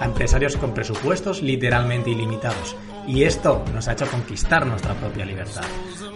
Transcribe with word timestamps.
a 0.00 0.04
empresarios 0.04 0.56
con 0.56 0.74
presupuestos 0.74 1.42
literalmente 1.42 2.10
ilimitados. 2.10 2.76
Y 3.06 3.22
esto 3.22 3.64
nos 3.72 3.86
ha 3.88 3.92
hecho 3.92 4.06
conquistar 4.06 4.66
nuestra 4.66 4.94
propia 4.94 5.24
libertad. 5.24 5.64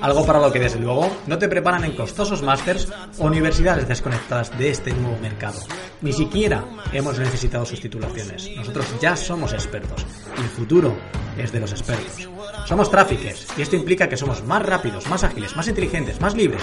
Algo 0.00 0.24
para 0.24 0.40
lo 0.40 0.50
que 0.50 0.60
desde 0.60 0.80
luego 0.80 1.10
no 1.26 1.38
te 1.38 1.48
preparan 1.48 1.84
en 1.84 1.92
costosos 1.92 2.42
másters 2.42 2.90
o 3.18 3.26
universidades 3.26 3.86
desconectadas 3.86 4.56
de 4.58 4.70
este 4.70 4.92
nuevo 4.92 5.18
mercado. 5.20 5.60
Ni 6.00 6.12
siquiera 6.12 6.64
hemos 6.92 7.18
necesitado 7.18 7.66
sus 7.66 7.80
titulaciones. 7.80 8.50
Nosotros 8.56 8.86
ya 9.00 9.14
somos 9.14 9.52
expertos. 9.52 10.06
Y 10.38 10.40
el 10.40 10.48
futuro 10.48 10.96
es 11.36 11.52
de 11.52 11.60
los 11.60 11.72
expertos. 11.72 12.28
Somos 12.66 12.90
traffickers 12.90 13.46
y 13.56 13.62
esto 13.62 13.76
implica 13.76 14.08
que 14.08 14.16
somos 14.16 14.42
más 14.44 14.64
rápidos, 14.64 15.06
más 15.08 15.22
ágiles, 15.22 15.54
más 15.54 15.68
inteligentes, 15.68 16.20
más 16.20 16.34
libres. 16.34 16.62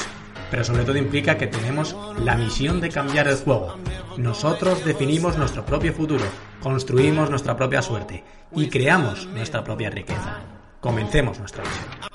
Pero 0.49 0.63
sobre 0.63 0.83
todo 0.83 0.97
implica 0.97 1.37
que 1.37 1.47
tenemos 1.47 1.95
la 2.23 2.35
misión 2.35 2.79
de 2.79 2.89
cambiar 2.89 3.27
el 3.27 3.35
juego. 3.37 3.75
Nosotros 4.17 4.83
definimos 4.85 5.37
nuestro 5.37 5.65
propio 5.65 5.93
futuro, 5.93 6.25
construimos 6.61 7.29
nuestra 7.29 7.55
propia 7.55 7.81
suerte 7.81 8.23
y 8.55 8.67
creamos 8.67 9.27
nuestra 9.27 9.63
propia 9.63 9.89
riqueza. 9.89 10.41
Comencemos 10.79 11.39
nuestra 11.39 11.63
misión. 11.63 12.07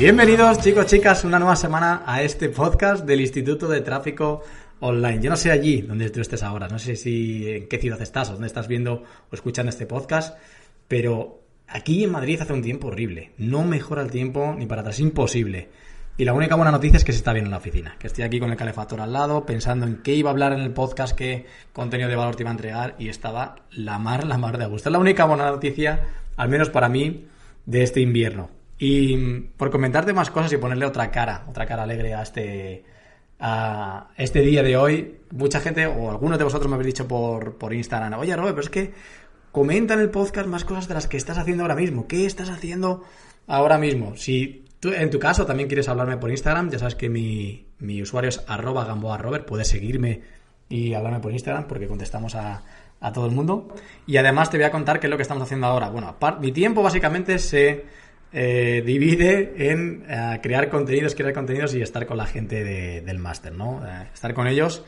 Bienvenidos 0.00 0.60
chicos, 0.60 0.86
chicas, 0.86 1.24
una 1.24 1.38
nueva 1.38 1.56
semana 1.56 2.02
a 2.06 2.22
este 2.22 2.48
podcast 2.48 3.04
del 3.04 3.20
Instituto 3.20 3.68
de 3.68 3.82
Tráfico 3.82 4.42
Online. 4.80 5.22
Yo 5.22 5.30
no 5.30 5.36
sé 5.36 5.50
allí 5.50 5.82
donde 5.82 6.10
tú 6.10 6.20
estés 6.20 6.42
ahora, 6.42 6.68
no 6.68 6.78
sé 6.78 6.96
si 6.96 7.48
en 7.48 7.68
qué 7.68 7.78
ciudad 7.78 8.00
estás 8.00 8.30
o 8.30 8.32
dónde 8.32 8.46
estás 8.46 8.66
viendo 8.66 9.04
o 9.30 9.34
escuchando 9.34 9.70
este 9.70 9.86
podcast, 9.86 10.38
pero 10.88 11.42
aquí 11.68 12.04
en 12.04 12.10
Madrid 12.10 12.40
hace 12.40 12.52
un 12.52 12.62
tiempo 12.62 12.88
horrible. 12.88 13.32
No 13.38 13.64
mejora 13.64 14.02
el 14.02 14.10
tiempo 14.10 14.54
ni 14.56 14.66
para 14.66 14.80
atrás, 14.80 15.00
imposible. 15.00 15.68
Y 16.16 16.24
la 16.24 16.34
única 16.34 16.54
buena 16.54 16.70
noticia 16.70 16.98
es 16.98 17.04
que 17.04 17.12
se 17.12 17.18
está 17.18 17.32
bien 17.32 17.46
en 17.46 17.50
la 17.50 17.56
oficina, 17.58 17.96
que 17.98 18.06
estoy 18.06 18.24
aquí 18.24 18.38
con 18.38 18.50
el 18.50 18.56
calefactor 18.56 19.00
al 19.00 19.12
lado, 19.12 19.46
pensando 19.46 19.86
en 19.86 20.02
qué 20.02 20.14
iba 20.14 20.28
a 20.28 20.32
hablar 20.32 20.52
en 20.52 20.60
el 20.60 20.72
podcast, 20.72 21.16
qué 21.16 21.46
contenido 21.72 22.10
de 22.10 22.16
valor 22.16 22.36
te 22.36 22.42
iba 22.42 22.50
a 22.50 22.52
entregar, 22.52 22.94
y 22.98 23.08
estaba 23.08 23.56
la 23.70 23.98
mar, 23.98 24.26
la 24.26 24.36
mar 24.36 24.58
de 24.58 24.66
gusto. 24.66 24.90
Es 24.90 24.92
la 24.92 24.98
única 24.98 25.24
buena 25.24 25.50
noticia, 25.50 26.00
al 26.36 26.50
menos 26.50 26.68
para 26.68 26.90
mí, 26.90 27.26
de 27.64 27.82
este 27.82 28.00
invierno. 28.00 28.50
Y 28.78 29.16
por 29.56 29.70
comentarte 29.70 30.12
más 30.12 30.30
cosas 30.30 30.52
y 30.52 30.58
ponerle 30.58 30.84
otra 30.84 31.10
cara, 31.10 31.44
otra 31.48 31.64
cara 31.64 31.84
alegre 31.84 32.12
a 32.12 32.22
este, 32.22 32.84
a 33.40 34.08
este 34.16 34.40
día 34.40 34.62
de 34.62 34.76
hoy, 34.76 35.16
mucha 35.30 35.60
gente, 35.60 35.86
o 35.86 36.10
algunos 36.10 36.38
de 36.38 36.44
vosotros 36.44 36.68
me 36.68 36.74
habéis 36.74 36.94
dicho 36.94 37.08
por, 37.08 37.56
por 37.56 37.72
Instagram, 37.72 38.20
oye 38.20 38.36
Robert, 38.36 38.54
pero 38.54 38.64
es 38.64 38.70
que 38.70 38.92
comenta 39.50 39.94
en 39.94 40.00
el 40.00 40.10
podcast 40.10 40.46
más 40.46 40.64
cosas 40.64 40.88
de 40.88 40.94
las 40.94 41.06
que 41.06 41.16
estás 41.16 41.38
haciendo 41.38 41.64
ahora 41.64 41.74
mismo. 41.74 42.06
¿Qué 42.06 42.26
estás 42.26 42.50
haciendo 42.50 43.02
ahora 43.46 43.78
mismo? 43.78 44.16
Si 44.16 44.66
tú, 44.78 44.92
en 44.92 45.10
tu 45.10 45.18
caso, 45.18 45.46
también 45.46 45.68
quieres 45.68 45.88
hablarme 45.88 46.18
por 46.18 46.30
Instagram, 46.30 46.70
ya 46.70 46.78
sabes 46.78 46.94
que 46.94 47.08
mi, 47.08 47.66
mi 47.78 48.02
usuario 48.02 48.28
es 48.28 48.44
arroba 48.46 48.84
gamboarobert, 48.84 49.46
puedes 49.46 49.68
seguirme 49.68 50.20
y 50.68 50.94
hablarme 50.94 51.20
por 51.20 51.32
Instagram 51.32 51.66
porque 51.66 51.88
contestamos 51.88 52.34
a, 52.34 52.62
a 53.00 53.12
todo 53.12 53.26
el 53.26 53.32
mundo. 53.32 53.68
Y 54.06 54.18
además 54.18 54.50
te 54.50 54.58
voy 54.58 54.66
a 54.66 54.70
contar 54.70 55.00
qué 55.00 55.06
es 55.06 55.10
lo 55.10 55.16
que 55.16 55.22
estamos 55.22 55.42
haciendo 55.42 55.66
ahora. 55.66 55.88
Bueno, 55.88 56.14
mi 56.40 56.52
tiempo 56.52 56.82
básicamente 56.82 57.38
se 57.38 57.84
eh, 58.32 58.82
divide 58.84 59.70
en 59.70 60.04
eh, 60.08 60.38
crear 60.42 60.68
contenidos, 60.68 61.14
crear 61.14 61.32
contenidos 61.32 61.74
y 61.74 61.82
estar 61.82 62.06
con 62.06 62.16
la 62.16 62.26
gente 62.26 62.62
de, 62.62 63.00
del 63.00 63.18
máster, 63.18 63.52
¿no? 63.52 63.84
Eh, 63.86 64.08
estar 64.14 64.32
con 64.34 64.46
ellos, 64.46 64.84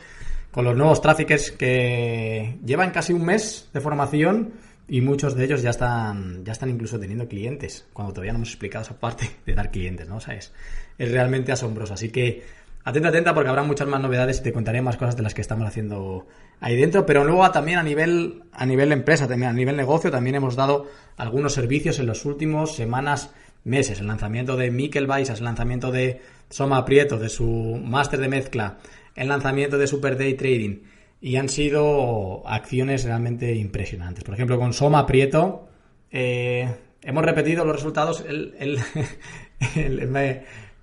con 0.51 0.65
los 0.65 0.77
nuevos 0.77 1.01
traffickers 1.01 1.51
que 1.51 2.59
llevan 2.65 2.91
casi 2.91 3.13
un 3.13 3.25
mes 3.25 3.69
de 3.73 3.81
formación 3.81 4.53
y 4.89 5.01
muchos 5.01 5.35
de 5.35 5.45
ellos 5.45 5.63
ya 5.63 5.71
están, 5.71 6.45
ya 6.45 6.53
están 6.53 6.71
incluso 6.71 7.01
teniendo 7.01 7.27
clientes, 7.27 7.87
cuando 7.93 8.13
todavía 8.13 8.33
no 8.33 8.39
hemos 8.39 8.51
explicado 8.51 8.85
esa 8.85 8.99
parte 8.99 9.29
de 9.47 9.55
dar 9.55 9.71
clientes, 9.71 10.09
¿no? 10.09 10.17
O 10.17 10.21
sea, 10.21 10.35
es, 10.35 10.53
es 10.99 11.11
realmente 11.11 11.51
asombroso. 11.51 11.95
Así 11.95 12.11
que 12.11 12.43
atenta, 12.85 13.09
atenta, 13.09 13.35
porque 13.35 13.49
habrá 13.49 13.63
muchas 13.63 13.89
más 13.89 14.01
novedades 14.01 14.41
y 14.41 14.43
te 14.43 14.53
contaré 14.53 14.83
más 14.83 14.97
cosas 14.97 15.17
de 15.17 15.23
las 15.23 15.35
que 15.35 15.41
estamos 15.41 15.67
haciendo 15.67 16.27
ahí 16.61 16.77
dentro. 16.77 17.07
Pero 17.07 17.25
luego 17.25 17.51
también 17.51 17.79
a 17.79 17.83
nivel, 17.83 18.43
a 18.53 18.67
nivel 18.67 18.93
empresa, 18.93 19.29
también 19.29 19.51
a 19.51 19.55
nivel 19.55 19.77
negocio, 19.77 20.11
también 20.11 20.37
hemos 20.37 20.57
dado 20.57 20.89
algunos 21.17 21.53
servicios 21.53 21.99
en 21.99 22.07
los 22.07 22.25
últimos 22.25 22.75
semanas, 22.75 23.31
meses. 23.65 24.01
El 24.01 24.07
lanzamiento 24.07 24.57
de 24.57 24.71
Mikel 24.71 25.07
Baisas, 25.07 25.39
el 25.39 25.45
lanzamiento 25.45 25.91
de 25.91 26.21
Soma 26.51 26.85
Prieto, 26.85 27.19
de 27.19 27.29
su 27.29 27.81
máster 27.83 28.21
de 28.21 28.29
mezcla, 28.29 28.79
el 29.15 29.29
lanzamiento 29.29 29.79
de 29.79 29.87
Super 29.87 30.17
Day 30.17 30.35
Trading. 30.35 30.83
Y 31.21 31.37
han 31.37 31.49
sido 31.49 32.43
acciones 32.49 33.05
realmente 33.05 33.55
impresionantes. 33.55 34.25
Por 34.25 34.35
ejemplo, 34.35 34.59
con 34.59 34.73
Soma 34.73 35.07
Prieto, 35.07 35.69
eh, 36.11 36.69
hemos 37.01 37.25
repetido 37.25 37.65
los 37.65 37.77
resultados. 37.77 38.25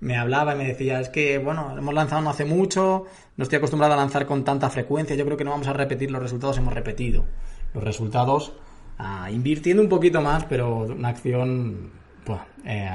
me 0.00 0.16
hablaba 0.16 0.54
y 0.54 0.58
me 0.58 0.66
decía, 0.66 1.00
es 1.00 1.08
que, 1.10 1.38
bueno, 1.38 1.74
hemos 1.76 1.94
lanzado 1.94 2.22
no 2.22 2.30
hace 2.30 2.44
mucho, 2.44 3.04
no 3.36 3.42
estoy 3.42 3.58
acostumbrado 3.58 3.94
a 3.94 3.96
lanzar 3.96 4.26
con 4.26 4.44
tanta 4.44 4.70
frecuencia, 4.70 5.14
yo 5.14 5.24
creo 5.24 5.36
que 5.36 5.44
no 5.44 5.50
vamos 5.50 5.68
a 5.68 5.72
repetir 5.72 6.10
los 6.10 6.22
resultados, 6.22 6.58
hemos 6.58 6.72
repetido 6.72 7.24
los 7.74 7.84
resultados, 7.84 8.52
ah, 8.98 9.30
invirtiendo 9.30 9.82
un 9.82 9.88
poquito 9.88 10.20
más, 10.20 10.44
pero 10.44 10.84
una 10.84 11.08
acción, 11.08 11.90
pues, 12.24 12.40
eh, 12.64 12.88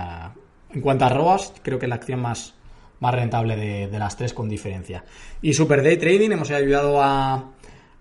en 0.71 0.81
cuanto 0.81 1.05
a 1.05 1.09
ROAS, 1.09 1.53
creo 1.61 1.79
que 1.79 1.85
es 1.85 1.89
la 1.89 1.95
acción 1.95 2.21
más, 2.21 2.55
más 2.99 3.13
rentable 3.13 3.55
de, 3.55 3.87
de 3.87 3.99
las 3.99 4.17
tres 4.17 4.33
con 4.33 4.49
diferencia. 4.49 5.03
Y 5.41 5.53
Super 5.53 5.83
Day 5.83 5.97
Trading, 5.97 6.31
hemos 6.31 6.49
ayudado 6.49 7.01
a, 7.01 7.51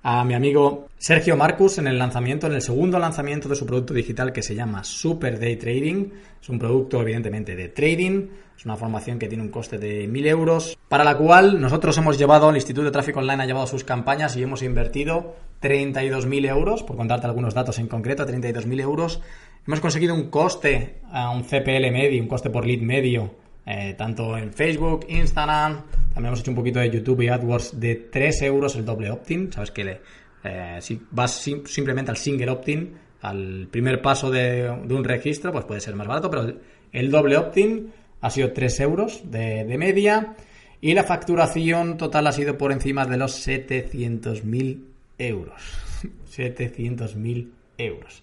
a 0.03 0.25
mi 0.25 0.35
amigo 0.35 0.89
Sergio 0.99 1.37
Marcus 1.37 1.79
en 1.79 1.87
el 1.87 1.99
lanzamiento, 1.99 2.47
en 2.47 2.53
el 2.53 2.63
segundo 2.63 2.99
lanzamiento 2.99 3.49
de 3.49 3.57
su 3.57 3.67
producto 3.67 3.95
digital 3.95 4.33
que 4.33 4.43
se 4.43 4.55
llama 4.55 4.85
Super 4.85 5.39
Day 5.39 5.57
Trading. 5.57 6.11
Es 6.41 6.49
un 6.49 6.59
producto 6.59 7.01
evidentemente 7.01 7.57
de 7.57 7.69
trading, 7.69 8.29
es 8.57 8.65
una 8.65 8.77
formación 8.77 9.19
que 9.19 9.29
tiene 9.29 9.43
un 9.43 9.51
coste 9.51 9.79
de 9.79 10.09
1.000 10.09 10.27
euros, 10.27 10.79
para 10.89 11.05
la 11.05 11.17
cual 11.17 11.61
nosotros 11.61 11.97
hemos 11.99 12.19
llevado, 12.19 12.51
el 12.51 12.57
Instituto 12.57 12.85
de 12.85 12.91
Tráfico 12.91 13.21
Online 13.21 13.43
ha 13.43 13.47
llevado 13.47 13.67
sus 13.67 13.85
campañas 13.85 14.37
y 14.37 14.43
hemos 14.43 14.63
invertido 14.63 15.37
32.000 15.63 16.49
euros, 16.49 16.83
por 16.83 16.97
contarte 16.97 17.27
algunos 17.27 17.55
datos 17.55 17.79
en 17.79 17.89
concreto, 17.89 18.27
32.000 18.27 18.81
euros. 18.81 19.21
Hemos 19.67 19.81
conseguido 19.81 20.15
un 20.15 20.31
coste, 20.31 21.01
a 21.11 21.31
un 21.31 21.43
CPL 21.43 21.91
medio, 21.91 22.23
un 22.23 22.29
coste 22.29 22.51
por 22.51 22.67
lead 22.67 22.81
medio, 22.81 23.35
eh, 23.67 23.95
tanto 23.97 24.37
en 24.37 24.53
Facebook, 24.53 25.07
Instagram, 25.09 25.83
también 26.15 26.29
hemos 26.29 26.41
hecho 26.41 26.53
un 26.53 26.57
poquito 26.57 26.79
de 26.79 26.91
YouTube 26.91 27.23
y 27.23 27.29
AdWords 27.29 27.81
de 27.81 27.97
3 27.97 28.43
euros 28.43 28.77
el 28.77 28.85
doble 28.85 29.11
opt-in. 29.11 29.53
Sabes 29.53 29.73
que 29.73 30.01
eh, 30.45 30.79
si 30.81 31.03
vas 31.11 31.33
simplemente 31.33 32.13
al 32.13 32.17
single 32.17 32.51
opt-in, 32.51 32.95
al 33.23 33.67
primer 33.69 34.01
paso 34.01 34.31
de, 34.31 34.71
un 34.71 35.03
registro, 35.03 35.51
pues 35.51 35.65
puede 35.65 35.81
ser 35.81 35.97
más 35.97 36.07
barato, 36.07 36.31
pero 36.31 36.55
el, 36.93 37.11
doble 37.11 37.37
opt-in 37.37 37.93
ha 38.25 38.31
sido 38.31 38.53
3 38.53 38.81
euros 38.81 39.31
de, 39.31 39.65
de, 39.65 39.77
media 39.77 40.35
y 40.81 40.95
la 40.95 41.05
facturación 41.05 41.99
total 41.99 42.27
ha 42.27 42.33
sido 42.33 42.57
por 42.57 42.73
encima 42.73 43.05
de 43.05 43.19
los 43.19 43.47
700.000 43.47 44.81
euros. 45.19 45.63
700.000 46.35 47.51
euros. 47.77 48.23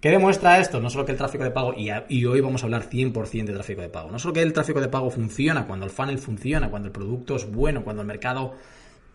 ¿Qué 0.00 0.10
demuestra 0.10 0.58
esto? 0.60 0.80
No 0.80 0.88
solo 0.88 1.04
que 1.04 1.12
el 1.12 1.18
tráfico 1.18 1.44
de 1.44 1.50
pago, 1.50 1.74
y, 1.76 2.24
hoy 2.24 2.40
vamos 2.40 2.62
a 2.62 2.66
hablar 2.66 2.88
100% 2.88 3.44
de 3.44 3.52
tráfico 3.52 3.82
de 3.82 3.90
pago, 3.90 4.10
no 4.10 4.18
solo 4.18 4.32
que 4.32 4.40
el 4.40 4.54
tráfico 4.54 4.80
de 4.80 4.88
pago 4.88 5.10
funciona, 5.10 5.66
cuando 5.66 5.84
el 5.84 5.90
funnel 5.90 6.18
funciona, 6.18 6.70
cuando 6.70 6.88
el 6.88 6.92
producto 6.92 7.36
es 7.36 7.50
bueno, 7.50 7.84
cuando 7.84 8.00
el 8.00 8.08
mercado 8.08 8.54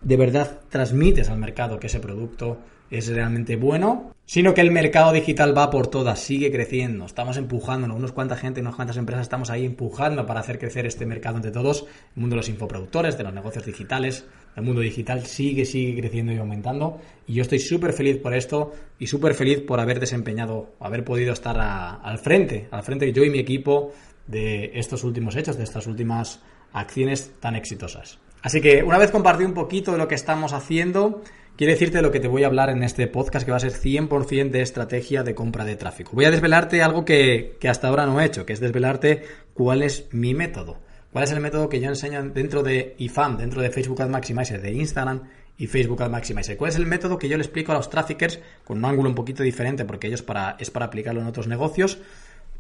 de 0.02 0.16
verdad 0.16 0.60
transmites 0.70 1.30
al 1.30 1.40
mercado 1.40 1.80
que 1.80 1.88
ese 1.88 2.00
producto 2.00 2.60
es 2.92 3.08
realmente 3.08 3.56
bueno, 3.56 4.16
sino 4.26 4.54
que 4.54 4.62
el 4.62 4.72
mercado 4.72 5.12
digital 5.12 5.58
va 5.58 5.70
por 5.70 5.88
todas, 5.88 6.20
sigue 6.20 6.52
creciendo, 6.52 7.06
estamos 7.06 7.38
empujando, 7.38 7.94
unos 7.94 8.12
cuanta 8.12 8.36
gente, 8.36 8.62
unas 8.62 8.76
cuantas 8.76 8.98
empresas 8.98 9.24
estamos 9.24 9.50
ahí 9.50 9.66
empujando 9.66 10.26
para 10.26 10.40
hacer 10.40 10.60
crecer 10.60 10.86
este 10.86 11.06
mercado 11.06 11.38
entre 11.38 11.52
todos, 11.52 11.86
el 12.16 12.22
mundo 12.22 12.36
de 12.36 12.38
los 12.38 12.50
infoproductores, 12.50 13.18
de 13.18 13.24
los 13.24 13.34
negocios 13.34 13.66
digitales, 13.66 14.26
el 14.56 14.64
mundo 14.64 14.82
digital 14.82 15.26
sigue, 15.26 15.66
sigue 15.66 16.00
creciendo 16.00 16.32
y 16.32 16.38
aumentando. 16.38 17.00
Y 17.28 17.34
yo 17.34 17.42
estoy 17.42 17.60
súper 17.60 17.94
feliz 17.94 18.18
por 18.18 18.34
esto 18.34 18.74
y 19.00 19.08
súper 19.08 19.34
feliz 19.34 19.62
por 19.62 19.80
haber 19.80 20.00
desempeñado, 20.00 20.74
haber 20.80 21.04
podido 21.04 21.34
estar 21.34 21.58
al 21.60 22.20
frente, 22.20 22.68
al 22.72 22.84
frente 22.84 23.12
yo 23.14 23.24
y 23.24 23.30
mi 23.30 23.40
equipo 23.40 23.94
de 24.28 24.72
estos 24.76 25.04
últimos 25.04 25.36
hechos, 25.36 25.58
de 25.58 25.64
estas 25.64 25.88
últimas 25.88 26.42
acciones 26.74 27.32
tan 27.40 27.56
exitosas. 27.56 28.20
Así 28.42 28.62
que 28.62 28.84
una 28.84 28.98
vez 28.98 29.12
compartido 29.12 29.50
un 29.50 29.56
poquito 29.56 29.92
de 29.92 29.98
lo 29.98 30.08
que 30.08 30.16
estamos 30.16 30.54
haciendo, 30.54 31.24
quiero 31.60 31.74
decirte 31.74 32.02
lo 32.02 32.10
que 32.10 32.22
te 32.22 32.30
voy 32.30 32.46
a 32.46 32.48
hablar 32.48 32.70
en 32.70 32.84
este 32.84 33.06
podcast, 33.08 33.44
que 33.44 33.52
va 33.52 33.58
a 33.58 33.60
ser 33.60 33.74
100% 33.74 34.50
de 34.50 34.62
estrategia 34.62 35.24
de 35.24 35.36
compra 35.36 35.66
de 35.66 35.76
tráfico. 35.76 36.12
Voy 36.14 36.24
a 36.24 36.32
desvelarte 36.32 36.82
algo 36.82 37.04
que, 37.04 37.58
que 37.60 37.68
hasta 37.68 37.90
ahora 37.90 38.06
no 38.06 38.22
he 38.22 38.26
hecho, 38.26 38.46
que 38.46 38.54
es 38.54 38.62
desvelarte 38.62 39.24
cuál 39.54 39.82
es 39.82 40.08
mi 40.12 40.34
método 40.34 40.80
¿Cuál 41.12 41.24
es 41.24 41.32
el 41.32 41.42
método 41.42 41.68
que 41.68 41.82
yo 41.82 41.90
enseño 41.90 42.24
dentro 42.30 42.64
de 42.64 42.96
IFAM, 43.00 43.38
dentro 43.38 43.62
de 43.62 43.72
Facebook 43.72 44.02
Ad 44.02 44.08
Maximizer, 44.08 44.62
de 44.62 44.72
Instagram 44.72 45.24
y 45.58 45.68
Facebook 45.68 46.02
Ad 46.02 46.12
Maximizer? 46.12 46.56
¿Cuál 46.56 46.70
es 46.70 46.78
el 46.78 46.86
método 46.86 47.18
que 47.18 47.28
yo 47.28 47.36
le 47.36 47.44
explico 47.44 47.74
a 47.74 47.76
los 47.76 47.90
traffickers 47.90 48.40
con 48.64 48.78
un 48.78 48.86
ángulo 48.86 49.10
un 49.10 49.16
poquito 49.16 49.44
diferente 49.44 49.84
porque 49.84 50.08
ellos 50.08 50.22
para, 50.22 50.56
es 50.60 50.72
para 50.72 50.86
aplicarlo 50.86 51.20
en 51.20 51.28
otros 51.28 51.48
negocios? 51.48 52.00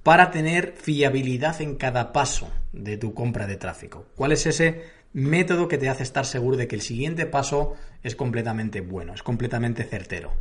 para 0.03 0.31
tener 0.31 0.75
fiabilidad 0.77 1.61
en 1.61 1.75
cada 1.75 2.13
paso 2.13 2.49
de 2.71 2.97
tu 2.97 3.13
compra 3.13 3.47
de 3.47 3.57
tráfico. 3.57 4.05
¿Cuál 4.15 4.31
es 4.31 4.45
ese 4.45 4.81
método 5.13 5.67
que 5.67 5.77
te 5.77 5.89
hace 5.89 6.03
estar 6.03 6.25
seguro 6.25 6.57
de 6.57 6.67
que 6.67 6.75
el 6.75 6.81
siguiente 6.81 7.25
paso 7.25 7.73
es 8.03 8.15
completamente 8.15 8.81
bueno, 8.81 9.13
es 9.13 9.23
completamente 9.23 9.83
certero? 9.83 10.33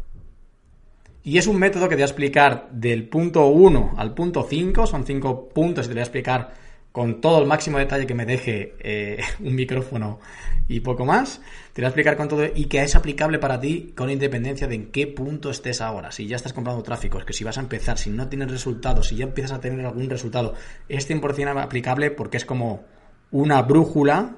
Y 1.23 1.39
es 1.39 1.47
un 1.47 1.59
método 1.59 1.85
que 1.85 1.91
te 1.91 1.97
voy 1.97 2.03
a 2.03 2.07
explicar 2.07 2.69
del 2.71 3.09
punto 3.09 3.47
1 3.49 3.95
al 3.97 4.15
punto 4.15 4.47
5, 4.49 4.87
son 4.87 5.05
5 5.05 5.49
puntos 5.51 5.87
y 5.87 5.89
te 5.89 5.95
voy 5.95 6.01
a 6.01 6.05
explicar 6.05 6.55
con 6.93 7.21
todo 7.21 7.41
el 7.41 7.47
máximo 7.47 7.79
detalle 7.79 8.07
que 8.07 8.15
me 8.15 8.25
deje 8.25 8.75
eh, 8.81 9.23
un 9.41 9.55
micrófono 9.55 10.21
y 10.69 10.81
poco 10.81 11.05
más. 11.05 11.41
Te 11.73 11.83
voy 11.83 11.87
a 11.87 11.89
explicar 11.89 12.17
con 12.17 12.29
todo 12.29 12.45
y 12.45 12.65
que 12.65 12.83
es 12.83 12.97
aplicable 12.97 13.39
para 13.39 13.61
ti 13.61 13.93
con 13.97 14.11
independencia 14.11 14.67
de 14.67 14.75
en 14.75 14.87
qué 14.91 15.07
punto 15.07 15.51
estés 15.51 15.81
ahora. 15.81 16.11
Si 16.13 16.27
ya 16.27 16.37
estás 16.37 16.53
comprando 16.53 16.83
tráfico, 16.83 17.19
es 17.19 17.25
que 17.25 17.33
si 17.33 17.45
vas 17.45 17.59
a 17.59 17.61
empezar, 17.61 17.99
si 17.99 18.11
no 18.11 18.29
tienes 18.29 18.51
resultados, 18.51 19.09
si 19.09 19.17
ya 19.17 19.25
empiezas 19.25 19.53
a 19.53 19.61
tener 19.61 19.85
algún 19.85 20.11
resultado, 20.11 20.55
es 20.89 21.09
100% 21.09 21.63
aplicable 21.63 22.11
porque 22.11 22.37
es 22.37 22.45
como 22.45 22.85
una 23.31 23.63
brújula, 23.63 24.37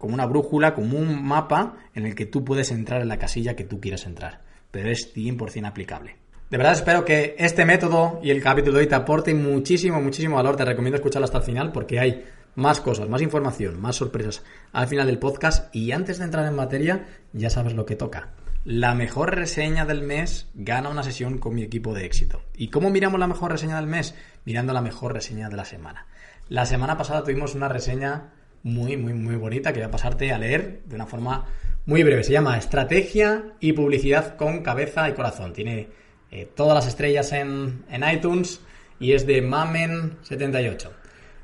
como 0.00 0.14
una 0.14 0.24
brújula, 0.24 0.74
como 0.74 0.98
un 0.98 1.22
mapa 1.22 1.76
en 1.94 2.06
el 2.06 2.14
que 2.14 2.24
tú 2.24 2.42
puedes 2.42 2.70
entrar 2.70 3.02
en 3.02 3.08
la 3.08 3.18
casilla 3.18 3.54
que 3.54 3.64
tú 3.64 3.80
quieras 3.80 4.06
entrar. 4.06 4.40
Pero 4.70 4.88
es 4.88 5.14
100% 5.14 5.66
aplicable. 5.66 6.16
De 6.48 6.56
verdad 6.56 6.72
espero 6.72 7.04
que 7.04 7.36
este 7.38 7.66
método 7.66 8.18
y 8.22 8.30
el 8.30 8.42
capítulo 8.42 8.78
de 8.78 8.84
hoy 8.84 8.88
te 8.88 8.94
aporte 8.94 9.34
muchísimo, 9.34 10.00
muchísimo 10.00 10.36
valor. 10.36 10.56
Te 10.56 10.64
recomiendo 10.64 10.96
escucharlo 10.96 11.26
hasta 11.26 11.36
el 11.36 11.44
final 11.44 11.70
porque 11.70 12.00
hay 12.00 12.24
más 12.54 12.80
cosas, 12.80 13.10
más 13.10 13.20
información, 13.20 13.78
más 13.78 13.96
sorpresas 13.96 14.42
al 14.72 14.88
final 14.88 15.06
del 15.06 15.18
podcast. 15.18 15.72
Y 15.76 15.92
antes 15.92 16.18
de 16.18 16.24
entrar 16.24 16.46
en 16.46 16.56
materia, 16.56 17.06
ya 17.34 17.50
sabes 17.50 17.74
lo 17.74 17.84
que 17.84 17.94
toca. 17.94 18.30
La 18.64 18.94
mejor 18.94 19.34
reseña 19.34 19.84
del 19.84 20.02
mes 20.02 20.48
gana 20.54 20.88
una 20.88 21.02
sesión 21.02 21.36
con 21.36 21.54
mi 21.54 21.62
equipo 21.62 21.92
de 21.92 22.06
éxito. 22.06 22.40
¿Y 22.56 22.68
cómo 22.68 22.88
miramos 22.88 23.20
la 23.20 23.26
mejor 23.26 23.52
reseña 23.52 23.76
del 23.76 23.86
mes? 23.86 24.14
Mirando 24.46 24.72
la 24.72 24.80
mejor 24.80 25.12
reseña 25.12 25.50
de 25.50 25.56
la 25.56 25.66
semana. 25.66 26.06
La 26.48 26.64
semana 26.64 26.96
pasada 26.96 27.22
tuvimos 27.22 27.54
una 27.54 27.68
reseña 27.68 28.32
muy, 28.62 28.96
muy, 28.96 29.14
muy 29.14 29.36
bonita 29.36 29.72
que 29.72 29.80
voy 29.80 29.88
a 29.88 29.90
pasarte 29.90 30.32
a 30.32 30.38
leer 30.38 30.82
de 30.84 30.94
una 30.94 31.06
forma 31.06 31.46
muy 31.86 32.02
breve. 32.02 32.24
Se 32.24 32.32
llama 32.32 32.58
Estrategia 32.58 33.54
y 33.60 33.72
Publicidad 33.72 34.36
con 34.36 34.62
Cabeza 34.62 35.08
y 35.08 35.12
Corazón. 35.12 35.52
Tiene 35.52 35.88
eh, 36.30 36.48
todas 36.54 36.74
las 36.74 36.86
estrellas 36.86 37.32
en, 37.32 37.84
en 37.90 38.08
iTunes 38.08 38.60
y 38.98 39.12
es 39.12 39.26
de 39.26 39.42
Mamen78. 39.42 40.88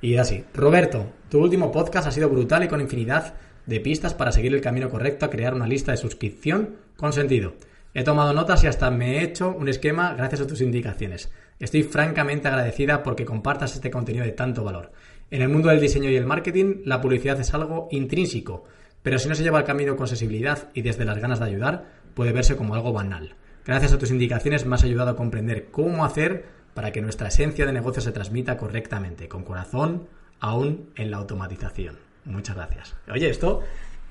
Y 0.01 0.17
así, 0.17 0.45
Roberto, 0.55 1.13
tu 1.31 1.41
último 1.41 1.73
podcast 1.73 2.07
ha 2.07 2.13
sido 2.13 2.29
brutal 2.29 2.65
y 2.65 2.69
con 2.69 2.81
infinidad 2.81 3.35
de 3.65 3.81
pistas 3.81 4.15
para 4.15 4.31
seguir 4.31 4.55
el 4.55 4.61
camino 4.61 4.89
correcto 4.89 5.27
a 5.27 5.31
crear 5.31 5.55
una 5.55 5.67
lista 5.67 5.91
de 5.91 5.99
suscripción 5.99 6.77
con 6.97 7.13
sentido. 7.13 7.55
He 7.95 8.05
tomado 8.05 8.35
notas 8.35 8.63
y 8.63 8.67
hasta 8.67 8.91
me 8.91 9.17
he 9.17 9.25
hecho 9.25 9.51
un 9.51 9.69
esquema 9.69 10.15
gracias 10.15 10.43
a 10.43 10.47
tus 10.47 10.61
indicaciones. 10.61 11.31
Estoy 11.59 11.83
francamente 11.83 12.47
agradecida 12.47 13.03
porque 13.03 13.25
compartas 13.25 13.75
este 13.75 13.91
contenido 13.91 14.25
de 14.25 14.33
tanto 14.33 14.63
valor. 14.63 14.93
En 15.31 15.43
el 15.43 15.49
mundo 15.49 15.71
del 15.71 15.81
diseño 15.81 16.09
y 16.09 16.17
el 16.17 16.25
marketing, 16.25 16.83
la 16.85 17.01
publicidad 17.01 17.41
es 17.41 17.53
algo 17.53 17.89
intrínseco, 17.91 18.65
pero 19.03 19.19
si 19.19 19.29
no 19.29 19.35
se 19.35 19.43
lleva 19.43 19.59
el 19.59 19.65
camino 19.65 19.97
con 19.97 20.07
sensibilidad 20.07 20.69
y 20.73 20.83
desde 20.83 21.05
las 21.05 21.19
ganas 21.19 21.41
de 21.41 21.47
ayudar, 21.47 21.87
puede 22.15 22.33
verse 22.33 22.57
como 22.57 22.77
algo 22.77 22.93
banal. 22.93 23.35
Gracias 23.65 23.93
a 23.93 23.99
tus 23.99 24.13
indicaciones 24.13 24.65
me 24.65 24.77
has 24.77 24.85
ayudado 24.85 25.11
a 25.11 25.17
comprender 25.17 25.73
cómo 25.73 26.05
hacer 26.05 26.45
para 26.75 26.93
que 26.93 27.03
nuestra 27.03 27.29
esencia 27.29 27.67
de 27.67 27.73
negocio 27.73 28.01
se 28.01 28.13
transmita 28.13 28.57
correctamente, 28.57 29.29
con 29.29 29.43
corazón, 29.43 30.07
aún 30.39 30.91
en 30.95 31.11
la 31.11 31.17
automatización. 31.17 31.99
Muchas 32.25 32.55
gracias. 32.55 32.95
Oye, 33.13 33.29
esto 33.29 33.63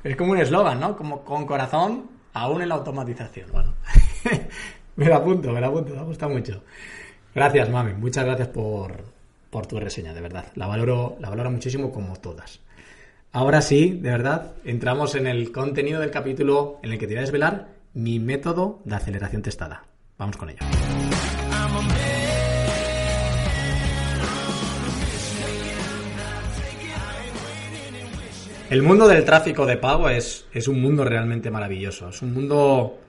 es 0.03 0.17
como 0.17 0.33
un 0.33 0.39
eslogan, 0.39 0.81
¿no? 0.81 0.97
Como 0.97 1.23
con 1.23 1.45
corazón, 1.45 2.09
aún 2.33 2.61
en 2.61 2.69
la 2.69 2.75
automatización. 2.75 3.51
Bueno, 3.53 3.73
me 4.97 5.05
lo 5.05 5.15
apunto, 5.15 5.53
me 5.53 5.61
lo 5.61 5.67
apunto, 5.67 5.95
me 5.95 6.03
gusta 6.03 6.27
mucho. 6.27 6.61
Gracias, 7.33 7.69
mami. 7.69 7.93
Muchas 7.93 8.25
gracias 8.25 8.49
por, 8.49 9.14
por 9.55 9.67
tu 9.67 9.79
reseña, 9.79 10.13
de 10.13 10.19
verdad. 10.19 10.47
La 10.55 10.67
valoro, 10.67 11.15
la 11.21 11.29
valoro 11.29 11.49
muchísimo 11.49 11.89
como 11.89 12.17
todas. 12.17 12.59
Ahora 13.31 13.61
sí, 13.61 13.91
de 14.01 14.09
verdad, 14.09 14.51
entramos 14.65 15.15
en 15.15 15.27
el 15.27 15.53
contenido 15.53 16.01
del 16.01 16.11
capítulo 16.11 16.77
en 16.83 16.91
el 16.91 16.99
que 16.99 17.07
te 17.07 17.13
voy 17.13 17.19
a 17.19 17.21
desvelar 17.21 17.69
mi 17.93 18.19
método 18.19 18.81
de 18.83 18.95
aceleración 18.95 19.41
testada. 19.41 19.85
Vamos 20.17 20.35
con 20.35 20.49
ello. 20.49 20.59
El 28.69 28.81
mundo 28.81 29.07
del 29.07 29.23
tráfico 29.23 29.65
de 29.65 29.77
pago 29.77 30.09
es, 30.09 30.47
es, 30.51 30.67
un 30.67 30.81
mundo 30.81 31.05
realmente 31.05 31.49
maravilloso. 31.49 32.09
Es 32.09 32.21
un 32.21 32.33
mundo 32.33 32.99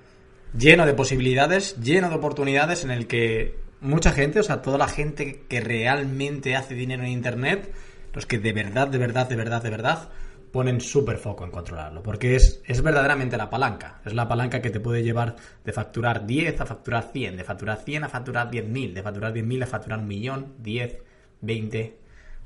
lleno 0.57 0.87
de 0.87 0.95
posibilidades, 0.95 1.77
lleno 1.83 2.09
de 2.09 2.15
oportunidades 2.15 2.85
en 2.85 2.93
el 2.93 3.09
que 3.09 3.66
mucha 3.81 4.13
gente, 4.13 4.41
o 4.41 4.43
sea, 4.43 4.63
toda 4.63 4.79
la 4.79 4.89
gente 4.89 5.45
que 5.49 5.61
realmente 5.61 6.57
hace 6.57 6.75
dinero 6.75 7.03
en 7.03 7.11
Internet, 7.11 7.73
los 8.13 8.27
que 8.27 8.39
de 8.39 8.53
verdad, 8.53 8.89
de 8.89 8.99
verdad, 8.99 9.29
de 9.29 9.37
verdad, 9.37 9.63
de 9.63 9.71
verdad, 9.71 10.09
ponen 10.53 10.81
súper 10.81 11.19
foco 11.19 11.45
en 11.45 11.51
controlarlo, 11.51 12.03
porque 12.03 12.35
es, 12.35 12.63
es 12.65 12.81
verdaderamente 12.83 13.37
la 13.37 13.51
palanca. 13.51 14.01
Es 14.05 14.15
la 14.15 14.27
palanca 14.27 14.63
que 14.63 14.71
te 14.71 14.81
puede 14.81 15.03
llevar 15.03 15.37
de 15.65 15.73
facturar 15.73 16.27
10 16.27 16.61
a 16.61 16.67
facturar 16.67 17.11
100, 17.13 17.37
de 17.37 17.45
facturar 17.45 17.83
100 17.85 18.05
a 18.05 18.09
facturar 18.09 18.51
10.000, 18.51 18.95
de 18.95 19.03
facturar 19.03 19.35
10.000 19.35 19.63
a 19.63 19.67
facturar 19.67 19.99
un 19.99 20.09
millón, 20.09 20.55
10, 20.59 20.99
20 21.43 21.99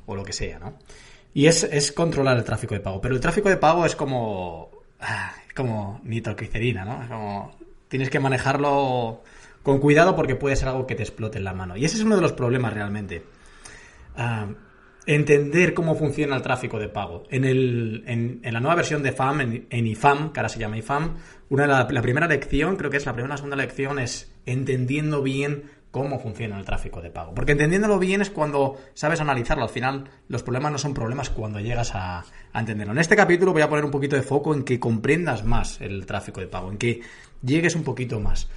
o 0.06 0.17
lo 0.17 0.25
que 0.25 0.32
sea, 0.32 0.59
¿no? 0.59 0.75
Y 1.32 1.47
es, 1.47 1.62
es 1.62 1.93
controlar 1.93 2.37
el 2.37 2.44
tráfico 2.44 2.75
de 2.75 2.81
pago. 2.81 3.00
Pero 3.00 3.15
el 3.15 3.21
tráfico 3.21 3.49
de 3.49 3.56
pago 3.56 3.87
es 3.87 3.94
como. 3.94 4.71
Ah, 5.00 5.32
como 5.55 6.00
nitroglicerina, 6.05 6.85
¿no? 6.85 7.03
Es 7.03 7.09
como. 7.09 7.53
Tienes 7.88 8.11
que 8.11 8.21
manejarlo 8.21 9.23
con 9.62 9.78
cuidado 9.78 10.16
porque 10.16 10.36
puede 10.36 10.56
ser 10.56 10.68
algo 10.68 10.86
que 10.86 10.94
te 10.94 11.02
explote 11.02 11.38
en 11.38 11.44
la 11.44 11.52
mano. 11.52 11.76
Y 11.76 11.84
ese 11.84 11.96
es 11.96 12.02
uno 12.02 12.16
de 12.16 12.22
los 12.22 12.32
problemas 12.32 12.72
realmente. 12.72 13.24
Ah, 14.16 14.48
entender 15.06 15.74
cómo 15.74 15.94
funciona 15.94 16.36
el 16.36 16.42
tráfico 16.42 16.78
de 16.78 16.88
pago. 16.88 17.24
En, 17.30 17.44
el, 17.44 18.04
en, 18.06 18.40
la 18.42 18.60
nueva 18.60 18.76
versión 18.76 19.02
de 19.02 19.12
FAM, 19.12 19.40
en, 19.68 19.86
IFAM, 19.86 20.32
que 20.32 20.40
ahora 20.40 20.48
se 20.48 20.58
llama 20.58 20.78
IFAM, 20.78 21.16
una, 21.48 21.66
la, 21.66 21.88
la 21.90 22.02
primera 22.02 22.28
lección, 22.28 22.76
creo 22.76 22.90
que 22.90 22.98
es 22.98 23.06
la 23.06 23.12
primera 23.12 23.34
o 23.34 23.38
segunda 23.38 23.56
lección, 23.56 23.98
es 23.98 24.32
entendiendo 24.46 25.22
bien 25.22 25.64
cómo 25.90 26.20
funciona 26.20 26.58
el 26.58 26.64
tráfico 26.64 27.00
de 27.00 27.10
pago. 27.10 27.34
Porque 27.34 27.52
entendiéndolo 27.52 27.98
bien 27.98 28.20
es 28.20 28.30
cuando 28.30 28.76
sabes 28.94 29.20
analizarlo. 29.20 29.64
Al 29.64 29.70
final, 29.70 30.04
los 30.28 30.42
problemas 30.42 30.72
no 30.72 30.78
son 30.78 30.94
problemas 30.94 31.30
cuando 31.30 31.58
llegas 31.60 31.94
a, 31.94 32.24
a, 32.52 32.60
entenderlo. 32.60 32.92
En 32.92 32.98
este 32.98 33.16
capítulo 33.16 33.52
voy 33.52 33.62
a 33.62 33.68
poner 33.68 33.84
un 33.84 33.90
poquito 33.90 34.16
de 34.16 34.22
foco 34.22 34.54
en 34.54 34.62
que 34.62 34.78
comprendas 34.78 35.44
más 35.44 35.80
el 35.80 36.06
tráfico 36.06 36.40
de 36.40 36.46
pago, 36.46 36.70
en 36.70 36.78
que 36.78 37.00
llegues 37.43 37.74
un 37.74 37.82
poquito 37.82 38.20
más. 38.20 38.48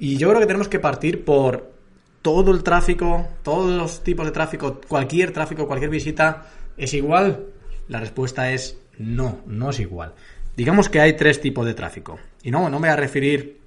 Y 0.00 0.16
yo 0.16 0.30
creo 0.30 0.40
que 0.40 0.46
tenemos 0.46 0.68
que 0.68 0.78
partir 0.78 1.26
por 1.26 1.74
todo 2.22 2.52
el 2.52 2.62
tráfico, 2.62 3.28
todos 3.42 3.70
los 3.70 4.02
tipos 4.02 4.24
de 4.24 4.32
tráfico, 4.32 4.80
cualquier 4.88 5.30
tráfico, 5.30 5.66
cualquier 5.66 5.90
visita, 5.90 6.46
¿es 6.78 6.94
igual? 6.94 7.48
La 7.86 8.00
respuesta 8.00 8.50
es 8.50 8.78
no, 8.96 9.40
no 9.44 9.68
es 9.68 9.78
igual. 9.78 10.14
Digamos 10.56 10.88
que 10.88 11.00
hay 11.00 11.18
tres 11.18 11.38
tipos 11.42 11.66
de 11.66 11.74
tráfico. 11.74 12.18
Y 12.42 12.50
no, 12.50 12.70
no 12.70 12.80
me 12.80 12.88
voy 12.88 12.94
a 12.94 12.96
referir 12.96 13.60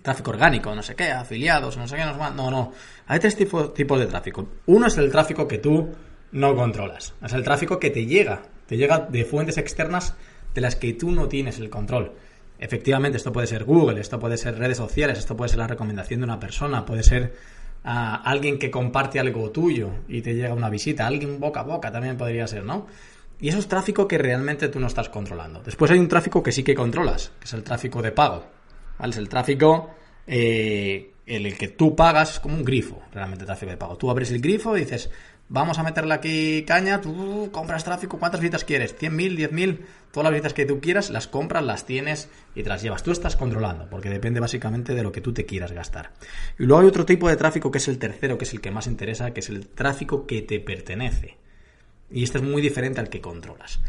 tráfico 0.00 0.30
orgánico, 0.30 0.72
no 0.76 0.82
sé 0.82 0.94
qué, 0.94 1.10
afiliados, 1.10 1.76
no 1.76 1.88
sé 1.88 1.96
qué, 1.96 2.04
no, 2.04 2.30
no, 2.30 2.48
no. 2.48 2.72
Hay 3.08 3.18
tres 3.18 3.34
tipos, 3.34 3.74
tipos 3.74 3.98
de 3.98 4.06
tráfico. 4.06 4.46
Uno 4.66 4.86
es 4.86 4.96
el 4.96 5.10
tráfico 5.10 5.48
que 5.48 5.58
tú 5.58 5.88
no 6.30 6.54
controlas. 6.54 7.14
Es 7.20 7.32
el 7.32 7.42
tráfico 7.42 7.80
que 7.80 7.90
te 7.90 8.06
llega. 8.06 8.42
Te 8.66 8.76
llega 8.76 9.00
de 9.00 9.24
fuentes 9.24 9.58
externas 9.58 10.14
de 10.54 10.60
las 10.60 10.76
que 10.76 10.92
tú 10.92 11.10
no 11.10 11.26
tienes 11.26 11.58
el 11.58 11.68
control. 11.68 12.12
Efectivamente, 12.62 13.18
esto 13.18 13.32
puede 13.32 13.48
ser 13.48 13.64
Google, 13.64 14.00
esto 14.00 14.20
puede 14.20 14.36
ser 14.36 14.56
redes 14.56 14.76
sociales, 14.76 15.18
esto 15.18 15.36
puede 15.36 15.48
ser 15.48 15.58
la 15.58 15.66
recomendación 15.66 16.20
de 16.20 16.24
una 16.24 16.38
persona, 16.38 16.86
puede 16.86 17.02
ser 17.02 17.34
ah, 17.82 18.22
alguien 18.24 18.56
que 18.56 18.70
comparte 18.70 19.18
algo 19.18 19.50
tuyo 19.50 19.90
y 20.06 20.22
te 20.22 20.36
llega 20.36 20.54
una 20.54 20.70
visita, 20.70 21.08
alguien 21.08 21.40
boca 21.40 21.58
a 21.58 21.62
boca 21.64 21.90
también 21.90 22.16
podría 22.16 22.46
ser, 22.46 22.62
¿no? 22.62 22.86
Y 23.40 23.48
eso 23.48 23.58
es 23.58 23.66
tráfico 23.66 24.06
que 24.06 24.16
realmente 24.16 24.68
tú 24.68 24.78
no 24.78 24.86
estás 24.86 25.08
controlando. 25.08 25.60
Después 25.60 25.90
hay 25.90 25.98
un 25.98 26.06
tráfico 26.06 26.40
que 26.40 26.52
sí 26.52 26.62
que 26.62 26.76
controlas, 26.76 27.32
que 27.40 27.46
es 27.46 27.52
el 27.52 27.64
tráfico 27.64 28.00
de 28.00 28.12
pago. 28.12 28.44
Es 29.02 29.16
el 29.16 29.28
tráfico 29.28 29.90
eh, 30.28 31.14
en 31.26 31.46
el 31.46 31.58
que 31.58 31.66
tú 31.66 31.96
pagas 31.96 32.38
como 32.38 32.54
un 32.54 32.64
grifo, 32.64 33.02
realmente 33.12 33.44
tráfico 33.44 33.72
de 33.72 33.76
pago. 33.76 33.96
Tú 33.96 34.08
abres 34.08 34.30
el 34.30 34.40
grifo 34.40 34.76
y 34.76 34.82
dices, 34.82 35.10
vamos 35.52 35.78
a 35.78 35.82
meterle 35.82 36.14
aquí 36.14 36.64
caña, 36.66 37.02
tú 37.02 37.50
compras 37.52 37.84
tráfico, 37.84 38.18
¿cuántas 38.18 38.40
visitas 38.40 38.64
quieres? 38.64 38.96
¿100.000, 38.98 39.50
10.000? 39.50 39.78
Todas 40.10 40.24
las 40.24 40.32
visitas 40.32 40.54
que 40.54 40.64
tú 40.64 40.80
quieras, 40.80 41.10
las 41.10 41.28
compras, 41.28 41.62
las 41.62 41.84
tienes 41.84 42.30
y 42.54 42.62
te 42.62 42.70
las 42.70 42.82
llevas. 42.82 43.02
Tú 43.02 43.12
estás 43.12 43.36
controlando, 43.36 43.86
porque 43.90 44.08
depende 44.08 44.40
básicamente 44.40 44.94
de 44.94 45.02
lo 45.02 45.12
que 45.12 45.20
tú 45.20 45.34
te 45.34 45.44
quieras 45.44 45.72
gastar. 45.72 46.12
Y 46.58 46.64
luego 46.64 46.80
hay 46.80 46.88
otro 46.88 47.04
tipo 47.04 47.28
de 47.28 47.36
tráfico 47.36 47.70
que 47.70 47.78
es 47.78 47.88
el 47.88 47.98
tercero, 47.98 48.38
que 48.38 48.44
es 48.44 48.52
el 48.54 48.62
que 48.62 48.70
más 48.70 48.86
interesa, 48.86 49.32
que 49.32 49.40
es 49.40 49.50
el 49.50 49.66
tráfico 49.68 50.26
que 50.26 50.40
te 50.40 50.58
pertenece. 50.58 51.36
Y 52.10 52.24
este 52.24 52.38
es 52.38 52.44
muy 52.44 52.62
diferente 52.62 53.00
al 53.00 53.10
que 53.10 53.20
controlas. 53.20 53.80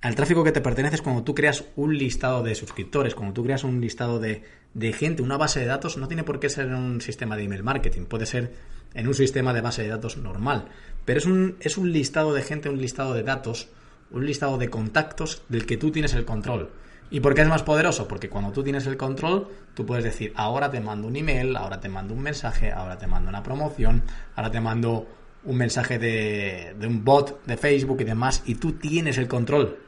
Al 0.00 0.16
tráfico 0.16 0.42
que 0.42 0.52
te 0.52 0.60
pertenece 0.60 0.96
es 0.96 1.02
cuando 1.02 1.22
tú 1.22 1.34
creas 1.34 1.64
un 1.76 1.96
listado 1.96 2.42
de 2.42 2.56
suscriptores, 2.56 3.14
cuando 3.14 3.34
tú 3.34 3.44
creas 3.44 3.62
un 3.64 3.80
listado 3.80 4.18
de, 4.18 4.42
de 4.74 4.92
gente, 4.92 5.22
una 5.22 5.36
base 5.36 5.60
de 5.60 5.66
datos, 5.66 5.96
no 5.96 6.08
tiene 6.08 6.24
por 6.24 6.40
qué 6.40 6.50
ser 6.50 6.66
en 6.66 6.74
un 6.74 7.00
sistema 7.00 7.36
de 7.36 7.44
email 7.44 7.62
marketing, 7.62 8.02
puede 8.02 8.26
ser 8.26 8.52
en 8.94 9.08
un 9.08 9.14
sistema 9.14 9.52
de 9.52 9.60
base 9.60 9.82
de 9.82 9.88
datos 9.88 10.16
normal. 10.16 10.68
Pero 11.04 11.18
es 11.18 11.26
un, 11.26 11.56
es 11.60 11.76
un 11.76 11.92
listado 11.92 12.32
de 12.32 12.42
gente, 12.42 12.68
un 12.68 12.80
listado 12.80 13.14
de 13.14 13.22
datos 13.22 13.68
un 14.14 14.26
listado 14.26 14.58
de 14.58 14.70
contactos 14.70 15.42
del 15.48 15.66
que 15.66 15.76
tú 15.76 15.90
tienes 15.90 16.14
el 16.14 16.24
control. 16.24 16.70
¿Y 17.10 17.20
por 17.20 17.34
qué 17.34 17.42
es 17.42 17.48
más 17.48 17.62
poderoso? 17.62 18.08
Porque 18.08 18.28
cuando 18.28 18.52
tú 18.52 18.62
tienes 18.62 18.86
el 18.86 18.96
control, 18.96 19.48
tú 19.74 19.84
puedes 19.84 20.04
decir, 20.04 20.32
ahora 20.36 20.70
te 20.70 20.80
mando 20.80 21.08
un 21.08 21.16
email, 21.16 21.56
ahora 21.56 21.80
te 21.80 21.88
mando 21.88 22.14
un 22.14 22.22
mensaje, 22.22 22.72
ahora 22.72 22.96
te 22.96 23.06
mando 23.06 23.28
una 23.28 23.42
promoción, 23.42 24.02
ahora 24.36 24.50
te 24.50 24.60
mando 24.60 25.06
un 25.44 25.56
mensaje 25.56 25.98
de, 25.98 26.74
un 26.86 27.04
bot 27.04 27.44
de 27.44 27.56
Facebook 27.56 28.00
y 28.00 28.04
demás, 28.04 28.42
y 28.46 28.54
tú 28.54 28.72
tienes 28.72 29.18
el 29.18 29.28
control 29.28 29.78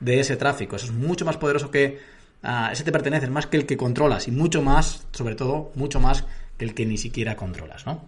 de 0.00 0.20
ese 0.20 0.36
tráfico. 0.36 0.76
Eso 0.76 0.86
es 0.86 0.92
mucho 0.92 1.24
más 1.24 1.36
poderoso 1.36 1.70
que... 1.70 2.00
Uh, 2.42 2.72
ese 2.72 2.82
te 2.82 2.90
pertenece, 2.90 3.28
más 3.28 3.46
que 3.46 3.56
el 3.56 3.66
que 3.66 3.76
controlas, 3.76 4.26
y 4.26 4.32
mucho 4.32 4.62
más, 4.62 5.06
sobre 5.12 5.36
todo, 5.36 5.70
mucho 5.76 6.00
más 6.00 6.24
que 6.56 6.64
el 6.64 6.74
que 6.74 6.86
ni 6.86 6.98
siquiera 6.98 7.36
controlas, 7.36 7.86
¿no? 7.86 8.04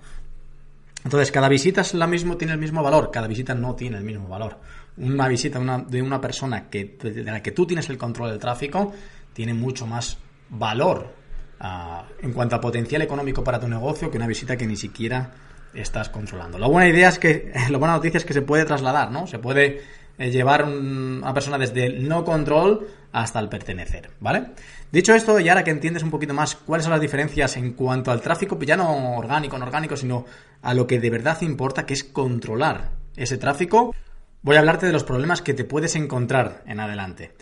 Entonces, 1.05 1.31
cada 1.31 1.49
visita 1.49 1.83
es 1.83 1.93
la 1.95 2.07
mismo, 2.07 2.37
tiene 2.37 2.55
el 2.55 2.59
mismo 2.59 2.83
valor, 2.83 3.11
cada 3.11 3.27
visita 3.27 3.55
no 3.55 3.75
tiene 3.75 3.99
el 3.99 4.05
mismo 4.05 4.27
valor. 4.27 4.59
Una 4.97 5.29
visita 5.29 5.61
de 5.87 6.03
una 6.03 6.21
persona 6.21 6.71
que, 6.71 6.97
de 7.03 7.25
la 7.25 7.43
que 7.43 7.53
tú 7.53 7.67
tienes 7.67 7.89
el 7.91 7.99
control 7.99 8.31
del 8.31 8.39
tráfico 8.39 8.93
tiene 9.33 9.53
mucho 9.53 9.87
más 9.87 10.17
valor 10.49 11.15
ah, 11.61 12.07
en 12.23 12.33
cuanto 12.33 12.57
a 12.57 12.61
potencial 12.61 13.03
económico 13.03 13.45
para 13.45 13.61
tu 13.61 13.69
negocio 13.69 14.11
que 14.11 14.17
una 14.17 14.27
visita 14.27 14.57
que 14.57 14.67
ni 14.67 14.77
siquiera 14.77 15.31
estás 15.75 16.09
controlando. 16.09 16.59
La 16.59 16.69
buena 16.69 16.89
idea 16.89 17.11
es 17.11 17.19
que, 17.19 17.53
la 17.71 17.79
buena 17.79 17.95
noticia 17.95 18.19
es 18.19 18.25
que 18.25 18.33
se 18.33 18.43
puede 18.43 18.65
trasladar, 18.65 19.11
¿no? 19.11 19.27
Se 19.27 19.39
puede 19.39 19.83
eh, 20.19 20.31
llevar 20.31 20.63
a 20.63 20.67
una 20.67 21.35
persona 21.35 21.59
desde 21.59 21.87
el 21.87 22.09
no 22.09 22.25
control 22.25 22.89
hasta 23.13 23.41
el 23.41 23.49
pertenecer, 23.49 24.11
¿vale? 24.21 24.47
Dicho 24.91 25.15
esto, 25.15 25.41
y 25.41 25.49
ahora 25.49 25.65
que 25.65 25.71
entiendes 25.71 26.03
un 26.03 26.11
poquito 26.11 26.35
más 26.35 26.55
cuáles 26.55 26.85
son 26.85 26.93
las 26.93 27.01
diferencias 27.01 27.57
en 27.57 27.73
cuanto 27.73 28.11
al 28.11 28.21
tráfico, 28.21 28.57
pues 28.57 28.69
ya 28.69 28.77
no 28.77 29.17
orgánico, 29.17 29.59
no 29.59 29.65
orgánico, 29.65 29.97
sino 29.97 30.25
a 30.63 30.75
lo 30.75 30.87
que 30.87 31.01
de 31.01 31.11
verdad 31.11 31.41
importa, 31.43 31.87
que 31.87 31.95
es 31.95 32.05
controlar 32.05 32.93
ese 33.17 33.39
tráfico, 33.39 33.95
voy 34.43 34.57
a 34.57 34.61
hablarte 34.61 34.87
de 34.87 34.93
los 34.93 35.05
problemas 35.05 35.43
que 35.43 35.55
te 35.55 35.65
puedes 35.65 35.97
encontrar 35.97 36.63
en 36.67 36.81
adelante. 36.81 37.33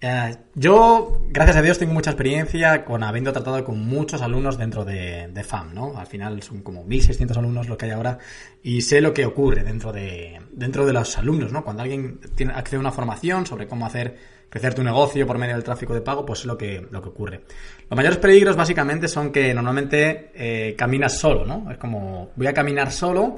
Eh, 0.00 0.36
yo, 0.54 1.20
gracias 1.28 1.56
a 1.56 1.62
Dios, 1.62 1.78
tengo 1.78 1.92
mucha 1.92 2.10
experiencia 2.10 2.84
con 2.84 3.02
habiendo 3.02 3.32
tratado 3.32 3.64
con 3.64 3.80
muchos 3.80 4.22
alumnos 4.22 4.56
dentro 4.56 4.84
de, 4.84 5.28
FAM, 5.44 5.74
¿no? 5.74 5.98
Al 5.98 6.06
final 6.06 6.40
son 6.42 6.62
como 6.62 6.86
1.600 6.86 7.36
alumnos 7.36 7.68
lo 7.68 7.76
que 7.76 7.86
hay 7.86 7.90
ahora 7.92 8.18
y 8.62 8.82
sé 8.82 9.00
lo 9.00 9.12
que 9.12 9.26
ocurre 9.26 9.64
dentro 9.64 9.92
de, 9.92 10.40
dentro 10.52 10.86
de 10.86 10.92
los 10.92 11.18
alumnos, 11.18 11.50
¿no? 11.52 11.64
Cuando 11.64 11.82
alguien 11.82 12.20
tiene, 12.36 12.52
accede 12.52 12.76
a 12.76 12.80
una 12.80 12.92
formación 12.92 13.44
sobre 13.44 13.66
cómo 13.66 13.86
hacer 13.86 14.16
crecer 14.48 14.72
tu 14.72 14.84
negocio 14.84 15.26
por 15.26 15.36
medio 15.36 15.54
del 15.54 15.64
tráfico 15.64 15.94
de 15.94 16.00
pago, 16.00 16.24
pues 16.24 16.40
es 16.40 16.46
lo 16.46 16.56
que, 16.56 16.86
lo 16.90 17.02
que 17.02 17.08
ocurre. 17.08 17.40
Los 17.90 17.96
mayores 17.96 18.18
peligros 18.18 18.54
básicamente 18.54 19.08
son 19.08 19.32
que 19.32 19.52
normalmente 19.52 20.30
eh, 20.34 20.76
caminas 20.76 21.18
solo, 21.18 21.44
¿no? 21.44 21.70
Es 21.72 21.76
como, 21.76 22.30
voy 22.36 22.46
a 22.46 22.54
caminar 22.54 22.92
solo 22.92 23.36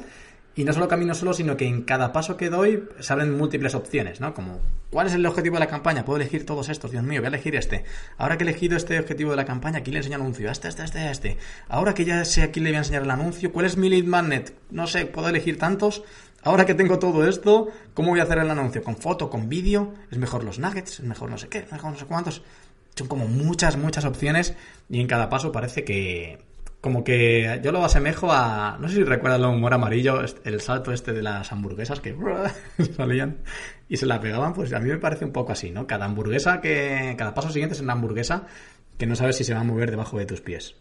y 0.56 0.64
no 0.64 0.72
solo 0.72 0.88
camino 0.88 1.14
solo, 1.14 1.32
sino 1.32 1.56
que 1.56 1.66
en 1.66 1.82
cada 1.82 2.12
paso 2.12 2.36
que 2.36 2.50
doy 2.50 2.84
se 2.98 3.12
abren 3.12 3.36
múltiples 3.36 3.74
opciones, 3.74 4.20
¿no? 4.20 4.34
Como, 4.34 4.60
¿cuál 4.90 5.06
es 5.06 5.14
el 5.14 5.24
objetivo 5.24 5.56
de 5.56 5.60
la 5.60 5.68
campaña? 5.68 6.04
Puedo 6.04 6.20
elegir 6.20 6.44
todos 6.44 6.68
estos, 6.68 6.90
Dios 6.90 7.04
mío, 7.04 7.20
voy 7.20 7.26
a 7.26 7.28
elegir 7.28 7.54
este. 7.54 7.84
Ahora 8.18 8.36
que 8.36 8.44
he 8.44 8.48
elegido 8.48 8.76
este 8.76 8.98
objetivo 8.98 9.30
de 9.30 9.36
la 9.36 9.44
campaña, 9.44 9.78
aquí 9.78 9.92
le 9.92 9.98
enseño 9.98 10.16
el 10.16 10.22
anuncio, 10.22 10.50
este, 10.50 10.68
este, 10.68 10.84
este, 10.84 11.10
este. 11.10 11.36
Ahora 11.68 11.94
que 11.94 12.04
ya 12.04 12.24
sé 12.24 12.42
a 12.42 12.50
quién 12.50 12.64
le 12.64 12.70
voy 12.70 12.76
a 12.76 12.80
enseñar 12.80 13.02
el 13.02 13.10
anuncio, 13.10 13.52
¿cuál 13.52 13.66
es 13.66 13.76
mi 13.76 13.88
lead 13.88 14.04
magnet? 14.04 14.54
No 14.70 14.86
sé, 14.86 15.06
puedo 15.06 15.28
elegir 15.28 15.56
tantos. 15.56 16.02
Ahora 16.42 16.66
que 16.66 16.74
tengo 16.74 16.98
todo 16.98 17.28
esto, 17.28 17.68
¿cómo 17.94 18.10
voy 18.10 18.20
a 18.20 18.24
hacer 18.24 18.38
el 18.38 18.50
anuncio? 18.50 18.82
¿Con 18.82 18.96
foto, 18.96 19.30
con 19.30 19.48
vídeo? 19.48 19.94
¿Es 20.10 20.18
mejor 20.18 20.42
los 20.42 20.58
nuggets? 20.58 21.00
¿Es 21.00 21.04
mejor 21.04 21.30
no 21.30 21.38
sé 21.38 21.48
qué? 21.48 21.58
¿Es 21.58 21.70
mejor 21.70 21.92
no 21.92 21.98
sé 21.98 22.06
cuántos? 22.06 22.42
Son 22.96 23.06
como 23.06 23.28
muchas, 23.28 23.76
muchas 23.76 24.04
opciones 24.04 24.54
y 24.88 25.00
en 25.00 25.06
cada 25.06 25.28
paso 25.28 25.52
parece 25.52 25.84
que, 25.84 26.38
como 26.80 27.04
que 27.04 27.60
yo 27.62 27.72
lo 27.72 27.84
asemejo 27.84 28.32
a. 28.32 28.78
No 28.80 28.88
sé 28.88 28.96
si 28.96 29.04
recuerdas 29.04 29.40
lo 29.40 29.50
humor 29.50 29.74
amarillo, 29.74 30.20
el 30.44 30.60
salto 30.60 30.92
este 30.92 31.12
de 31.12 31.22
las 31.22 31.52
hamburguesas 31.52 32.00
que 32.00 32.16
salían 32.96 33.38
y 33.88 33.96
se 33.96 34.06
la 34.06 34.20
pegaban, 34.20 34.54
pues 34.54 34.72
a 34.72 34.80
mí 34.80 34.88
me 34.88 34.98
parece 34.98 35.24
un 35.24 35.32
poco 35.32 35.52
así, 35.52 35.70
¿no? 35.70 35.86
Cada 35.86 36.06
hamburguesa 36.06 36.60
que. 36.60 37.14
Cada 37.18 37.34
paso 37.34 37.50
siguiente 37.50 37.74
es 37.74 37.80
una 37.80 37.92
hamburguesa 37.92 38.46
que 38.96 39.06
no 39.06 39.16
sabes 39.16 39.36
si 39.36 39.44
se 39.44 39.54
va 39.54 39.60
a 39.60 39.64
mover 39.64 39.90
debajo 39.90 40.18
de 40.18 40.26
tus 40.26 40.40
pies. 40.40 40.76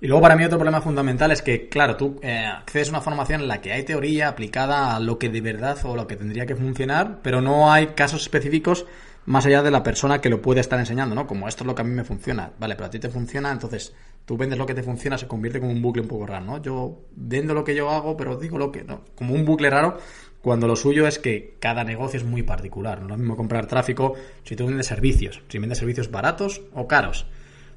Y 0.00 0.08
luego 0.08 0.20
para 0.20 0.36
mí 0.36 0.44
otro 0.44 0.58
problema 0.58 0.82
fundamental 0.82 1.30
es 1.30 1.40
que, 1.40 1.68
claro, 1.68 1.96
tú 1.96 2.20
eh, 2.22 2.44
accedes 2.44 2.88
a 2.88 2.90
una 2.90 3.00
formación 3.00 3.40
en 3.40 3.48
la 3.48 3.60
que 3.62 3.72
hay 3.72 3.82
teoría 3.82 4.28
aplicada 4.28 4.94
a 4.94 5.00
lo 5.00 5.18
que 5.18 5.30
de 5.30 5.40
verdad 5.40 5.78
o 5.84 5.96
lo 5.96 6.06
que 6.06 6.16
tendría 6.16 6.44
que 6.44 6.54
funcionar, 6.54 7.20
pero 7.22 7.40
no 7.40 7.72
hay 7.72 7.88
casos 7.88 8.22
específicos 8.22 8.84
más 9.24 9.46
allá 9.46 9.62
de 9.62 9.70
la 9.70 9.82
persona 9.82 10.20
que 10.20 10.28
lo 10.28 10.42
puede 10.42 10.60
estar 10.60 10.78
enseñando, 10.78 11.14
¿no? 11.14 11.26
Como 11.26 11.48
esto 11.48 11.64
es 11.64 11.66
lo 11.66 11.74
que 11.74 11.82
a 11.82 11.84
mí 11.84 11.92
me 11.92 12.04
funciona, 12.04 12.52
vale, 12.58 12.74
pero 12.74 12.86
a 12.86 12.90
ti 12.90 12.98
te 12.98 13.08
funciona, 13.08 13.50
entonces 13.50 13.94
tú 14.26 14.36
vendes 14.36 14.58
lo 14.58 14.66
que 14.66 14.74
te 14.74 14.82
funciona, 14.82 15.16
se 15.16 15.26
convierte 15.26 15.60
como 15.60 15.72
un 15.72 15.80
bucle 15.80 16.02
un 16.02 16.08
poco 16.08 16.26
raro, 16.26 16.44
¿no? 16.44 16.60
Yo 16.60 17.04
vendo 17.14 17.54
lo 17.54 17.64
que 17.64 17.74
yo 17.74 17.88
hago, 17.90 18.16
pero 18.16 18.36
digo 18.36 18.58
lo 18.58 18.72
que, 18.72 18.82
¿no? 18.82 19.02
Como 19.14 19.32
un 19.34 19.44
bucle 19.44 19.70
raro, 19.70 19.98
cuando 20.42 20.66
lo 20.66 20.76
suyo 20.76 21.06
es 21.06 21.18
que 21.18 21.56
cada 21.60 21.84
negocio 21.84 22.18
es 22.18 22.24
muy 22.24 22.42
particular. 22.42 22.98
No 22.98 23.06
es 23.06 23.10
lo 23.10 23.16
mismo 23.18 23.36
comprar 23.36 23.66
tráfico 23.66 24.14
si 24.42 24.56
tú 24.56 24.66
vendes 24.66 24.86
servicios, 24.86 25.42
si 25.48 25.58
vendes 25.58 25.78
servicios 25.78 26.10
baratos 26.10 26.60
o 26.74 26.88
caros. 26.88 27.26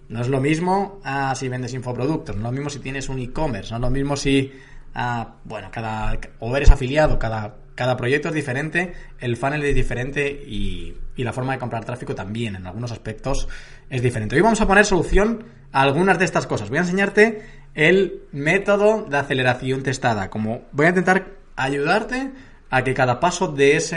No 0.09 0.21
es 0.21 0.27
lo 0.27 0.41
mismo 0.41 0.99
ah, 1.03 1.33
si 1.35 1.49
vendes 1.49 1.73
infoproductos, 1.75 2.35
no 2.35 2.41
es 2.41 2.45
lo 2.45 2.51
mismo 2.51 2.69
si 2.71 2.79
tienes 2.79 3.09
un 3.09 3.19
e-commerce, 3.19 3.69
no 3.69 3.77
es 3.77 3.81
lo 3.81 3.89
mismo 3.91 4.17
si, 4.17 4.51
ah, 4.95 5.35
bueno, 5.43 5.69
cada, 5.71 6.19
o 6.39 6.57
eres 6.57 6.71
afiliado, 6.71 7.19
cada, 7.19 7.57
cada 7.75 7.95
proyecto 7.95 8.29
es 8.29 8.33
diferente, 8.33 8.93
el 9.19 9.37
funnel 9.37 9.63
es 9.65 9.75
diferente 9.75 10.29
y, 10.31 10.95
y 11.15 11.23
la 11.23 11.31
forma 11.31 11.53
de 11.53 11.59
comprar 11.59 11.85
tráfico 11.85 12.15
también 12.15 12.55
en 12.55 12.65
algunos 12.65 12.91
aspectos 12.91 13.47
es 13.87 14.01
diferente. 14.01 14.35
Hoy 14.35 14.41
vamos 14.41 14.61
a 14.61 14.67
poner 14.67 14.83
solución 14.83 15.58
algunas 15.71 16.19
de 16.19 16.25
estas 16.25 16.47
cosas. 16.47 16.69
Voy 16.69 16.77
a 16.77 16.81
enseñarte 16.81 17.41
el 17.75 18.23
método 18.31 19.03
de 19.03 19.17
aceleración 19.17 19.83
testada. 19.83 20.29
Como 20.29 20.61
voy 20.71 20.87
a 20.87 20.89
intentar 20.89 21.27
ayudarte 21.55 22.31
a 22.69 22.83
que 22.83 22.93
cada 22.93 23.19
paso 23.19 23.47
de, 23.47 23.77
ese, 23.77 23.95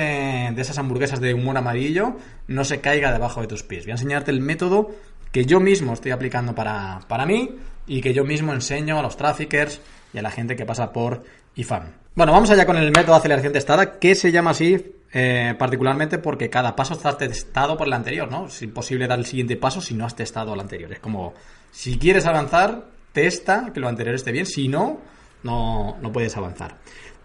de 0.54 0.62
esas 0.62 0.78
hamburguesas 0.78 1.20
de 1.20 1.34
humor 1.34 1.56
amarillo 1.56 2.16
no 2.46 2.64
se 2.64 2.80
caiga 2.80 3.12
debajo 3.12 3.40
de 3.40 3.46
tus 3.46 3.62
pies. 3.62 3.84
Voy 3.84 3.92
a 3.92 3.94
enseñarte 3.94 4.30
el 4.30 4.40
método 4.40 4.90
que 5.30 5.44
yo 5.44 5.60
mismo 5.60 5.92
estoy 5.92 6.12
aplicando 6.12 6.54
para, 6.54 7.00
para 7.08 7.26
mí 7.26 7.56
y 7.86 8.00
que 8.00 8.14
yo 8.14 8.24
mismo 8.24 8.52
enseño 8.52 8.98
a 8.98 9.02
los 9.02 9.16
traffickers 9.16 9.80
y 10.12 10.18
a 10.18 10.22
la 10.22 10.30
gente 10.30 10.56
que 10.56 10.64
pasa 10.64 10.92
por 10.92 11.24
IFAM. 11.54 11.84
Bueno, 12.14 12.32
vamos 12.32 12.50
allá 12.50 12.66
con 12.66 12.76
el 12.76 12.92
método 12.92 13.12
de 13.12 13.18
aceleración 13.18 13.52
testada, 13.54 13.98
que 13.98 14.14
se 14.14 14.30
llama 14.30 14.50
así 14.50 14.96
eh, 15.14 15.54
particularmente 15.58 16.18
porque 16.18 16.48
cada 16.48 16.76
paso 16.76 16.94
está 16.94 17.16
testado 17.16 17.76
por 17.76 17.86
el 17.86 17.92
anterior, 17.92 18.30
¿no? 18.30 18.46
Es 18.46 18.62
imposible 18.62 19.06
dar 19.06 19.18
el 19.18 19.26
siguiente 19.26 19.56
paso 19.56 19.80
si 19.80 19.94
no 19.94 20.06
has 20.06 20.16
testado 20.16 20.54
el 20.54 20.60
anterior. 20.60 20.92
Es 20.92 21.00
como 21.00 21.34
si 21.72 21.98
quieres 21.98 22.26
avanzar, 22.26 22.84
testa 23.12 23.72
que 23.72 23.80
lo 23.80 23.88
anterior 23.88 24.14
esté 24.14 24.30
bien, 24.30 24.46
si 24.46 24.68
no, 24.68 25.00
no, 25.42 25.96
puedes 26.12 26.36
avanzar. 26.36 26.76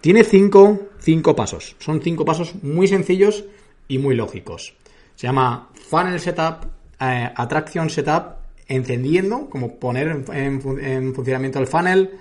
Tiene 0.02 0.24
cinco, 0.24 0.88
cinco 1.00 1.36
pasos. 1.36 1.76
Son 1.80 2.02
cinco 2.02 2.26
pasos 2.26 2.56
muy 2.64 2.88
sencillos 2.88 3.46
y 3.88 3.98
muy 4.00 4.16
lógicos. 4.16 4.74
Se 5.16 5.28
llama 5.28 5.70
Funnel 5.90 6.20
Setup, 6.20 6.66
eh, 7.00 7.30
Attraction 7.36 7.90
Setup, 7.90 8.38
encendiendo, 8.68 9.50
como 9.50 9.76
poner 9.76 10.24
en, 10.32 11.14
funcionamiento 11.14 11.60
el 11.60 11.68
funnel, 11.68 12.12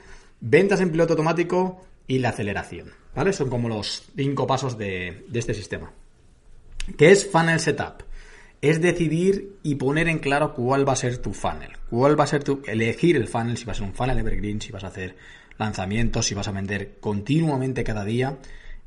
ventas 0.40 0.80
en 0.80 0.90
piloto 0.90 1.12
automático 1.12 1.80
y 2.08 2.18
la 2.18 2.30
aceleración. 2.30 2.90
¿Vale? 3.14 3.32
Son 3.32 3.48
como 3.48 3.68
los 3.68 4.04
cinco 4.16 4.46
pasos 4.46 4.76
de, 4.76 5.24
de 5.28 5.38
este 5.38 5.54
sistema. 5.54 5.90
¿Qué 6.98 7.12
es 7.12 7.30
Funnel 7.30 7.60
Setup? 7.60 8.02
Es 8.60 8.80
decidir 8.80 9.58
y 9.62 9.76
poner 9.76 10.08
en 10.08 10.18
claro 10.18 10.54
cuál 10.54 10.88
va 10.88 10.94
a 10.94 10.96
ser 10.96 11.18
tu 11.18 11.32
funnel. 11.32 11.72
Cuál 11.90 12.18
va 12.18 12.24
a 12.24 12.28
ser 12.28 12.42
tu. 12.42 12.62
elegir 12.66 13.16
el 13.16 13.28
funnel, 13.28 13.56
si 13.56 13.64
va 13.64 13.72
a 13.72 13.74
ser 13.74 13.84
un 13.84 13.94
funnel 13.94 14.18
evergreen, 14.18 14.60
si 14.60 14.72
vas 14.72 14.84
a 14.84 14.88
hacer 14.88 15.16
lanzamientos, 15.58 16.26
si 16.26 16.34
vas 16.34 16.48
a 16.48 16.52
vender 16.52 16.98
continuamente 17.00 17.84
cada 17.84 18.04
día. 18.04 18.38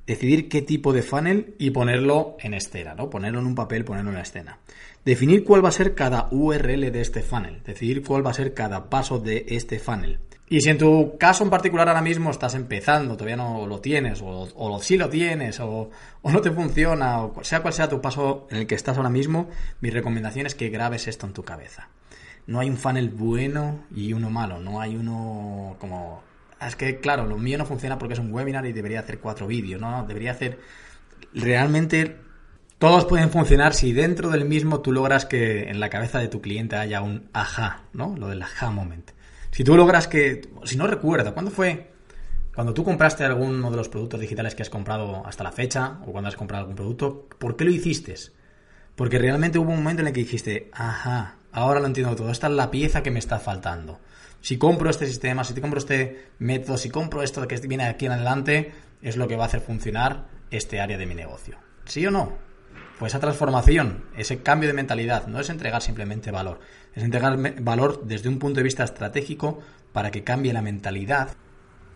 Decidir 0.06 0.50
qué 0.50 0.64
tipo 0.64 0.92
de 0.92 1.04
funnel 1.04 1.54
y 1.60 1.70
ponerlo 1.70 2.36
en 2.40 2.56
escena, 2.56 2.96
¿no? 2.96 3.10
Ponerlo 3.10 3.40
en 3.40 3.46
un 3.46 3.56
papel, 3.56 3.86
ponerlo 3.86 4.10
en 4.10 4.16
la 4.16 4.24
escena. 4.24 4.58
Definir 5.06 5.44
cuál 5.44 5.64
va 5.64 5.70
a 5.70 5.74
ser 5.74 5.94
cada 5.94 6.28
URL 6.32 6.92
de 6.92 7.02
este 7.02 7.22
funnel. 7.22 7.62
Decidir 7.64 8.04
cuál 8.04 8.26
va 8.26 8.32
a 8.32 8.34
ser 8.34 8.54
cada 8.56 8.90
paso 8.90 9.20
de 9.20 9.46
este 9.50 9.78
funnel. 9.78 10.20
Y 10.52 10.62
si 10.62 10.72
en 10.72 10.80
tu 10.80 11.16
caso 11.20 11.44
en 11.44 11.52
particular 11.52 11.88
ahora 11.88 12.02
mismo 12.02 12.32
estás 12.32 12.56
empezando, 12.56 13.14
todavía 13.14 13.38
no 13.38 13.68
lo 13.68 13.80
tienes, 13.80 14.20
o, 14.24 14.50
o 14.56 14.82
sí 14.82 14.98
lo 14.98 15.08
tienes, 15.08 15.60
o, 15.60 15.92
no 16.24 16.42
te 16.42 16.50
funciona, 16.50 17.22
o 17.22 17.44
sea 17.44 17.62
cual 17.62 17.74
sea 17.74 17.88
tu 17.88 18.02
paso 18.02 18.48
en 18.50 18.58
el 18.58 18.68
que 18.68 18.74
estás 18.74 18.98
ahora 18.98 19.12
mismo, 19.12 19.48
mi 19.80 19.92
recomendación 19.92 20.48
es 20.48 20.56
que 20.56 20.70
grabes 20.70 21.08
esto 21.08 21.28
en 21.28 21.34
tu 21.34 21.44
cabeza. 21.44 21.90
No 22.48 22.60
hay 22.60 22.70
un 22.70 22.78
funnel 22.78 23.10
bueno 23.10 23.86
y 23.96 24.12
uno 24.14 24.32
malo, 24.32 24.60
no 24.60 24.82
hay 24.82 24.96
uno 24.96 25.76
como... 25.80 26.24
Es 26.60 26.76
que, 26.76 27.00
claro, 27.00 27.28
lo 27.28 27.38
mío 27.38 27.60
no 27.60 27.66
funciona 27.66 28.00
porque 28.00 28.16
es 28.16 28.20
un 28.20 28.34
webinar 28.34 28.66
y 28.66 28.74
debería 28.74 29.02
hacer 29.02 29.20
cuatro 29.20 29.46
vídeos, 29.46 29.80
no, 29.80 30.04
debería 30.08 30.32
hacer... 30.32 30.60
Realmente 31.32 32.18
todos 32.80 33.06
pueden 33.06 33.30
funcionar 33.30 33.76
si 33.76 33.94
dentro 33.94 34.30
del 34.32 34.46
mismo 34.46 34.80
tú 34.80 34.92
logras 34.92 35.28
que 35.28 35.70
en 35.70 35.80
la 35.80 35.90
cabeza 35.90 36.18
de 36.18 36.28
tu 36.28 36.42
cliente 36.42 36.76
haya 36.76 37.04
un 37.04 37.30
aha, 37.34 37.84
¿no? 37.94 38.16
Lo 38.18 38.30
del 38.30 38.42
aha 38.42 38.72
moment 38.72 39.12
si 39.52 39.64
tú 39.64 39.76
logras 39.76 40.08
que, 40.08 40.50
si 40.64 40.78
no 40.78 40.88
recuerdo, 40.88 41.34
¿cuándo 41.34 41.52
fue? 41.52 41.92
Cuando 42.54 42.74
tú 42.74 42.84
compraste 42.84 43.24
alguno 43.24 43.72
de 43.72 43.78
los 43.78 43.90
productos 43.90 44.20
digitales 44.20 44.56
que 44.56 44.64
has 44.64 44.70
comprado 44.70 45.26
hasta 45.26 45.44
la 45.44 45.52
fecha, 45.52 46.00
o 46.06 46.12
cuando 46.12 46.28
has 46.28 46.36
comprado 46.36 46.62
algún 46.62 46.76
producto, 46.76 47.28
¿por 47.38 47.56
qué 47.56 47.66
lo 47.66 47.72
hiciste? 47.72 48.16
Porque 48.96 49.18
realmente 49.18 49.60
hubo 49.60 49.72
un 49.72 49.78
momento 49.78 50.02
en 50.02 50.08
el 50.08 50.14
que 50.14 50.22
dijiste, 50.22 50.70
ajá, 50.74 51.38
ahora 51.52 51.80
lo 51.80 51.88
entiendo 51.88 52.16
todo, 52.16 52.32
esta 52.32 52.48
es 52.48 52.54
la 52.54 52.70
pieza 52.70 53.02
que 53.02 53.12
me 53.12 53.20
está 53.20 53.40
faltando. 53.40 54.00
Si 54.42 54.58
compro 54.58 54.90
este 54.90 55.06
sistema, 55.06 55.44
si 55.44 55.54
te 55.54 55.62
compro 55.62 55.80
este 55.80 56.32
método, 56.40 56.78
si 56.78 56.90
compro 56.90 57.24
esto 57.24 57.48
que 57.48 57.58
viene 57.60 57.86
aquí 57.86 58.06
en 58.06 58.14
adelante, 58.14 58.74
es 59.02 59.18
lo 59.18 59.28
que 59.28 59.36
va 59.36 59.44
a 59.44 59.48
hacer 59.48 59.62
funcionar 59.62 60.28
este 60.52 60.80
área 60.80 60.98
de 60.98 61.06
mi 61.06 61.16
negocio. 61.16 61.58
¿Sí 61.86 62.06
o 62.06 62.12
no? 62.12 62.49
Pues 63.00 63.14
esa 63.14 63.22
transformación, 63.22 64.04
ese 64.18 64.44
cambio 64.44 64.68
de 64.68 64.74
mentalidad, 64.74 65.28
no 65.28 65.40
es 65.40 65.50
entregar 65.50 65.82
simplemente 65.82 66.32
valor, 66.32 66.60
es 66.94 67.02
entregar 67.02 67.38
valor 67.62 68.04
desde 68.04 68.28
un 68.28 68.40
punto 68.40 68.60
de 68.60 68.64
vista 68.64 68.84
estratégico 68.84 69.60
para 69.94 70.12
que 70.12 70.26
cambie 70.26 70.52
la 70.52 70.62
mentalidad, 70.62 71.30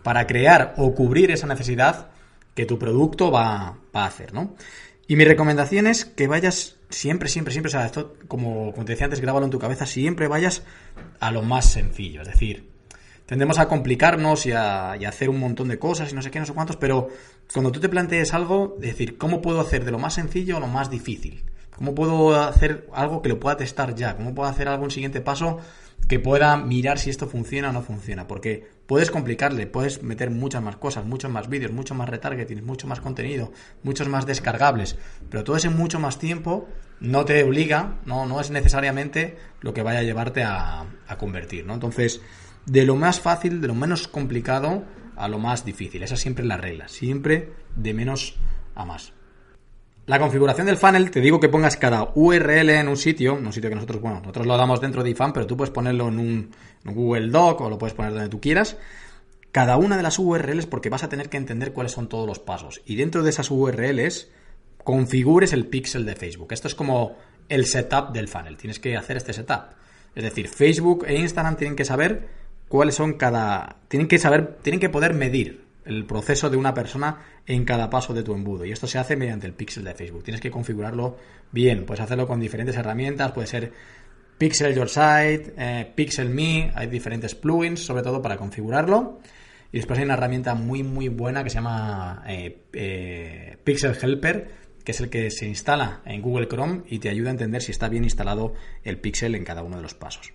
para 0.02 0.26
crear 0.26 0.72
o 0.78 0.94
cubrir 0.94 1.30
esa 1.30 1.46
necesidad 1.46 2.08
que 2.54 2.64
tu 2.64 2.78
producto 2.78 3.30
va, 3.30 3.76
a 3.92 4.04
hacer, 4.06 4.32
¿no? 4.32 4.54
Y 5.06 5.16
mi 5.16 5.26
recomendación 5.26 5.86
es 5.86 6.06
que 6.06 6.26
vayas 6.26 6.76
siempre, 6.88 7.28
siempre, 7.28 7.52
siempre, 7.52 7.68
o 7.68 7.72
sea, 7.72 7.84
esto, 7.84 8.16
como, 8.26 8.72
como 8.72 8.86
te 8.86 8.92
decía 8.92 9.04
antes, 9.04 9.20
grábalo 9.20 9.44
en 9.44 9.50
tu 9.50 9.58
cabeza, 9.58 9.84
siempre 9.84 10.26
vayas 10.26 10.62
a 11.20 11.30
lo 11.30 11.42
más 11.42 11.70
sencillo, 11.70 12.22
es 12.22 12.28
decir, 12.28 12.73
tendemos 13.26 13.58
a 13.58 13.68
complicarnos 13.68 14.46
y 14.46 14.52
a, 14.52 14.92
hacer 14.92 15.30
un 15.30 15.40
montón 15.40 15.68
de 15.68 15.78
cosas 15.78 16.12
y 16.12 16.14
no 16.14 16.22
sé 16.22 16.30
qué, 16.30 16.40
no 16.40 16.46
sé 16.46 16.52
cuántos, 16.52 16.76
pero 16.76 17.08
cuando 17.52 17.72
tú 17.72 17.80
te 17.80 17.88
plantees 17.88 18.34
algo, 18.34 18.76
decir, 18.78 19.16
¿cómo 19.18 19.40
puedo 19.40 19.60
hacer 19.60 19.84
de 19.84 19.90
lo 19.90 19.98
más 19.98 20.14
sencillo 20.14 20.56
a 20.56 20.60
lo 20.60 20.66
más 20.66 20.90
difícil? 20.90 21.44
¿Cómo 21.76 21.94
puedo 21.94 22.40
hacer 22.40 22.88
algo 22.92 23.20
que 23.20 23.28
lo 23.28 23.40
pueda 23.40 23.56
testar 23.56 23.94
ya? 23.94 24.16
¿Cómo 24.16 24.34
puedo 24.34 24.48
hacer 24.48 24.68
algún 24.68 24.90
siguiente 24.90 25.20
paso 25.20 25.58
que 26.08 26.20
pueda 26.20 26.56
mirar 26.56 26.98
si 26.98 27.10
esto 27.10 27.26
funciona 27.26 27.70
o 27.70 27.72
no 27.72 27.82
funciona? 27.82 28.28
Porque 28.28 28.68
puedes 28.86 29.10
complicarle, 29.10 29.66
puedes 29.66 30.02
meter 30.02 30.30
muchas 30.30 30.62
más 30.62 30.76
cosas, 30.76 31.04
muchos 31.04 31.32
más 31.32 31.48
vídeos, 31.48 31.72
mucho 31.72 31.94
más 31.94 32.08
retargeting, 32.08 32.64
mucho 32.64 32.86
más 32.86 33.00
contenido, 33.00 33.52
muchos 33.82 34.08
más 34.08 34.24
descargables, 34.24 34.96
pero 35.30 35.42
todo 35.42 35.56
ese 35.56 35.68
mucho 35.68 35.98
más 35.98 36.18
tiempo 36.18 36.68
no 37.00 37.24
te 37.24 37.42
obliga, 37.42 37.96
no, 38.06 38.24
no 38.24 38.40
es 38.40 38.52
necesariamente 38.52 39.36
lo 39.60 39.74
que 39.74 39.82
vaya 39.82 39.98
a 39.98 40.04
llevarte 40.04 40.44
a, 40.44 40.86
a 41.08 41.18
convertir, 41.18 41.66
¿no? 41.66 41.74
Entonces, 41.74 42.20
de 42.66 42.84
lo 42.84 42.96
más 42.96 43.20
fácil, 43.20 43.60
de 43.60 43.68
lo 43.68 43.74
menos 43.74 44.08
complicado 44.08 44.84
a 45.16 45.28
lo 45.28 45.38
más 45.38 45.64
difícil. 45.64 46.02
Esa 46.02 46.16
siempre 46.16 46.42
es 46.42 46.48
la 46.48 46.56
regla, 46.56 46.88
siempre 46.88 47.52
de 47.76 47.94
menos 47.94 48.36
a 48.74 48.84
más. 48.84 49.12
La 50.06 50.18
configuración 50.18 50.66
del 50.66 50.76
funnel, 50.76 51.10
te 51.10 51.20
digo 51.20 51.40
que 51.40 51.48
pongas 51.48 51.78
cada 51.78 52.10
URL 52.14 52.68
en 52.68 52.88
un 52.88 52.96
sitio, 52.96 53.34
un 53.34 53.52
sitio 53.54 53.70
que 53.70 53.76
nosotros, 53.76 54.02
bueno, 54.02 54.20
nosotros 54.20 54.46
lo 54.46 54.56
damos 54.56 54.80
dentro 54.80 55.02
de 55.02 55.10
IFAN, 55.10 55.32
pero 55.32 55.46
tú 55.46 55.56
puedes 55.56 55.72
ponerlo 55.72 56.08
en 56.08 56.18
un, 56.18 56.50
Google 56.84 57.30
Doc 57.30 57.62
o 57.62 57.70
lo 57.70 57.78
puedes 57.78 57.94
poner 57.94 58.12
donde 58.12 58.28
tú 58.28 58.38
quieras. 58.38 58.76
Cada 59.50 59.78
una 59.78 59.96
de 59.96 60.02
las 60.02 60.18
URLs 60.18 60.66
porque 60.66 60.90
vas 60.90 61.04
a 61.04 61.08
tener 61.08 61.30
que 61.30 61.38
entender 61.38 61.72
cuáles 61.72 61.92
son 61.92 62.08
todos 62.08 62.26
los 62.26 62.38
pasos. 62.38 62.82
Y 62.84 62.96
dentro 62.96 63.22
de 63.22 63.30
esas 63.30 63.50
URLs 63.50 64.30
configures 64.82 65.54
el 65.54 65.66
pixel 65.66 66.04
de 66.04 66.16
Facebook. 66.16 66.52
Esto 66.52 66.68
es 66.68 66.74
como 66.74 67.16
el 67.48 67.64
setup 67.64 68.12
del 68.12 68.28
funnel. 68.28 68.58
Tienes 68.58 68.78
que 68.78 68.98
hacer 68.98 69.16
este 69.16 69.32
setup. 69.32 69.70
Es 70.14 70.22
decir, 70.22 70.48
Facebook 70.48 71.06
e 71.06 71.18
Instagram 71.18 71.56
tienen 71.56 71.76
que 71.76 71.86
saber 71.86 72.28
cuáles 72.74 72.96
son 72.96 73.12
cada... 73.12 73.76
Tienen 73.86 74.08
que 74.08 74.18
saber, 74.18 74.58
tienen 74.60 74.80
que 74.80 74.88
poder 74.88 75.14
medir 75.14 75.64
el 75.84 76.06
proceso 76.06 76.50
de 76.50 76.56
una 76.56 76.74
persona 76.74 77.20
en 77.46 77.64
cada 77.64 77.88
paso 77.88 78.14
de 78.14 78.24
tu 78.24 78.34
embudo. 78.34 78.64
Y 78.64 78.72
esto 78.72 78.88
se 78.88 78.98
hace 78.98 79.14
mediante 79.14 79.46
el 79.46 79.52
pixel 79.52 79.84
de 79.84 79.94
Facebook. 79.94 80.24
Tienes 80.24 80.40
que 80.40 80.50
configurarlo 80.50 81.16
bien. 81.52 81.86
Puedes 81.86 82.02
hacerlo 82.02 82.26
con 82.26 82.40
diferentes 82.40 82.74
herramientas. 82.76 83.30
Puede 83.30 83.46
ser 83.46 83.72
Pixel 84.38 84.74
Your 84.74 84.88
Site, 84.88 85.54
eh, 85.56 85.88
Pixel 85.94 86.30
Me. 86.30 86.72
Hay 86.74 86.88
diferentes 86.88 87.36
plugins, 87.36 87.78
sobre 87.78 88.02
todo 88.02 88.20
para 88.20 88.36
configurarlo. 88.36 89.20
Y 89.70 89.76
después 89.76 90.00
hay 90.00 90.04
una 90.06 90.14
herramienta 90.14 90.56
muy, 90.56 90.82
muy 90.82 91.06
buena 91.06 91.44
que 91.44 91.50
se 91.50 91.54
llama 91.54 92.24
eh, 92.26 92.58
eh, 92.72 93.56
Pixel 93.62 93.96
Helper, 94.02 94.50
que 94.82 94.90
es 94.90 95.00
el 95.00 95.10
que 95.10 95.30
se 95.30 95.46
instala 95.46 96.02
en 96.06 96.20
Google 96.20 96.48
Chrome 96.48 96.82
y 96.88 96.98
te 96.98 97.08
ayuda 97.08 97.28
a 97.28 97.34
entender 97.34 97.62
si 97.62 97.70
está 97.70 97.88
bien 97.88 98.02
instalado 98.02 98.54
el 98.82 98.98
pixel 98.98 99.36
en 99.36 99.44
cada 99.44 99.62
uno 99.62 99.76
de 99.76 99.82
los 99.82 99.94
pasos. 99.94 100.32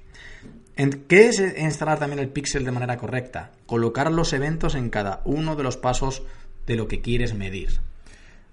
¿Qué 0.79 1.27
es 1.27 1.41
instalar 1.57 1.99
también 1.99 2.19
el 2.19 2.29
pixel 2.29 2.63
de 2.63 2.71
manera 2.71 2.95
correcta? 2.95 3.51
Colocar 3.65 4.09
los 4.13 4.31
eventos 4.31 4.75
en 4.75 4.89
cada 4.89 5.21
uno 5.25 5.57
de 5.57 5.63
los 5.63 5.75
pasos 5.75 6.23
de 6.65 6.77
lo 6.77 6.87
que 6.87 7.01
quieres 7.01 7.33
medir. 7.33 7.81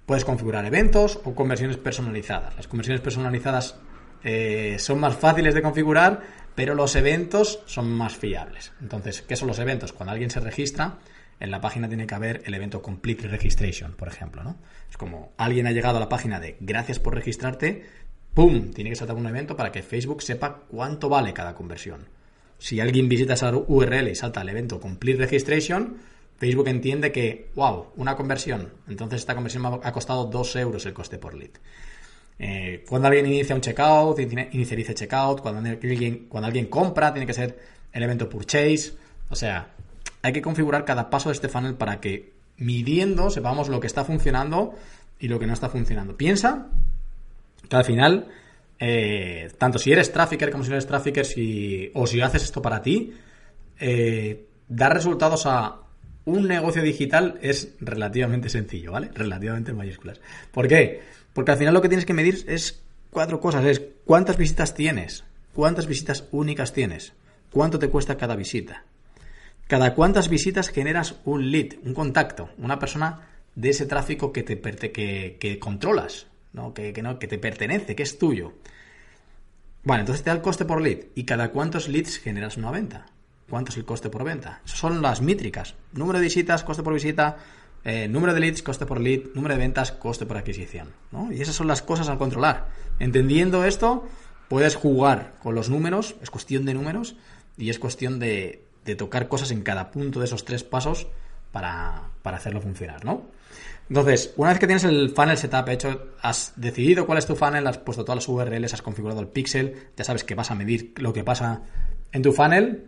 Puedes 0.05 0.25
configurar 0.25 0.65
eventos 0.65 1.21
o 1.23 1.33
conversiones 1.33 1.77
personalizadas. 1.77 2.53
Las 2.57 2.67
conversiones 2.67 2.99
personalizadas 2.99 3.79
eh, 4.25 4.75
son 4.77 4.99
más 4.99 5.15
fáciles 5.15 5.53
de 5.53 5.61
configurar, 5.61 6.21
pero 6.53 6.75
los 6.75 6.97
eventos 6.97 7.61
son 7.65 7.89
más 7.93 8.17
fiables. 8.17 8.73
Entonces, 8.81 9.21
¿qué 9.21 9.37
son 9.37 9.47
los 9.47 9.59
eventos? 9.59 9.93
Cuando 9.93 10.11
alguien 10.11 10.29
se 10.29 10.41
registra, 10.41 10.97
en 11.39 11.49
la 11.49 11.61
página 11.61 11.87
tiene 11.87 12.07
que 12.07 12.15
haber 12.15 12.41
el 12.43 12.53
evento 12.53 12.81
Complete 12.81 13.29
Registration, 13.29 13.93
por 13.93 14.09
ejemplo. 14.09 14.43
¿no? 14.43 14.57
Es 14.89 14.97
como 14.97 15.31
alguien 15.37 15.65
ha 15.65 15.71
llegado 15.71 15.95
a 15.95 16.01
la 16.01 16.09
página 16.09 16.41
de 16.41 16.57
gracias 16.59 16.99
por 16.99 17.15
registrarte, 17.15 17.85
¡pum! 18.33 18.71
Tiene 18.73 18.89
que 18.89 18.97
saltar 18.97 19.15
un 19.15 19.27
evento 19.27 19.55
para 19.55 19.71
que 19.71 19.81
Facebook 19.81 20.21
sepa 20.21 20.63
cuánto 20.67 21.07
vale 21.07 21.31
cada 21.31 21.55
conversión 21.55 22.16
si 22.59 22.79
alguien 22.79 23.07
visita 23.07 23.33
esa 23.33 23.51
URL 23.55 24.07
y 24.09 24.15
salta 24.15 24.41
al 24.41 24.49
evento 24.49 24.79
Complete 24.79 25.19
Registration, 25.19 25.97
Facebook 26.37 26.67
entiende 26.67 27.11
que, 27.11 27.49
wow, 27.55 27.87
una 27.95 28.15
conversión. 28.15 28.69
Entonces 28.87 29.21
esta 29.21 29.35
conversión 29.35 29.63
me 29.63 29.79
ha 29.81 29.91
costado 29.91 30.25
2 30.25 30.55
euros 30.57 30.85
el 30.85 30.93
coste 30.93 31.17
por 31.17 31.33
lead. 31.33 31.51
Eh, 32.39 32.85
cuando 32.87 33.07
alguien 33.07 33.25
inicia 33.25 33.55
un 33.55 33.61
checkout, 33.61 34.19
inicializa 34.51 34.93
checkout, 34.93 35.41
cuando 35.41 35.67
alguien, 35.69 36.27
cuando 36.29 36.47
alguien 36.47 36.67
compra, 36.67 37.11
tiene 37.11 37.25
que 37.25 37.33
ser 37.33 37.57
el 37.91 38.03
evento 38.03 38.29
purchase. 38.29 38.93
O 39.29 39.35
sea, 39.35 39.69
hay 40.21 40.33
que 40.33 40.41
configurar 40.41 40.85
cada 40.85 41.09
paso 41.09 41.29
de 41.29 41.33
este 41.33 41.49
funnel 41.49 41.75
para 41.75 41.99
que 41.99 42.33
midiendo 42.57 43.29
sepamos 43.29 43.69
lo 43.69 43.79
que 43.79 43.87
está 43.87 44.03
funcionando 44.03 44.75
y 45.19 45.27
lo 45.27 45.39
que 45.39 45.47
no 45.47 45.53
está 45.53 45.69
funcionando. 45.69 46.15
Piensa 46.15 46.67
que 47.67 47.75
al 47.75 47.85
final 47.85 48.27
eh, 48.79 49.51
tanto 49.57 49.79
si 49.79 49.91
eres 49.91 50.11
trafficker 50.11 50.51
como 50.51 50.63
si 50.63 50.69
no 50.69 50.75
eres 50.75 50.87
trafficker, 50.87 51.25
si, 51.25 51.91
o 51.93 52.05
si 52.05 52.21
haces 52.21 52.43
esto 52.43 52.61
para 52.61 52.81
ti, 52.81 53.13
eh, 53.79 54.45
dar 54.67 54.93
resultados 54.93 55.45
a 55.45 55.81
un 56.25 56.47
negocio 56.47 56.81
digital 56.81 57.39
es 57.41 57.75
relativamente 57.79 58.49
sencillo, 58.49 58.91
¿vale? 58.91 59.09
Relativamente 59.13 59.71
en 59.71 59.77
mayúsculas. 59.77 60.19
¿Por 60.51 60.67
qué? 60.67 61.01
Porque 61.33 61.51
al 61.51 61.57
final 61.57 61.73
lo 61.73 61.81
que 61.81 61.87
tienes 61.87 62.05
que 62.05 62.13
medir 62.13 62.43
es 62.47 62.83
cuatro 63.09 63.39
cosas. 63.39 63.63
Es 63.65 63.81
cuántas 64.05 64.37
visitas 64.37 64.73
tienes, 64.73 65.23
cuántas 65.53 65.87
visitas 65.87 66.25
únicas 66.31 66.73
tienes, 66.73 67.13
cuánto 67.51 67.79
te 67.79 67.89
cuesta 67.89 68.17
cada 68.17 68.35
visita, 68.35 68.83
cada 69.67 69.95
cuántas 69.95 70.29
visitas 70.29 70.69
generas 70.69 71.15
un 71.25 71.51
lead, 71.51 71.75
un 71.83 71.93
contacto, 71.93 72.49
una 72.57 72.77
persona 72.77 73.27
de 73.55 73.69
ese 73.69 73.85
tráfico 73.85 74.31
que, 74.31 74.43
te, 74.43 74.59
que, 74.59 75.57
controlas, 75.59 76.27
que, 76.73 77.01
no, 77.01 77.19
que 77.19 77.27
te 77.27 77.37
pertenece, 77.37 77.95
que 77.95 78.03
es 78.03 78.17
tuyo. 78.17 78.53
Vale, 79.83 80.01
entonces 80.01 80.23
te 80.23 80.29
da 80.29 80.35
el 80.35 80.41
coste 80.41 80.65
por 80.65 80.81
lead. 80.81 81.05
¿Y 81.15 81.23
cada 81.23 81.51
cuántos 81.51 81.87
leads 81.87 82.17
generas 82.17 82.57
una 82.57 82.71
venta? 82.71 83.05
¿Cuánto 83.49 83.71
es 83.71 83.77
el 83.77 83.85
coste 83.85 84.09
por 84.09 84.23
venta? 84.23 84.61
Esas 84.65 84.79
son 84.79 85.01
las 85.01 85.21
métricas. 85.21 85.75
Número 85.93 86.19
de 86.19 86.25
visitas, 86.25 86.63
coste 86.63 86.83
por 86.83 86.93
visita, 86.93 87.37
eh, 87.85 88.07
número 88.09 88.33
de 88.33 88.41
leads, 88.41 88.61
coste 88.61 88.85
por 88.85 88.99
lead, 88.99 89.33
número 89.33 89.53
de 89.55 89.59
ventas, 89.59 89.93
coste 89.93 90.25
por 90.25 90.37
adquisición. 90.37 90.89
Y 91.31 91.41
esas 91.41 91.55
son 91.55 91.67
las 91.67 91.81
cosas 91.81 92.09
a 92.09 92.17
controlar. 92.17 92.67
Entendiendo 92.99 93.63
esto, 93.63 94.07
puedes 94.49 94.75
jugar 94.75 95.35
con 95.41 95.55
los 95.55 95.69
números, 95.69 96.15
es 96.21 96.29
cuestión 96.29 96.65
de 96.65 96.73
números, 96.73 97.15
y 97.57 97.69
es 97.69 97.79
cuestión 97.79 98.19
de, 98.19 98.65
de 98.83 98.95
tocar 98.95 99.29
cosas 99.29 99.51
en 99.51 99.61
cada 99.61 99.91
punto 99.91 100.19
de 100.19 100.25
esos 100.25 100.43
tres 100.43 100.63
pasos 100.63 101.07
para, 101.51 102.09
para 102.23 102.37
hacerlo 102.37 102.61
funcionar, 102.61 103.05
¿no? 103.05 103.25
Entonces, 103.89 104.33
una 104.35 104.49
vez 104.49 104.59
que 104.59 104.67
tienes 104.67 104.83
el 104.83 105.11
funnel 105.11 105.37
setup 105.37 105.69
hecho, 105.69 106.07
has 106.21 106.53
decidido 106.57 107.05
cuál 107.05 107.19
es 107.19 107.25
tu 107.25 107.35
funnel, 107.35 107.65
has 107.67 107.77
puesto 107.77 108.03
todas 108.03 108.17
las 108.17 108.27
URLs, 108.27 108.73
has 108.73 108.81
configurado 108.81 109.21
el 109.21 109.27
pixel, 109.27 109.87
ya 109.95 110.03
sabes 110.03 110.23
que 110.23 110.35
vas 110.35 110.51
a 110.51 110.55
medir 110.55 110.93
lo 110.97 111.13
que 111.13 111.23
pasa 111.23 111.61
en 112.11 112.21
tu 112.21 112.33
funnel. 112.33 112.85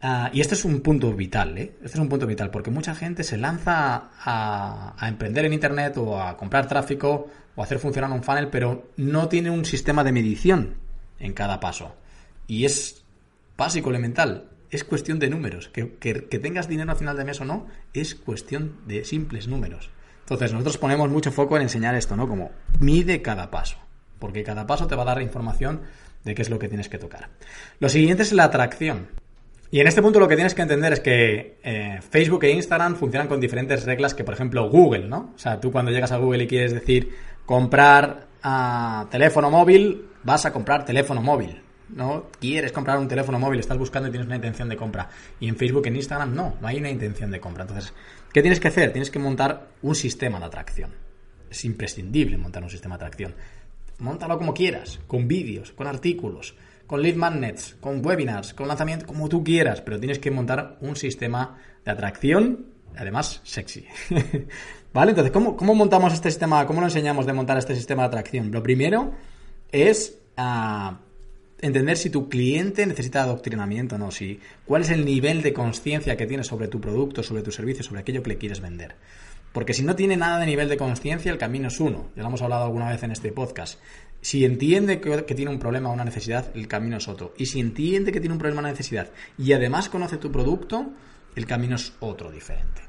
Ah, 0.00 0.30
y 0.32 0.40
este 0.40 0.54
es 0.54 0.64
un 0.64 0.80
punto 0.80 1.12
vital, 1.12 1.56
¿eh? 1.58 1.72
Este 1.82 1.96
es 1.96 1.98
un 1.98 2.08
punto 2.08 2.26
vital, 2.26 2.50
porque 2.50 2.70
mucha 2.70 2.94
gente 2.94 3.22
se 3.22 3.36
lanza 3.36 4.10
a, 4.18 5.08
emprender 5.08 5.44
en 5.44 5.52
Internet 5.52 5.96
o 5.98 6.20
a 6.20 6.36
comprar 6.36 6.68
tráfico 6.68 7.28
o 7.54 7.60
a 7.60 7.64
hacer 7.64 7.78
funcionar 7.78 8.10
un 8.10 8.22
funnel, 8.22 8.48
pero 8.48 8.90
no 8.96 9.28
tiene 9.28 9.50
un 9.50 9.64
sistema 9.64 10.04
de 10.04 10.12
medición 10.12 10.74
en 11.18 11.32
cada 11.34 11.60
paso. 11.60 11.94
Y 12.46 12.64
es 12.64 13.04
básico, 13.56 13.90
elemental. 13.90 14.50
Es 14.70 14.84
cuestión 14.84 15.18
de 15.18 15.30
números. 15.30 15.68
Que, 15.68 15.94
que 15.94 16.38
tengas 16.38 16.68
dinero 16.68 16.90
al 16.90 16.98
final 16.98 17.16
de 17.16 17.24
mes 17.24 17.40
o 17.40 17.44
no, 17.44 17.66
es 17.92 18.14
cuestión 18.14 18.76
de 18.86 19.04
simples 19.04 19.48
números. 19.48 19.90
Entonces, 20.24 20.52
nosotros 20.52 20.78
ponemos 20.78 21.10
mucho 21.10 21.30
foco 21.30 21.56
en 21.56 21.62
enseñar 21.62 21.94
esto, 21.94 22.16
¿no? 22.16 22.26
Como 22.26 22.50
mide 22.80 23.20
cada 23.20 23.50
paso, 23.50 23.76
porque 24.18 24.42
cada 24.42 24.66
paso 24.66 24.86
te 24.86 24.96
va 24.96 25.02
a 25.02 25.06
dar 25.06 25.20
información 25.20 25.82
de 26.24 26.34
qué 26.34 26.42
es 26.42 26.48
lo 26.48 26.58
que 26.58 26.68
tienes 26.68 26.88
que 26.88 26.98
tocar. 26.98 27.28
Lo 27.78 27.88
siguiente 27.88 28.22
es 28.22 28.32
la 28.32 28.44
atracción. 28.44 29.08
Y 29.70 29.80
en 29.80 29.86
este 29.86 30.00
punto 30.00 30.20
lo 30.20 30.28
que 30.28 30.36
tienes 30.36 30.54
que 30.54 30.62
entender 30.62 30.94
es 30.94 31.00
que 31.00 31.58
eh, 31.62 31.98
Facebook 32.08 32.44
e 32.44 32.52
Instagram 32.52 32.96
funcionan 32.96 33.28
con 33.28 33.40
diferentes 33.40 33.84
reglas 33.84 34.14
que, 34.14 34.24
por 34.24 34.34
ejemplo, 34.34 34.70
Google, 34.70 35.08
¿no? 35.08 35.32
O 35.34 35.38
sea, 35.38 35.60
tú 35.60 35.70
cuando 35.70 35.90
llegas 35.90 36.12
a 36.12 36.16
Google 36.16 36.44
y 36.44 36.46
quieres 36.46 36.72
decir 36.72 37.10
comprar 37.44 38.28
a 38.42 39.06
teléfono 39.10 39.50
móvil, 39.50 40.06
vas 40.22 40.46
a 40.46 40.52
comprar 40.52 40.84
teléfono 40.84 41.20
móvil. 41.20 41.60
¿no? 41.88 42.26
Quieres 42.40 42.72
comprar 42.72 42.98
un 42.98 43.08
teléfono 43.08 43.38
móvil, 43.38 43.60
estás 43.60 43.78
buscando 43.78 44.08
y 44.08 44.10
tienes 44.10 44.26
una 44.26 44.36
intención 44.36 44.68
de 44.68 44.76
compra. 44.76 45.08
Y 45.40 45.48
en 45.48 45.56
Facebook, 45.56 45.86
en 45.86 45.96
Instagram, 45.96 46.34
no, 46.34 46.54
no 46.60 46.68
hay 46.68 46.78
una 46.78 46.90
intención 46.90 47.30
de 47.30 47.40
compra. 47.40 47.62
Entonces, 47.62 47.92
¿qué 48.34 48.42
tienes 48.42 48.60
que 48.60 48.68
hacer? 48.68 48.92
Tienes 48.92 49.10
que 49.10 49.18
montar 49.18 49.68
un 49.80 49.94
sistema 49.94 50.38
de 50.38 50.44
atracción. 50.44 50.90
Es 51.48 51.64
imprescindible 51.64 52.36
montar 52.36 52.62
un 52.62 52.68
sistema 52.68 52.98
de 52.98 53.04
atracción. 53.06 53.34
Móntalo 53.98 54.36
como 54.36 54.52
quieras, 54.52 55.00
con 55.06 55.26
vídeos, 55.26 55.72
con 55.72 55.86
artículos, 55.86 56.54
con 56.86 57.00
lead 57.00 57.14
magnets, 57.14 57.76
con 57.80 58.04
webinars, 58.04 58.52
con 58.52 58.68
lanzamiento, 58.68 59.06
como 59.06 59.30
tú 59.30 59.42
quieras, 59.42 59.80
pero 59.80 59.98
tienes 59.98 60.18
que 60.18 60.30
montar 60.30 60.76
un 60.82 60.96
sistema 60.96 61.56
de 61.82 61.92
atracción 61.92 62.74
además 62.96 63.40
sexy. 63.44 63.86
¿Vale? 64.92 65.10
Entonces, 65.10 65.32
¿cómo, 65.32 65.56
¿cómo, 65.56 65.74
montamos 65.74 66.12
este 66.12 66.30
sistema? 66.30 66.66
¿Cómo 66.66 66.80
lo 66.80 66.86
enseñamos 66.86 67.26
de 67.26 67.32
montar 67.32 67.58
este 67.58 67.74
sistema 67.74 68.02
de 68.02 68.08
atracción? 68.08 68.50
Lo 68.52 68.62
primero 68.62 69.12
es 69.72 70.18
uh, 70.38 70.94
entender 71.64 71.96
si 71.96 72.10
tu 72.10 72.28
cliente 72.28 72.86
necesita 72.86 73.22
adoctrinamiento 73.22 73.96
o 73.96 73.98
no, 73.98 74.10
si, 74.10 74.38
cuál 74.66 74.82
es 74.82 74.90
el 74.90 75.04
nivel 75.04 75.42
de 75.42 75.54
conciencia 75.54 76.16
que 76.16 76.26
tiene 76.26 76.44
sobre 76.44 76.68
tu 76.68 76.80
producto, 76.80 77.22
sobre 77.22 77.42
tu 77.42 77.50
servicio, 77.50 77.82
sobre 77.82 78.02
aquello 78.02 78.22
que 78.22 78.30
le 78.30 78.38
quieres 78.38 78.60
vender. 78.60 78.96
Porque 79.52 79.72
si 79.72 79.82
no 79.82 79.96
tiene 79.96 80.16
nada 80.16 80.40
de 80.40 80.46
nivel 80.46 80.68
de 80.68 80.76
conciencia, 80.76 81.32
el 81.32 81.38
camino 81.38 81.68
es 81.68 81.80
uno. 81.80 82.10
Ya 82.16 82.22
lo 82.22 82.28
hemos 82.28 82.42
hablado 82.42 82.64
alguna 82.64 82.90
vez 82.90 83.02
en 83.02 83.12
este 83.12 83.32
podcast. 83.32 83.80
Si 84.20 84.44
entiende 84.44 85.00
que, 85.00 85.34
tiene 85.34 85.50
un 85.50 85.58
problema 85.58 85.90
o 85.90 85.92
una 85.92 86.04
necesidad, 86.04 86.50
el 86.54 86.66
camino 86.66 86.96
es 86.96 87.08
otro. 87.08 87.34
Y 87.38 87.46
si 87.46 87.60
entiende 87.60 88.12
que 88.12 88.20
tiene 88.20 88.34
un 88.34 88.38
problema 88.38 88.60
o 88.60 88.64
una 88.64 88.70
necesidad 88.70 89.10
y 89.38 89.52
además 89.52 89.88
conoce 89.88 90.18
tu 90.18 90.32
producto, 90.32 90.92
el 91.34 91.46
camino 91.46 91.76
es 91.76 91.94
otro 92.00 92.30
diferente. 92.30 92.82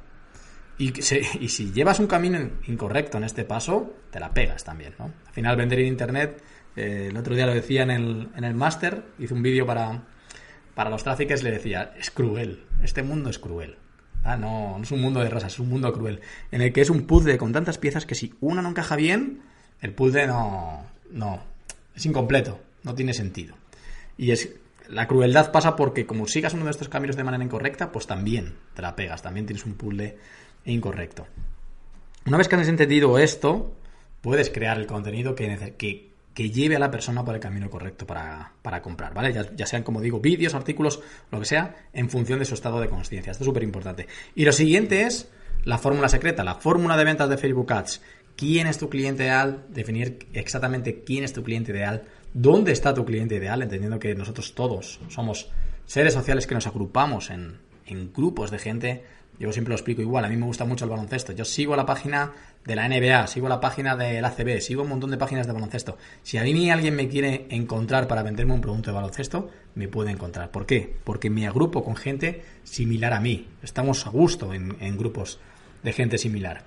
Y, 0.78 0.92
y, 1.40 1.50
si 1.50 1.72
llevas 1.72 2.00
un 2.00 2.08
camino 2.08 2.40
incorrecto 2.68 3.18
en 3.18 3.24
este 3.24 3.46
paso, 3.46 3.94
te 4.10 4.20
la 4.20 4.34
pegas 4.34 4.64
también, 4.66 4.96
¿no? 5.00 5.06
Al 5.06 5.34
final, 5.34 5.56
vender 5.56 5.80
en 5.80 5.88
Internet 5.88 6.42
eh, 6.76 7.08
el 7.10 7.18
otro 7.18 7.36
día 7.36 7.46
lo 7.46 7.54
decía 7.54 7.84
en 7.84 7.92
el, 7.92 8.30
en 8.36 8.44
el 8.44 8.54
máster, 8.54 9.04
hice 9.20 9.34
un 9.34 9.42
vídeo 9.42 9.66
para, 9.66 10.04
para 10.74 10.90
los 10.90 11.04
tráficos, 11.04 11.44
le 11.44 11.52
decía, 11.52 11.94
es 11.98 12.12
cruel, 12.12 12.64
este 12.84 13.04
mundo 13.04 13.30
es 13.30 13.40
cruel. 13.40 13.78
Ah, 14.24 14.38
no, 14.38 14.78
no 14.78 14.84
es 14.84 14.92
un 14.92 15.02
mundo 15.02 15.20
de 15.20 15.30
rosas, 15.30 15.54
es 15.54 15.60
un 15.60 15.70
mundo 15.70 15.94
cruel, 15.94 16.20
en 16.52 16.62
el 16.62 16.74
que 16.74 16.82
es 16.82 16.90
un 16.90 17.06
puzzle 17.06 17.38
con 17.38 17.54
tantas 17.54 17.78
piezas 17.78 18.06
que 18.06 18.16
si 18.16 18.34
una 18.42 18.62
no 18.62 18.70
encaja 18.70 18.96
bien, 18.96 19.42
el 19.82 19.94
puzzle 19.94 20.28
no, 20.28 20.84
no, 21.12 21.44
es 21.96 22.06
incompleto, 22.06 22.60
no 22.84 22.96
tiene 22.96 23.14
sentido. 23.14 23.56
Y 24.18 24.32
es, 24.32 24.56
la 24.90 25.08
crueldad 25.08 25.52
pasa 25.52 25.76
porque 25.76 26.06
como 26.06 26.28
sigas 26.28 26.54
uno 26.54 26.66
de 26.66 26.72
estos 26.72 26.90
caminos 26.90 27.16
de 27.16 27.24
manera 27.24 27.44
incorrecta, 27.44 27.92
pues 27.92 28.08
también 28.08 28.56
te 28.74 28.82
la 28.82 28.96
pegas, 28.96 29.22
también 29.22 29.46
tienes 29.46 29.66
un 29.66 29.76
puzzle 29.76 30.18
incorrecto. 30.66 31.28
Una 32.26 32.38
vez 32.38 32.48
que 32.48 32.56
has 32.56 32.68
entendido 32.68 33.20
esto, 33.20 33.76
puedes 34.22 34.50
crear 34.50 34.80
el 34.80 34.88
contenido 34.88 35.36
que, 35.36 35.76
que 35.78 36.15
que 36.36 36.52
lleve 36.52 36.76
a 36.76 36.80
la 36.80 36.92
persona 36.92 37.24
por 37.24 37.34
el 37.34 37.40
camino 37.40 37.70
correcto 37.70 38.06
para, 38.06 38.82
comprar, 38.84 39.14
¿vale? 39.14 39.34
Ya, 39.56 39.66
sean, 39.66 39.84
como 39.84 40.02
digo, 40.02 40.20
vídeos, 40.20 40.54
artículos, 40.54 41.02
lo 41.32 41.40
que 41.40 41.46
sea, 41.46 41.88
en 41.94 42.10
función 42.10 42.40
de 42.40 42.46
su 42.46 42.54
estado 42.54 42.82
de 42.82 42.90
conciencia. 42.90 43.32
Esto 43.32 43.46
es 43.46 43.48
súper 43.48 43.64
importante. 43.64 44.08
Y 44.36 44.44
lo 44.44 44.52
siguiente 44.52 45.04
es 45.04 45.30
la 45.64 45.78
fórmula 45.78 46.10
secreta, 46.10 46.44
la 46.44 46.56
fórmula 46.56 46.98
de 46.98 47.06
ventas 47.06 47.30
de 47.30 47.38
Facebook 47.38 47.72
Ads. 47.72 48.02
¿Quién 48.36 48.68
es 48.68 48.78
tu 48.78 48.90
cliente 48.90 49.24
ideal? 49.24 49.64
Definir 49.70 50.28
exactamente 50.34 51.04
quién 51.06 51.24
es 51.24 51.32
tu 51.32 51.42
cliente 51.42 51.72
ideal, 51.72 52.04
dónde 52.34 52.74
está 52.74 52.94
tu 52.94 53.06
cliente 53.06 53.36
ideal, 53.36 53.62
entendiendo 53.62 53.98
que 53.98 54.14
nosotros 54.14 54.54
todos 54.54 55.00
somos 55.08 55.50
seres 55.86 56.14
sociales 56.14 56.48
que 56.48 56.56
nos 56.56 56.68
agrupamos 56.68 57.30
en, 57.30 57.60
en 57.86 58.12
grupos 58.12 58.52
de 58.52 58.60
gente 58.60 59.04
yo 59.40 59.52
siempre 59.52 59.72
lo 59.72 59.76
explico 59.76 60.02
igual, 60.02 60.24
a 60.24 60.30
mí 60.30 60.38
me 60.38 60.46
gusta 60.46 60.66
mucho 60.66 60.86
el 60.86 60.92
baloncesto. 60.92 61.34
Yo 61.34 61.44
sigo 61.44 61.76
la 61.76 61.86
página 61.86 62.32
de 62.64 62.76
la 62.76 62.88
NBA, 62.88 63.28
sigo 63.28 63.50
la 63.50 63.60
página 63.60 63.96
del 63.96 64.24
ACB, 64.24 64.62
sigo 64.62 64.84
un 64.84 64.90
montón 64.90 65.12
de 65.12 65.18
páginas 65.18 65.46
de 65.46 65.54
baloncesto. 65.54 65.98
Si 66.24 66.38
a 66.38 66.44
mí 66.44 66.72
alguien 66.72 66.96
me 66.96 67.08
quiere 67.08 67.46
encontrar 67.50 68.08
para 68.08 68.24
venderme 68.24 68.54
un 68.54 68.62
producto 68.62 68.92
de 68.92 68.96
baloncesto, 68.96 69.50
me 69.76 69.88
puede 69.88 70.12
encontrar. 70.12 70.52
¿Por 70.52 70.66
qué? 70.66 70.96
Porque 71.04 71.30
me 71.30 71.48
agrupo 71.48 71.84
con 71.84 71.96
gente 71.96 72.44
similar 72.64 73.14
a 73.14 73.20
mí. 73.20 73.48
Estamos 73.62 74.08
a 74.08 74.10
gusto 74.10 74.54
en, 74.54 74.98
grupos 74.98 75.40
de 75.84 75.92
gente 75.92 76.18
similar. 76.18 76.64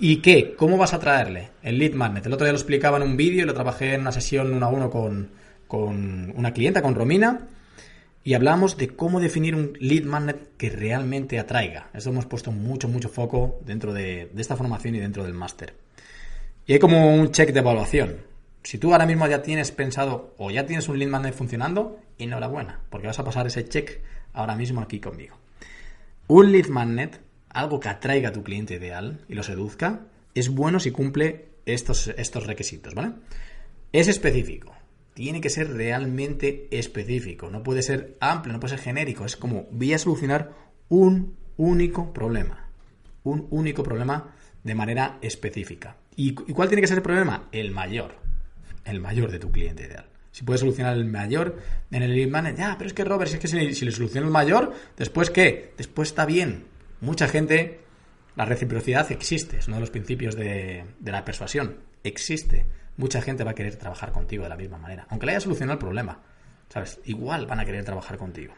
¿Y 0.00 0.16
qué? 0.16 0.54
¿Cómo 0.56 0.76
vas 0.76 0.94
a 0.94 0.98
traerle? 0.98 1.50
El 1.62 1.78
lead 1.78 1.92
magnet. 1.92 2.26
El 2.26 2.32
otro 2.32 2.44
día 2.44 2.52
lo 2.52 2.58
explicaba 2.58 2.96
en 2.96 3.04
un 3.04 3.16
vídeo 3.16 3.44
y 3.44 3.46
lo 3.46 3.54
trabajé 3.54 3.94
en 3.94 4.00
una 4.00 4.12
sesión 4.12 4.52
uno 4.52 4.66
a 4.66 4.70
uno 4.70 4.90
con, 4.90 5.30
con 5.68 6.32
una 6.36 6.52
clienta, 6.52 6.82
con 6.82 6.94
Romina 6.94 7.46
y 8.24 8.34
hablamos 8.34 8.76
de 8.76 8.88
cómo 8.88 9.20
definir 9.20 9.54
un 9.54 9.76
lead 9.80 10.04
magnet 10.04 10.56
que 10.56 10.70
realmente 10.70 11.38
atraiga. 11.38 11.90
Eso 11.92 12.10
hemos 12.10 12.26
puesto 12.26 12.52
mucho, 12.52 12.88
mucho 12.88 13.08
foco 13.08 13.58
dentro 13.64 13.92
de, 13.92 14.30
esta 14.36 14.56
formación 14.56 14.94
y 14.94 15.00
dentro 15.00 15.24
del 15.24 15.34
máster. 15.34 15.74
Y 16.66 16.74
hay 16.74 16.78
como 16.78 17.14
un 17.14 17.32
check 17.32 17.52
de 17.52 17.60
evaluación. 17.60 18.18
Si 18.62 18.78
tú 18.78 18.92
ahora 18.92 19.06
mismo 19.06 19.26
ya 19.26 19.42
tienes 19.42 19.72
pensado 19.72 20.34
o 20.38 20.52
ya 20.52 20.66
tienes 20.66 20.88
un 20.88 20.98
lead 20.98 21.08
magnet 21.08 21.34
funcionando, 21.34 21.98
enhorabuena, 22.18 22.80
porque 22.90 23.08
vas 23.08 23.18
a 23.18 23.24
pasar 23.24 23.48
ese 23.48 23.68
check 23.68 24.00
ahora 24.32 24.54
mismo 24.54 24.80
aquí 24.80 25.00
conmigo. 25.00 25.36
Un 26.28 26.52
lead 26.52 26.68
magnet, 26.68 27.20
algo 27.48 27.80
que 27.80 27.88
atraiga 27.88 28.28
a 28.28 28.32
tu 28.32 28.44
cliente 28.44 28.74
ideal 28.74 29.24
y 29.28 29.34
lo 29.34 29.42
seduzca, 29.42 30.02
es 30.34 30.48
bueno 30.48 30.78
si 30.78 30.92
cumple 30.92 31.46
estos, 31.66 32.06
estos 32.16 32.46
requisitos, 32.46 32.94
¿vale? 32.94 33.14
Es 33.92 34.06
específico, 34.06 34.72
tiene 35.14 35.40
que 35.40 35.50
ser 35.50 35.72
realmente 35.72 36.68
específico, 36.70 37.50
no 37.50 37.62
puede 37.62 37.82
ser 37.82 38.16
amplio, 38.20 38.52
no 38.52 38.60
puede 38.60 38.76
ser 38.76 38.84
genérico, 38.84 39.24
es 39.24 39.36
como 39.36 39.66
voy 39.70 39.92
a 39.92 39.98
solucionar 39.98 40.52
un 40.88 41.36
único 41.56 42.12
problema, 42.12 42.68
un 43.24 43.46
único 43.50 43.82
problema 43.82 44.34
de 44.62 44.74
manera 44.74 45.18
específica. 45.20 45.96
¿Y 46.16 46.32
cuál 46.34 46.68
tiene 46.68 46.82
que 46.82 46.88
ser 46.88 46.98
el 46.98 47.02
problema? 47.02 47.48
El 47.52 47.70
mayor, 47.70 48.14
el 48.84 49.00
mayor 49.00 49.30
de 49.30 49.38
tu 49.38 49.50
cliente 49.50 49.84
ideal. 49.84 50.06
Si 50.30 50.44
puedes 50.44 50.60
solucionar 50.60 50.96
el 50.96 51.04
mayor 51.04 51.58
en 51.90 52.02
el 52.02 52.14
lead 52.14 52.28
manager, 52.28 52.58
ya, 52.58 52.74
pero 52.78 52.88
es 52.88 52.94
que 52.94 53.04
Robert, 53.04 53.30
si 53.30 53.36
es 53.36 53.40
que 53.40 53.48
si, 53.74 53.84
le 53.84 53.92
soluciono 53.92 54.26
el 54.26 54.32
mayor, 54.32 54.72
después 54.96 55.30
qué? 55.30 55.74
Después 55.76 56.08
está 56.08 56.24
bien. 56.24 56.64
Mucha 57.02 57.28
gente, 57.28 57.80
la 58.34 58.46
reciprocidad 58.46 59.10
existe, 59.12 59.58
es 59.58 59.68
uno 59.68 59.76
de 59.76 59.80
los 59.80 59.90
principios 59.90 60.36
de 60.36 60.84
la 61.04 61.24
persuasión, 61.24 61.76
existe 62.02 62.64
mucha 62.96 63.20
gente 63.22 63.44
va 63.44 63.52
a 63.52 63.54
querer 63.54 63.76
trabajar 63.76 64.12
contigo 64.12 64.42
de 64.42 64.48
la 64.48 64.56
misma 64.56 64.78
manera. 64.78 65.06
Aunque 65.10 65.26
le 65.26 65.32
haya 65.32 65.40
solucionado 65.40 65.74
el 65.74 65.78
problema, 65.78 66.18
¿sabes? 66.68 67.00
Igual 67.04 67.46
van 67.46 67.60
a 67.60 67.64
querer 67.64 67.84
trabajar 67.84 68.16
contigo. 68.16 68.54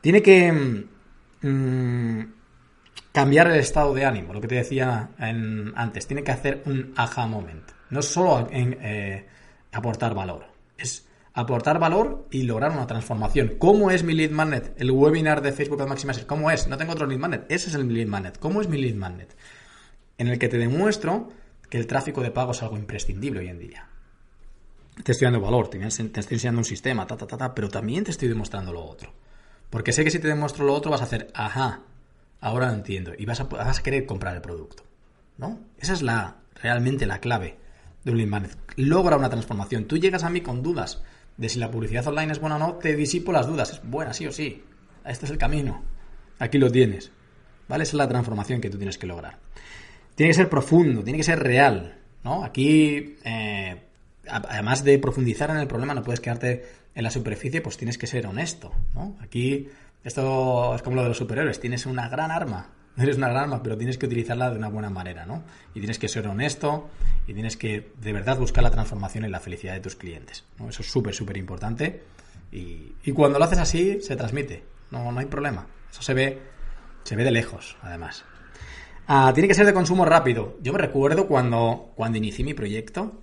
Tiene 0.00 0.22
que 0.22 0.52
mm, 1.42 2.20
cambiar 3.12 3.48
el 3.48 3.58
estado 3.58 3.94
de 3.94 4.04
ánimo, 4.04 4.32
lo 4.32 4.40
que 4.40 4.48
te 4.48 4.56
decía 4.56 5.10
antes. 5.18 6.06
Tiene 6.06 6.22
que 6.22 6.32
hacer 6.32 6.62
un 6.66 6.92
aha 6.96 7.26
moment. 7.26 7.70
No 7.90 8.02
solo 8.02 8.48
eh, 8.50 9.26
aportar 9.72 10.14
valor, 10.14 10.46
es 10.76 11.08
aportar 11.32 11.78
valor 11.78 12.26
y 12.30 12.42
lograr 12.42 12.72
una 12.72 12.86
transformación. 12.86 13.54
¿Cómo 13.58 13.90
es 13.90 14.02
mi 14.02 14.14
lead 14.14 14.30
magnet? 14.30 14.74
El 14.76 14.90
webinar 14.90 15.40
de 15.40 15.52
Facebook 15.52 15.80
Ad 15.80 15.88
Maximizer. 15.88 16.26
¿Cómo 16.26 16.50
es? 16.50 16.68
No 16.68 16.76
tengo 16.76 16.92
otro 16.92 17.06
lead 17.06 17.18
magnet. 17.18 17.46
Ese 17.48 17.68
es 17.68 17.74
el 17.74 17.92
lead 17.92 18.08
magnet. 18.08 18.38
¿Cómo 18.38 18.60
es 18.60 18.68
mi 18.68 18.78
lead 18.78 18.94
magnet? 18.94 19.36
En 20.18 20.28
el 20.28 20.38
que 20.38 20.48
te 20.48 20.58
demuestro 20.58 21.28
que 21.68 21.78
el 21.78 21.86
tráfico 21.86 22.22
de 22.22 22.30
pago 22.30 22.52
es 22.52 22.62
algo 22.62 22.76
imprescindible 22.76 23.40
hoy 23.40 23.48
en 23.48 23.58
día. 23.58 23.88
Te 25.02 25.12
estoy 25.12 25.26
dando 25.26 25.40
valor, 25.40 25.68
te, 25.68 25.78
estoy 25.86 26.10
enseñando 26.30 26.60
un 26.60 26.64
sistema, 26.64 27.06
ta, 27.06 27.16
ta, 27.16 27.26
ta, 27.26 27.36
ta, 27.36 27.54
pero 27.54 27.68
también 27.68 28.04
te 28.04 28.10
estoy 28.10 28.28
demostrando 28.28 28.72
lo 28.72 28.84
otro. 28.84 29.12
Porque 29.70 29.92
sé 29.92 30.02
que 30.02 30.10
si 30.10 30.18
te 30.18 30.28
demuestro 30.28 30.64
lo 30.64 30.74
otro 30.74 30.90
vas 30.90 31.02
a 31.02 31.04
hacer, 31.04 31.28
ajá, 31.34 31.82
ahora 32.40 32.68
lo 32.68 32.74
entiendo, 32.74 33.12
y 33.16 33.26
vas 33.26 33.40
a, 33.40 33.44
vas 33.44 33.78
a 33.78 33.82
querer 33.82 34.06
comprar 34.06 34.34
el 34.34 34.42
producto. 34.42 34.84
¿No? 35.36 35.60
Esa 35.78 35.92
es 35.92 36.02
la, 36.02 36.38
realmente 36.60 37.06
la 37.06 37.20
clave 37.20 37.58
de 38.04 38.10
un 38.10 38.18
lead. 38.18 38.50
Logra 38.76 39.16
una 39.16 39.30
transformación. 39.30 39.84
Tú 39.84 39.96
llegas 39.96 40.24
a 40.24 40.30
mí 40.30 40.40
con 40.40 40.64
dudas 40.64 41.02
de 41.36 41.48
si 41.48 41.60
la 41.60 41.70
publicidad 41.70 42.08
online 42.08 42.32
es 42.32 42.40
buena 42.40 42.56
o 42.56 42.58
no, 42.58 42.74
te 42.74 42.96
disipo 42.96 43.30
las 43.30 43.46
dudas. 43.46 43.74
Es 43.74 43.80
buena, 43.84 44.12
sí 44.12 44.26
o 44.26 44.32
sí. 44.32 44.64
Este 45.04 45.26
es 45.26 45.30
el 45.30 45.38
camino. 45.38 45.84
Aquí 46.40 46.58
lo 46.58 46.72
tienes. 46.72 47.12
¿Vale? 47.68 47.84
Esa 47.84 47.90
es 47.90 47.98
la 47.98 48.08
transformación 48.08 48.60
que 48.60 48.70
tú 48.70 48.78
tienes 48.78 48.98
que 48.98 49.06
lograr 49.06 49.38
tiene 50.18 50.30
que 50.30 50.34
ser 50.34 50.48
profundo, 50.48 51.04
tiene 51.04 51.16
que 51.16 51.22
ser 51.22 51.38
real, 51.38 51.96
¿no? 52.24 52.42
Aquí, 52.42 53.18
eh, 53.24 53.76
además 54.28 54.82
de 54.82 54.98
profundizar 54.98 55.48
en 55.50 55.58
el 55.58 55.68
problema, 55.68 55.94
no 55.94 56.02
puedes 56.02 56.18
quedarte 56.18 56.66
en 56.96 57.04
la 57.04 57.10
superficie, 57.12 57.60
pues 57.60 57.76
tienes 57.76 57.98
que 57.98 58.08
ser 58.08 58.26
honesto, 58.26 58.72
¿no? 58.96 59.16
Aquí, 59.20 59.68
esto 60.02 60.74
es 60.74 60.82
como 60.82 60.96
lo 60.96 61.02
de 61.04 61.10
los 61.10 61.18
superhéroes, 61.18 61.60
tienes 61.60 61.86
una 61.86 62.08
gran 62.08 62.32
arma, 62.32 62.66
eres 62.98 63.16
una 63.16 63.28
gran 63.28 63.44
arma, 63.44 63.62
pero 63.62 63.78
tienes 63.78 63.96
que 63.96 64.06
utilizarla 64.06 64.50
de 64.50 64.56
una 64.56 64.68
buena 64.68 64.90
manera, 64.90 65.24
¿no? 65.24 65.44
Y 65.72 65.78
tienes 65.78 66.00
que 66.00 66.08
ser 66.08 66.26
honesto 66.26 66.90
y 67.28 67.32
tienes 67.32 67.56
que 67.56 67.92
de 68.00 68.12
verdad 68.12 68.38
buscar 68.38 68.64
la 68.64 68.72
transformación 68.72 69.24
y 69.24 69.28
la 69.28 69.38
felicidad 69.38 69.74
de 69.74 69.80
tus 69.80 69.94
clientes, 69.94 70.42
¿no? 70.58 70.68
Eso 70.68 70.82
es 70.82 70.90
súper, 70.90 71.14
súper 71.14 71.36
importante 71.36 72.02
y, 72.50 72.92
y, 73.04 73.12
cuando 73.12 73.38
lo 73.38 73.44
haces 73.44 73.58
así, 73.60 74.00
se 74.00 74.16
transmite, 74.16 74.64
no, 74.90 75.12
no 75.12 75.20
hay 75.20 75.26
problema, 75.26 75.68
eso 75.92 76.02
se 76.02 76.12
ve, 76.12 76.40
se 77.04 77.14
ve 77.14 77.22
de 77.22 77.30
lejos, 77.30 77.76
además. 77.82 78.24
Ah, 79.10 79.32
tiene 79.32 79.48
que 79.48 79.54
ser 79.54 79.64
de 79.64 79.72
consumo 79.72 80.04
rápido. 80.04 80.58
Yo 80.60 80.74
me 80.74 80.78
recuerdo 80.78 81.26
cuando, 81.26 81.92
cuando 81.94 82.18
inicié 82.18 82.44
mi 82.44 82.52
proyecto, 82.52 83.22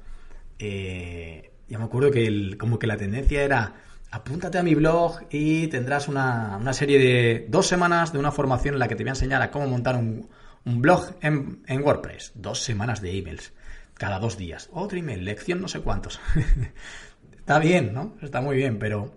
eh, 0.58 1.52
ya 1.68 1.78
me 1.78 1.86
acuerdo 1.86 2.10
que 2.10 2.58
como 2.58 2.80
que 2.80 2.88
la 2.88 2.98
tendencia 2.98 3.44
era 3.44 3.76
apúntate 4.10 4.58
a 4.58 4.64
mi 4.64 4.74
blog 4.74 5.20
y 5.30 5.68
tendrás 5.68 6.08
una, 6.08 6.60
serie 6.74 6.98
de 6.98 7.46
dos 7.50 7.68
semanas 7.68 8.12
de 8.12 8.18
una 8.18 8.32
formación 8.32 8.74
en 8.74 8.80
la 8.80 8.88
que 8.88 8.96
te 8.96 9.04
voy 9.04 9.10
a 9.10 9.12
enseñar 9.12 9.44
a 9.44 9.52
cómo 9.52 9.68
montar 9.68 9.96
un, 9.96 10.28
blog 10.66 11.18
en, 11.22 11.62
en, 11.68 11.84
WordPress. 11.84 12.32
Dos 12.34 12.64
semanas 12.64 13.00
de 13.00 13.20
emails, 13.20 13.54
cada 13.94 14.18
dos 14.18 14.40
días. 14.40 14.70
Otro 14.74 14.98
email, 14.98 15.24
lección 15.24 15.62
no 15.62 15.68
sé 15.68 15.82
cuántos. 15.82 16.20
Está 17.38 17.60
bien, 17.60 17.94
¿no? 17.94 18.16
Está 18.24 18.42
muy 18.42 18.56
bien, 18.56 18.80
pero 18.80 19.14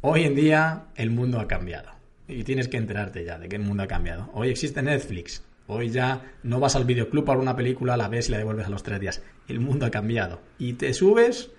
hoy 0.00 0.24
en 0.24 0.34
día 0.34 0.86
el 0.94 1.10
mundo 1.10 1.40
ha 1.40 1.46
cambiado. 1.46 1.90
Y 2.26 2.42
tienes 2.42 2.68
que 2.68 2.78
enterarte 2.78 3.22
ya 3.22 3.38
de 3.38 3.50
que 3.50 3.56
el 3.56 3.62
mundo 3.62 3.82
ha 3.82 3.86
cambiado. 3.86 4.30
Hoy 4.32 4.48
existe 4.48 4.80
Netflix, 4.80 5.42
Hoy 5.68 5.90
ya 5.90 6.22
no 6.42 6.60
vas 6.60 6.76
al 6.76 6.84
videoclub 6.84 7.24
para 7.24 7.40
una 7.40 7.56
película, 7.56 7.96
la 7.96 8.08
ves 8.08 8.28
y 8.28 8.32
la 8.32 8.38
devuelves 8.38 8.66
a 8.66 8.70
los 8.70 8.82
tres 8.82 9.00
días. 9.00 9.22
El 9.48 9.60
mundo 9.60 9.86
ha 9.86 9.90
cambiado. 9.90 10.40
Y 10.58 10.74
te 10.74 10.92
subes 10.94 11.50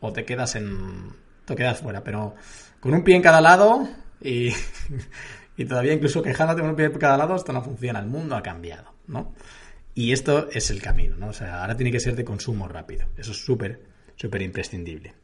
o 0.00 0.12
te 0.12 0.24
quedas 0.24 0.54
en. 0.56 1.12
te 1.44 1.56
quedas 1.56 1.80
fuera, 1.80 2.04
pero 2.04 2.34
con 2.80 2.94
un 2.94 3.02
pie 3.02 3.16
en 3.16 3.22
cada 3.22 3.40
lado 3.40 3.88
y, 4.20 4.52
y 5.56 5.64
todavía 5.64 5.92
incluso 5.92 6.22
quejándote 6.22 6.60
con 6.60 6.70
un 6.70 6.76
pie 6.76 6.90
por 6.90 7.00
cada 7.00 7.16
lado, 7.16 7.34
esto 7.34 7.52
no 7.52 7.62
funciona, 7.62 7.98
el 7.98 8.06
mundo 8.06 8.36
ha 8.36 8.42
cambiado, 8.42 8.92
¿no? 9.08 9.34
Y 9.94 10.12
esto 10.12 10.48
es 10.50 10.70
el 10.70 10.82
camino, 10.82 11.16
¿no? 11.16 11.28
O 11.28 11.32
sea, 11.32 11.62
ahora 11.62 11.76
tiene 11.76 11.90
que 11.90 12.00
ser 12.00 12.14
de 12.14 12.24
consumo 12.24 12.68
rápido. 12.68 13.06
Eso 13.16 13.32
es 13.32 13.42
súper, 13.42 13.80
súper 14.14 14.42
imprescindible. 14.42 15.14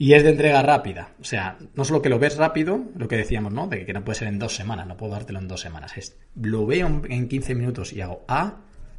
Y 0.00 0.12
es 0.12 0.22
de 0.22 0.30
entrega 0.30 0.62
rápida. 0.62 1.14
O 1.20 1.24
sea, 1.24 1.58
no 1.74 1.84
solo 1.84 2.00
que 2.00 2.08
lo 2.08 2.20
ves 2.20 2.36
rápido, 2.36 2.84
lo 2.96 3.08
que 3.08 3.16
decíamos, 3.16 3.52
¿no? 3.52 3.66
De 3.66 3.84
que 3.84 3.92
no 3.92 4.04
puede 4.04 4.20
ser 4.20 4.28
en 4.28 4.38
dos 4.38 4.54
semanas, 4.54 4.86
no 4.86 4.96
puedo 4.96 5.12
dártelo 5.12 5.40
en 5.40 5.48
dos 5.48 5.60
semanas. 5.60 5.96
Es, 5.96 6.16
lo 6.40 6.66
veo 6.66 7.02
en 7.08 7.28
15 7.28 7.56
minutos 7.56 7.92
y 7.92 8.00
hago 8.00 8.24
A, 8.28 8.58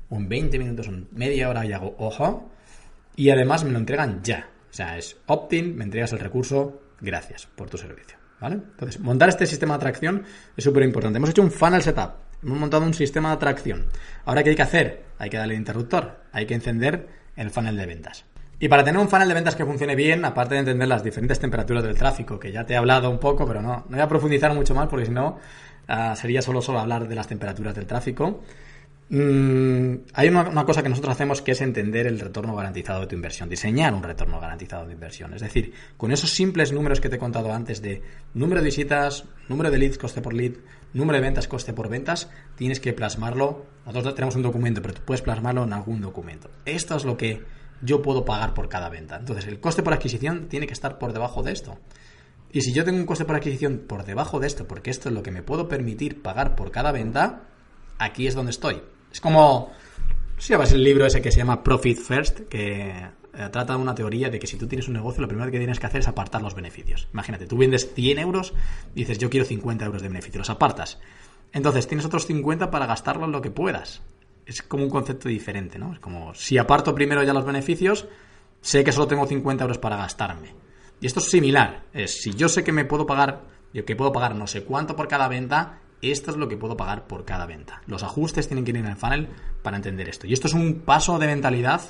o 0.10 0.18
en 0.18 0.28
20 0.28 0.60
minutos 0.60 0.90
o 0.90 0.92
en 0.92 1.08
media 1.12 1.50
hora 1.50 1.66
y 1.66 1.72
hago 1.72 1.96
ojo, 2.00 2.52
y 3.16 3.30
además 3.30 3.64
me 3.64 3.72
lo 3.72 3.80
entregan 3.80 4.22
ya. 4.24 4.50
O 4.70 4.74
sea, 4.74 4.98
es 4.98 5.18
opt-in, 5.26 5.76
me 5.78 5.86
entregas 5.86 6.12
el 6.12 6.20
recurso, 6.20 6.82
gracias 7.00 7.48
por 7.48 7.70
tu 7.70 7.78
servicio. 7.78 8.18
¿Vale? 8.42 8.56
Entonces, 8.56 9.00
montar 9.02 9.30
este 9.30 9.46
sistema 9.46 9.74
de 9.74 9.78
atracción 9.78 10.24
es 10.56 10.64
súper 10.64 10.84
importante. 10.84 11.18
Hemos 11.18 11.30
hecho 11.30 11.42
un 11.42 11.52
funnel 11.52 11.82
setup, 11.82 12.12
hemos 12.44 12.58
montado 12.58 12.86
un 12.86 12.94
sistema 12.94 13.30
de 13.30 13.36
atracción. 13.36 13.86
Ahora, 14.26 14.44
¿qué 14.44 14.52
hay 14.52 14.56
que 14.56 14.62
hacer? 14.62 15.04
Hay 15.18 15.30
que 15.30 15.38
darle 15.38 15.56
interruptor, 15.56 16.24
hay 16.32 16.46
que 16.46 16.56
encender 16.56 17.08
el 17.36 17.50
funnel 17.50 17.76
de 17.76 17.86
ventas. 17.86 18.26
Y 18.60 18.68
para 18.68 18.84
tener 18.84 19.00
un 19.00 19.08
funnel 19.08 19.28
de 19.28 19.34
ventas 19.34 19.56
que 19.56 19.66
funcione 19.66 19.96
bien, 19.96 20.26
aparte 20.26 20.56
de 20.56 20.60
entender 20.60 20.88
las 20.88 21.04
diferentes 21.04 21.40
temperaturas 21.40 21.84
del 21.84 21.96
tráfico, 21.96 22.40
que 22.40 22.52
ya 22.52 22.66
te 22.66 22.74
he 22.74 22.78
hablado 22.78 23.10
un 23.10 23.20
poco, 23.20 23.48
pero 23.48 23.62
no, 23.62 23.86
no 23.88 23.96
voy 23.96 24.02
a 24.02 24.08
profundizar 24.08 24.54
mucho 24.54 24.76
más 24.76 24.90
porque 24.90 25.06
si 25.06 25.12
no 25.12 25.40
uh, 25.88 26.16
sería 26.16 26.42
solo, 26.42 26.62
solo 26.62 26.80
hablar 26.80 27.08
de 27.08 27.16
las 27.16 27.28
temperaturas 27.28 27.74
del 27.74 27.86
tráfico. 27.86 28.42
Mm, 29.12 30.02
hay 30.14 30.28
una, 30.28 30.66
cosa 30.66 30.84
que 30.84 30.90
nosotros 30.90 31.14
hacemos 31.14 31.42
que 31.42 31.54
es 31.54 31.62
entender 31.62 32.06
el 32.06 32.20
retorno 32.20 32.56
garantizado 32.56 33.02
de 33.02 33.08
tu 33.08 33.16
inversión, 33.16 33.50
diseñar 33.50 33.94
un 33.94 34.04
retorno 34.04 34.40
garantizado 34.40 34.86
de 34.86 34.94
inversión. 34.94 35.34
Es 35.34 35.42
decir, 35.42 35.74
con 35.98 36.12
esos 36.12 36.30
simples 36.30 36.72
números 36.72 37.02
que 37.02 37.10
te 37.10 37.16
he 37.16 37.20
contado 37.20 37.52
antes 37.52 37.82
de 37.82 38.04
número 38.36 38.62
de 38.62 38.66
visitas, 38.66 39.24
número 39.48 39.72
de 39.72 39.80
leads, 39.80 39.98
coste 39.98 40.22
por 40.22 40.34
lead, 40.34 40.54
número 40.94 41.18
de 41.18 41.22
ventas, 41.22 41.48
coste 41.48 41.74
por 41.74 41.90
ventas, 41.90 42.30
tienes 42.56 42.80
que 42.80 42.94
plasmarlo. 42.94 43.66
Nosotros 43.86 44.14
tenemos 44.14 44.36
un 44.36 44.44
documento, 44.44 44.82
pero 44.82 44.94
tú 44.94 45.02
puedes 45.04 45.24
plasmarlo 45.24 45.64
en 45.64 45.74
algún 45.74 46.02
documento. 46.02 46.52
Esto 46.66 46.96
es 46.96 47.04
lo 47.04 47.18
que 47.18 47.42
yo 47.82 48.02
puedo 48.02 48.26
pagar 48.26 48.54
por 48.54 48.70
cada 48.70 48.90
venta. 48.90 49.18
Entonces, 49.18 49.48
el 49.48 49.60
coste 49.60 49.84
por 49.84 49.94
adquisición 49.94 50.48
tiene 50.48 50.68
que 50.68 50.74
estar 50.74 50.98
por 50.98 51.14
debajo 51.14 51.44
de 51.44 51.52
esto. 51.52 51.78
Y 52.52 52.62
si 52.62 52.74
yo 52.74 52.84
tengo 52.84 52.98
un 52.98 53.06
coste 53.06 53.26
por 53.26 53.36
adquisición 53.36 53.84
por 53.88 54.06
debajo 54.06 54.40
de 54.40 54.48
esto, 54.48 54.68
porque 54.68 54.90
esto 54.90 55.10
es 55.10 55.16
lo 55.16 55.22
que 55.22 55.32
me 55.32 55.44
puedo 55.44 55.68
permitir 55.68 56.22
pagar 56.22 56.56
por 56.56 56.72
cada 56.72 56.92
venta, 56.92 57.44
aquí 58.00 58.28
es 58.28 58.34
donde 58.34 58.52
estoy. 58.52 58.82
Es 59.12 59.22
como, 59.22 59.72
si 60.38 60.56
ves 60.56 60.72
el 60.72 60.84
libro 60.84 61.06
ese 61.06 61.22
que 61.22 61.32
se 61.32 61.38
llama 61.38 61.64
Profit 61.64 62.00
First, 62.00 62.40
que 62.50 62.90
eh, 62.90 63.50
trata 63.52 63.78
una 63.78 63.94
teoría 63.94 64.30
de 64.30 64.40
que 64.40 64.48
si 64.48 64.58
tú 64.58 64.68
tienes 64.68 64.88
un 64.88 64.96
negocio, 64.96 65.22
lo 65.22 65.28
primero 65.28 65.52
que 65.52 65.60
tienes 65.60 65.80
que 65.80 65.86
hacer 65.86 66.02
es 66.02 66.08
apartar 66.08 66.42
los 66.42 66.56
beneficios. 66.56 67.08
Imagínate, 67.14 67.46
tú 67.46 67.58
vendes 67.58 67.94
100 67.94 68.18
euros 68.18 68.54
y 68.96 69.02
dices, 69.02 69.20
yo 69.20 69.30
quiero 69.30 69.46
50 69.46 69.86
euros 69.86 70.02
de 70.02 70.08
beneficio, 70.08 70.40
los 70.40 70.50
apartas. 70.50 71.00
Entonces 71.52 71.88
tienes 71.88 72.06
otros 72.06 72.26
50 72.26 72.72
para 72.72 72.88
gastarlo 72.88 73.26
en 73.26 73.32
lo 73.32 73.42
que 73.42 73.52
puedas. 73.52 74.02
Es 74.50 74.64
como 74.64 74.84
un 74.84 74.90
concepto 74.90 75.30
diferente, 75.30 75.78
¿no? 75.78 75.94
Es 75.94 76.00
como, 76.00 76.34
si 76.34 76.58
aparto 76.58 76.96
primero 76.96 77.22
ya 77.22 77.34
los 77.34 77.46
beneficios, 77.46 78.08
sé 78.62 78.84
que 78.84 78.92
solo 78.92 79.06
tengo 79.06 79.28
50 79.28 79.64
euros 79.64 79.78
para 79.78 79.96
gastarme. 79.96 80.56
Y 81.00 81.06
esto 81.06 81.20
es 81.20 81.30
similar. 81.30 81.84
Es, 81.94 82.20
si 82.20 82.34
yo 82.34 82.50
sé 82.50 82.64
que 82.64 82.72
me 82.72 82.84
puedo 82.84 83.06
pagar, 83.06 83.44
yo 83.76 83.86
que 83.86 83.96
puedo 83.96 84.12
pagar 84.12 84.36
no 84.36 84.48
sé 84.48 84.64
cuánto 84.64 84.96
por 84.96 85.08
cada 85.08 85.28
venta, 85.28 85.82
esto 86.02 86.32
es 86.32 86.38
lo 86.38 86.48
que 86.48 86.58
puedo 86.58 86.76
pagar 86.76 87.06
por 87.06 87.26
cada 87.26 87.46
venta. 87.46 87.84
Los 87.86 88.02
ajustes 88.02 88.48
tienen 88.48 88.66
que 88.66 88.72
ir 88.72 88.78
en 88.78 88.88
el 88.88 88.96
funnel 88.96 89.28
para 89.62 89.78
entender 89.78 90.10
esto. 90.10 90.26
Y 90.26 90.34
esto 90.34 90.48
es 90.48 90.56
un 90.56 90.80
paso 90.80 91.20
de 91.20 91.28
mentalidad 91.28 91.82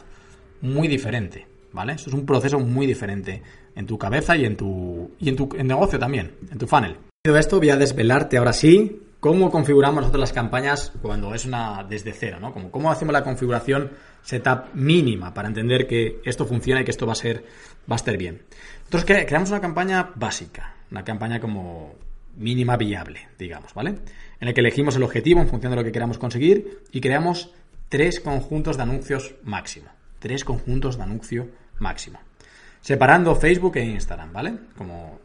muy 0.60 0.90
diferente, 0.90 1.48
¿vale? 1.72 1.94
Esto 1.94 2.10
es 2.10 2.14
un 2.14 2.26
proceso 2.26 2.60
muy 2.60 2.88
diferente 2.88 3.42
en 3.74 3.86
tu 3.86 3.98
cabeza 3.98 4.36
y 4.36 4.44
en 4.44 4.58
tu, 4.58 5.12
y 5.18 5.30
en 5.30 5.38
tu 5.38 5.48
negocio 5.64 5.98
también, 5.98 6.36
en 6.52 6.58
tu 6.58 6.68
funnel. 6.68 6.98
Esto, 7.24 7.60
voy 7.60 7.70
a 7.70 7.78
desvelarte 7.78 8.38
ahora 8.38 8.52
sí 8.52 9.02
cómo 9.20 9.52
configuramos 9.52 10.02
nosotros 10.02 10.22
las 10.22 10.34
campañas 10.34 10.94
cuando 11.02 11.34
es 11.34 11.46
una 11.46 11.84
desde 11.84 12.14
cero, 12.14 12.38
¿no? 12.40 12.54
Como 12.54 12.72
cómo 12.72 12.92
hacemos 12.92 13.14
la 13.14 13.24
configuración 13.24 13.92
setup 14.22 14.74
mínima 14.74 15.34
para 15.34 15.48
entender 15.48 15.88
que 15.88 16.22
esto 16.24 16.46
funciona 16.46 16.82
y 16.82 16.86
que 16.86 16.92
esto 16.92 17.06
va 17.06 17.14
a 17.14 17.16
ser 17.16 17.46
va 17.90 17.96
a 17.96 17.98
estar 17.98 18.18
bien. 18.18 18.44
Entonces 18.86 19.26
creamos 19.26 19.50
una 19.50 19.62
campaña 19.62 20.12
básica, 20.16 20.76
una 20.92 21.04
campaña 21.04 21.40
como 21.40 21.96
mínima 22.38 22.78
viable, 22.78 23.28
digamos, 23.38 23.74
¿vale? 23.74 23.96
En 24.40 24.48
el 24.48 24.54
que 24.54 24.62
elegimos 24.62 24.96
el 24.96 25.04
objetivo 25.04 25.42
en 25.42 25.48
función 25.48 25.72
de 25.72 25.76
lo 25.76 25.84
que 25.84 25.92
queramos 25.92 26.18
conseguir 26.18 26.84
y 26.92 27.02
creamos 27.02 27.52
tres 27.90 28.20
conjuntos 28.20 28.78
de 28.78 28.84
anuncios 28.84 29.36
máximo. 29.44 29.90
Tres 30.20 30.44
conjuntos 30.46 30.98
de 30.98 31.04
anuncio 31.04 31.48
máximo. 31.80 32.20
Separando 32.82 33.36
Facebook 33.36 33.76
e 33.78 33.86
Instagram, 33.86 34.32
¿vale? 34.32 34.54
Como 34.78 35.20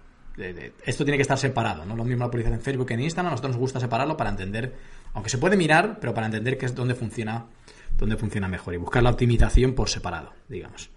esto 0.84 1.04
tiene 1.04 1.16
que 1.16 1.22
estar 1.22 1.38
separado, 1.38 1.84
¿no? 1.84 1.94
Lo 1.96 2.04
mismo 2.04 2.24
la 2.24 2.30
publicidad 2.30 2.54
en 2.54 2.60
Facebook 2.60 2.86
que 2.86 2.94
en 2.94 3.00
Instagram, 3.00 3.28
a 3.28 3.30
nosotros 3.32 3.52
nos 3.52 3.60
gusta 3.60 3.80
separarlo 3.80 4.16
para 4.16 4.30
entender, 4.30 4.74
aunque 5.12 5.30
se 5.30 5.38
puede 5.38 5.56
mirar, 5.56 5.98
pero 6.00 6.12
para 6.12 6.26
entender 6.26 6.58
qué 6.58 6.66
es 6.66 6.74
donde 6.74 6.94
funciona, 6.94 7.46
dónde 7.98 8.16
funciona 8.16 8.48
mejor 8.48 8.74
y 8.74 8.78
buscar 8.78 9.02
la 9.02 9.10
optimización 9.10 9.74
por 9.74 9.88
separado, 9.88 10.32
digamos. 10.48 10.90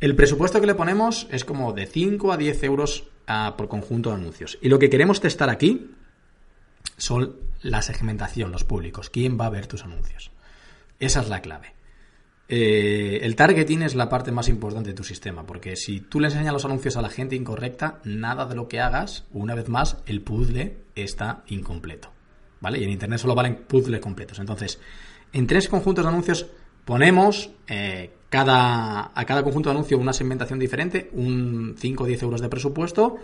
El 0.00 0.14
presupuesto 0.14 0.60
que 0.60 0.68
le 0.68 0.76
ponemos 0.76 1.26
es 1.30 1.44
como 1.44 1.72
de 1.72 1.86
5 1.86 2.30
a 2.32 2.36
10 2.36 2.62
euros 2.62 3.08
por 3.56 3.68
conjunto 3.68 4.10
de 4.10 4.16
anuncios. 4.16 4.58
Y 4.62 4.68
lo 4.68 4.78
que 4.78 4.88
queremos 4.90 5.20
testar 5.20 5.50
aquí 5.50 5.90
son 6.96 7.36
la 7.62 7.82
segmentación, 7.82 8.52
los 8.52 8.62
públicos. 8.62 9.10
¿Quién 9.10 9.38
va 9.40 9.46
a 9.46 9.50
ver 9.50 9.66
tus 9.66 9.82
anuncios? 9.82 10.30
Esa 11.00 11.20
es 11.20 11.28
la 11.28 11.42
clave. 11.42 11.74
Eh, 12.50 13.20
el 13.22 13.36
targeting 13.36 13.82
es 13.82 13.94
la 13.94 14.08
parte 14.08 14.32
más 14.32 14.48
importante 14.48 14.90
de 14.90 14.94
tu 14.94 15.04
sistema, 15.04 15.44
porque 15.44 15.76
si 15.76 16.00
tú 16.00 16.18
le 16.18 16.28
enseñas 16.28 16.52
los 16.52 16.64
anuncios 16.64 16.96
a 16.96 17.02
la 17.02 17.10
gente 17.10 17.36
incorrecta, 17.36 18.00
nada 18.04 18.46
de 18.46 18.54
lo 18.54 18.68
que 18.68 18.80
hagas, 18.80 19.24
una 19.32 19.54
vez 19.54 19.68
más, 19.68 19.98
el 20.06 20.22
puzzle 20.22 20.78
está 20.94 21.42
incompleto. 21.48 22.10
¿Vale? 22.60 22.78
Y 22.78 22.84
en 22.84 22.90
Internet 22.90 23.20
solo 23.20 23.34
valen 23.34 23.64
puzzles 23.68 24.00
completos. 24.00 24.38
Entonces, 24.38 24.80
en 25.32 25.46
tres 25.46 25.68
conjuntos 25.68 26.04
de 26.04 26.08
anuncios 26.08 26.46
ponemos 26.86 27.50
eh, 27.68 28.10
cada, 28.30 29.12
a 29.14 29.24
cada 29.26 29.42
conjunto 29.42 29.68
de 29.68 29.76
anuncio 29.76 29.98
una 29.98 30.14
segmentación 30.14 30.58
diferente, 30.58 31.10
un 31.12 31.76
5 31.78 32.02
o 32.02 32.06
10 32.06 32.22
euros 32.22 32.40
de 32.40 32.48
presupuesto, 32.48 33.18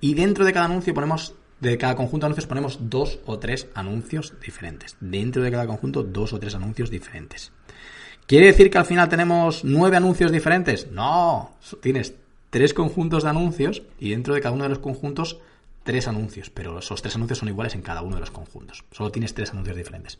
y 0.00 0.14
dentro 0.14 0.44
de 0.44 0.52
cada 0.52 0.66
anuncio 0.66 0.92
ponemos, 0.92 1.34
de 1.60 1.78
cada 1.78 1.94
conjunto 1.94 2.24
de 2.24 2.26
anuncios 2.26 2.48
ponemos 2.48 2.90
dos 2.90 3.20
o 3.24 3.38
tres 3.38 3.68
anuncios 3.74 4.34
diferentes. 4.44 4.96
Dentro 5.00 5.42
de 5.42 5.52
cada 5.52 5.66
conjunto, 5.68 6.02
dos 6.02 6.32
o 6.32 6.40
tres 6.40 6.56
anuncios 6.56 6.90
diferentes. 6.90 7.52
¿Quiere 8.26 8.46
decir 8.46 8.70
que 8.70 8.78
al 8.78 8.86
final 8.86 9.08
tenemos 9.08 9.64
nueve 9.64 9.96
anuncios 9.96 10.32
diferentes? 10.32 10.90
No, 10.90 11.56
tienes 11.80 12.14
tres 12.50 12.72
conjuntos 12.72 13.24
de 13.24 13.30
anuncios 13.30 13.82
y 13.98 14.10
dentro 14.10 14.34
de 14.34 14.40
cada 14.40 14.54
uno 14.54 14.64
de 14.64 14.70
los 14.70 14.78
conjuntos 14.78 15.38
tres 15.82 16.08
anuncios, 16.08 16.50
pero 16.50 16.78
esos 16.78 17.02
tres 17.02 17.14
anuncios 17.16 17.38
son 17.38 17.48
iguales 17.48 17.74
en 17.74 17.82
cada 17.82 18.02
uno 18.02 18.16
de 18.16 18.20
los 18.20 18.30
conjuntos. 18.30 18.84
Solo 18.90 19.10
tienes 19.10 19.34
tres 19.34 19.50
anuncios 19.50 19.76
diferentes. 19.76 20.18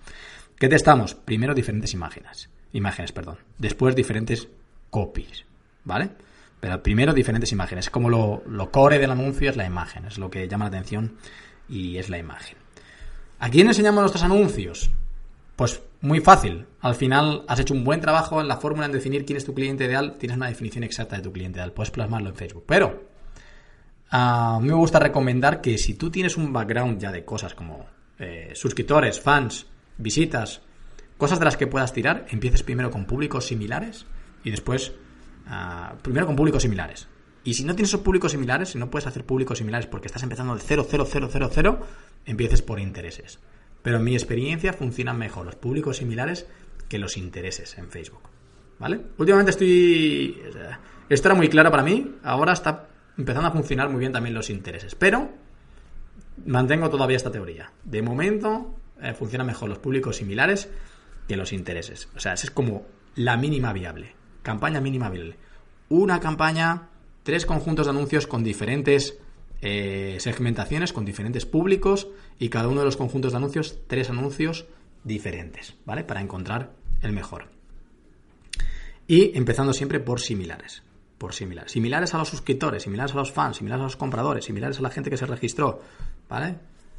¿Qué 0.59 0.69
testamos? 0.69 1.15
Primero 1.15 1.55
diferentes 1.55 1.95
imágenes 1.95 2.51
imágenes, 2.75 3.13
perdón. 3.13 3.39
Después 3.57 3.97
diferentes 3.97 4.49
copies, 4.91 5.45
¿vale? 5.85 6.11
Pero 6.61 6.83
primero 6.83 7.15
diferentes 7.15 7.53
imágenes. 7.53 7.89
Como 7.89 8.11
lo, 8.11 8.43
lo 8.47 8.71
core 8.71 8.99
del 8.99 9.11
anuncio 9.11 9.49
es 9.49 9.57
la 9.57 9.65
imagen, 9.65 10.05
es 10.05 10.19
lo 10.19 10.31
que 10.31 10.47
llama 10.47 10.67
la 10.67 10.77
atención 10.77 11.17
y 11.69 11.97
es 11.97 12.11
la 12.11 12.19
imagen. 12.19 12.59
¿A 13.39 13.49
quién 13.49 13.69
enseñamos 13.69 14.03
nuestros 14.03 14.25
anuncios? 14.25 14.91
Pues 15.57 15.81
muy 16.05 16.21
fácil. 16.21 16.67
Al 16.81 16.95
final 16.95 17.45
has 17.49 17.59
hecho 17.61 17.75
un 17.75 17.83
buen 17.83 18.01
trabajo 18.01 18.41
en 18.41 18.47
la 18.47 18.59
fórmula 18.59 18.87
en 18.87 18.93
definir 18.93 19.25
quién 19.25 19.39
es 19.39 19.45
tu 19.45 19.55
cliente 19.55 19.85
ideal. 19.85 20.17
Tienes 20.19 20.37
una 20.37 20.49
definición 20.49 20.85
exacta 20.85 21.17
de 21.17 21.23
tu 21.23 21.33
cliente 21.33 21.59
ideal. 21.59 21.73
Puedes 21.73 21.91
plasmarlo 21.91 22.29
en 22.29 22.37
Facebook. 22.37 22.65
Pero 22.67 23.09
a 24.11 24.59
mí 24.61 24.69
me 24.69 24.75
gusta 24.75 24.99
recomendar 24.99 25.61
que 25.61 25.79
si 25.79 25.95
tú 25.95 26.11
tienes 26.11 26.37
un 26.37 26.53
background 26.53 27.01
ya 27.01 27.11
de 27.11 27.25
cosas 27.25 27.55
como 27.55 27.87
eh, 28.19 28.53
suscriptores, 28.55 29.21
fans, 29.21 29.67
visitas, 29.97 30.61
cosas 31.17 31.39
de 31.39 31.47
las 31.47 31.57
que 31.57 31.67
puedas 31.67 31.93
tirar, 31.93 32.27
empieces 32.29 32.63
primero 32.63 32.91
con 32.91 33.07
públicos 33.07 33.47
similares 33.47 34.07
y 34.45 34.51
después, 34.51 34.93
ah, 35.47 35.95
primero 36.03 36.27
con 36.27 36.37
públicos 36.37 36.63
similares. 36.63 37.09
Y 37.45 37.55
si 37.55 37.65
no 37.65 37.75
tienes 37.75 37.91
esos 37.91 38.03
públicos 38.03 38.33
similares, 38.33 38.71
si 38.71 38.79
no 38.79 38.91
puedes 38.91 39.07
hacer 39.07 39.25
públicos 39.25 39.59
similares 39.59 39.87
porque 39.87 40.07
estás 40.07 40.23
empezando 40.23 40.55
de 40.55 40.61
0, 40.61 40.87
0, 40.89 41.07
0, 41.11 41.29
0, 41.31 41.51
0, 41.53 41.79
empieces 42.25 42.63
por 42.63 42.79
intereses. 42.79 43.39
Pero 43.85 43.99
en 43.99 44.05
mi 44.05 44.15
experiencia 44.15 44.73
funcionan 44.73 45.19
mejor 45.19 45.45
los 45.45 45.57
públicos 45.57 45.99
similares 45.99 46.47
que 46.89 46.99
los 46.99 47.19
intereses 47.19 47.77
en 47.77 47.91
Facebook. 47.91 48.23
¿Vale? 48.79 48.99
Últimamente 49.19 49.51
estoy... 49.51 50.43
Esto 51.11 51.29
era 51.29 51.35
muy 51.35 51.51
claro 51.51 51.71
para 51.71 51.83
mí, 51.83 52.15
ahora 52.23 52.55
está 52.55 52.89
empezando 53.19 53.47
a 53.47 53.53
funcionar 53.53 53.91
muy 53.91 54.01
bien 54.01 54.11
también 54.11 54.35
los 54.35 54.49
intereses. 54.49 54.95
Pero 54.95 55.31
mantengo 56.47 56.89
todavía 56.89 57.19
esta 57.19 57.31
teoría. 57.31 57.73
De 57.85 58.01
momento 58.01 58.75
eh, 59.03 59.13
funcionan 59.13 59.49
mejor 59.49 59.69
los 59.69 59.79
públicos 59.79 60.17
similares 60.17 60.71
que 61.29 61.37
los 61.37 61.53
intereses. 61.53 62.09
O 62.17 62.21
sea, 62.21 62.33
esa 62.33 62.47
es 62.47 62.51
como 62.51 62.87
la 63.17 63.37
mínima 63.37 63.75
viable. 63.75 64.15
Campaña 64.43 64.81
mínima 64.81 65.11
viable. 65.11 65.37
Una 65.91 66.21
campaña, 66.21 66.89
tres 67.23 67.45
conjuntos 67.45 67.85
de 67.85 67.91
anuncios 67.91 68.27
con 68.27 68.43
diferentes 68.43 69.19
eh, 69.61 70.17
segmentaciones, 70.21 70.93
con 70.93 71.05
diferentes 71.05 71.47
públicos 71.47 72.09
y 72.39 72.49
cada 72.49 72.69
uno 72.69 72.81
de 72.81 72.87
los 72.87 72.97
conjuntos 72.97 73.33
de 73.33 73.39
anuncios, 73.39 73.79
tres 73.87 74.11
anuncios 74.11 74.67
diferentes, 75.05 75.75
¿vale? 75.85 76.05
Para 76.05 76.21
encontrar 76.21 76.73
el 77.03 77.13
mejor. 77.13 77.49
Y 79.07 79.37
empezando 79.37 79.73
siempre 79.73 80.01
por 80.01 80.21
similares. 80.21 80.83
Por 81.19 81.35
similares. 81.35 81.73
Similares 81.73 82.15
a 82.15 82.19
los 82.19 82.29
suscriptores, 82.29 82.83
similares 82.83 83.13
a 83.13 83.17
los 83.17 83.33
fans, 83.33 83.59
similares 83.59 83.81
a 83.83 83.85
los 83.85 83.97
compradores, 83.97 84.45
similares 84.45 84.79
a 84.79 84.83
la 84.83 84.91
gente 84.91 85.11
que 85.11 85.17
se 85.17 85.27
registró, 85.27 85.81
¿vale? 86.29 86.57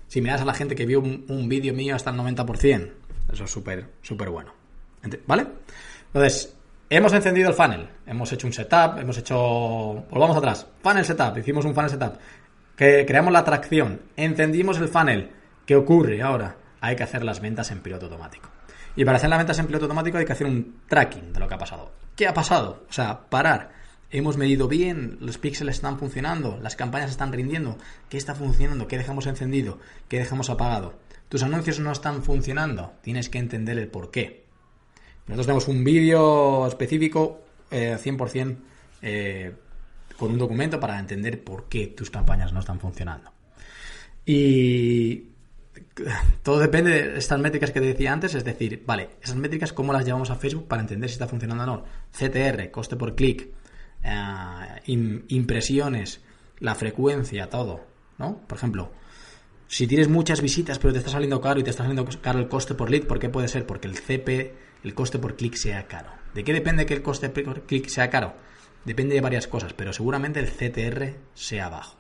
si 0.08 0.22
me 0.22 0.30
das 0.30 0.42
a 0.42 0.46
la 0.46 0.54
gente 0.54 0.76
que 0.76 0.86
vio 0.86 1.00
un, 1.00 1.50
vídeo 1.50 1.74
mío 1.74 1.96
hasta 1.96 2.12
el 2.12 2.18
90%. 2.18 2.92
Eso 3.32 3.44
es 3.44 3.52
súper, 3.52 3.88
súper 4.02 4.30
bueno. 4.30 4.54
¿Vale? 5.28 5.48
Entonces, 6.08 6.55
hemos 6.90 7.14
encendido 7.14 7.50
el 7.50 7.56
funnel, 7.56 7.90
hemos 8.06 8.32
hecho 8.32 8.48
un 8.48 8.54
setup, 8.54 9.00
hemos 9.00 9.18
hecho... 9.18 10.06
Volvamos 10.10 10.38
atrás. 10.38 10.68
Funnel 10.82 11.06
setup, 11.06 11.38
hicimos 11.38 11.66
un 11.66 11.74
funnel 11.74 11.90
setup. 11.90 12.18
Que 12.76 13.06
creamos 13.06 13.32
la 13.32 13.40
atracción, 13.40 14.02
encendimos 14.16 14.78
el 14.80 14.88
funnel. 14.88 15.32
¿Qué 15.66 15.76
ocurre 15.76 16.22
ahora? 16.22 16.58
Hay 16.82 16.96
que 16.96 17.04
hacer 17.04 17.24
las 17.24 17.40
ventas 17.40 17.72
en 17.72 17.82
piloto 17.82 18.06
automático. 18.06 18.50
Y 18.96 19.04
para 19.04 19.18
hacer 19.18 19.30
las 19.30 19.40
ventas 19.40 19.60
en 19.60 19.68
piloto 19.68 19.86
automático 19.86 20.18
hay 20.18 20.26
que 20.26 20.34
hacer 20.34 20.48
un 20.48 20.82
tracking 20.88 21.34
de 21.34 21.40
lo 21.40 21.48
que 21.48 21.54
ha 21.54 21.58
pasado. 21.58 21.92
¿Qué 22.16 22.28
ha 22.28 22.34
pasado? 22.34 22.86
O 22.90 22.94
sea, 22.94 23.28
parar. 23.30 23.72
Hemos 24.12 24.38
medido 24.38 24.68
bien, 24.68 25.18
los 25.20 25.38
píxeles 25.38 25.76
están 25.76 25.98
funcionando, 25.98 26.58
las 26.62 26.76
campañas 26.76 27.10
están 27.10 27.34
rindiendo, 27.34 27.78
qué 28.08 28.18
está 28.18 28.36
funcionando, 28.36 28.88
qué 28.88 28.98
dejamos 28.98 29.26
encendido, 29.26 29.80
qué 30.08 30.20
dejamos 30.20 30.50
apagado. 30.50 30.94
Tus 31.28 31.44
anuncios 31.44 31.80
no 31.80 31.92
están 31.92 32.24
funcionando, 32.24 32.94
tienes 33.02 33.30
que 33.30 33.40
entender 33.40 33.78
el 33.80 33.88
por 33.88 34.12
qué. 34.12 34.45
Nosotros 35.28 35.46
tenemos 35.46 35.68
un 35.68 35.84
vídeo 35.84 36.68
específico, 36.68 37.42
100%, 37.72 38.52
eh, 38.52 38.58
eh, 39.02 39.54
con 40.18 40.32
un 40.32 40.38
documento 40.38 40.80
para 40.80 41.00
entender 41.00 41.44
por 41.44 41.68
qué 41.68 41.88
tus 41.88 42.10
campañas 42.10 42.54
no 42.54 42.60
están 42.60 42.80
funcionando. 42.80 43.32
Y 44.26 45.36
todo 46.44 46.60
depende 46.60 46.92
de 46.92 47.18
estas 47.18 47.40
métricas 47.40 47.72
que 47.72 47.80
te 47.80 47.88
decía 47.88 48.14
antes, 48.14 48.36
es 48.36 48.44
decir, 48.44 48.84
vale, 48.86 49.10
esas 49.22 49.36
métricas 49.36 49.74
cómo 49.74 49.94
las 49.94 50.06
llevamos 50.06 50.30
a 50.30 50.36
Facebook 50.36 50.68
para 50.68 50.82
entender 50.82 51.10
si 51.10 51.14
está 51.14 51.28
funcionando 51.28 51.64
o 51.64 51.68
no. 51.68 51.84
CTR, 52.12 52.72
coste 52.72 52.96
por 52.96 53.16
clic, 53.16 53.50
eh, 54.04 55.24
impresiones, 55.30 56.22
la 56.60 56.76
frecuencia, 56.76 57.50
todo, 57.50 57.86
¿no? 58.18 58.40
Por 58.48 58.58
ejemplo, 58.58 58.92
si 59.68 59.88
tienes 59.88 60.08
muchas 60.08 60.42
visitas 60.42 60.80
pero 60.80 60.94
te 60.94 61.00
está 61.00 61.12
saliendo 61.12 61.42
caro 61.42 61.60
y 61.60 61.64
te 61.64 61.72
está 61.72 61.84
saliendo 61.84 62.08
caro 62.22 62.40
el 62.40 62.48
coste 62.48 62.76
por 62.76 62.90
lead, 62.90 63.04
¿por 63.04 63.20
qué 63.20 63.30
puede 63.30 63.48
ser? 63.48 63.66
Porque 63.66 63.88
el 63.88 63.96
CP, 63.96 64.54
el 64.86 64.94
coste 64.94 65.18
por 65.18 65.36
clic 65.36 65.56
sea 65.56 65.88
caro. 65.88 66.12
¿De 66.36 66.44
qué 66.44 66.54
depende 66.54 66.86
que 66.86 66.94
el 66.94 67.02
coste 67.02 67.30
por 67.30 67.64
clic 67.64 67.88
sea 67.88 68.12
caro? 68.12 68.36
Depende 68.86 69.16
de 69.16 69.22
varias 69.22 69.48
cosas, 69.48 69.74
pero 69.74 69.92
seguramente 69.94 70.40
el 70.40 70.48
CTR 70.48 71.16
sea 71.34 71.70
bajo. 71.70 71.98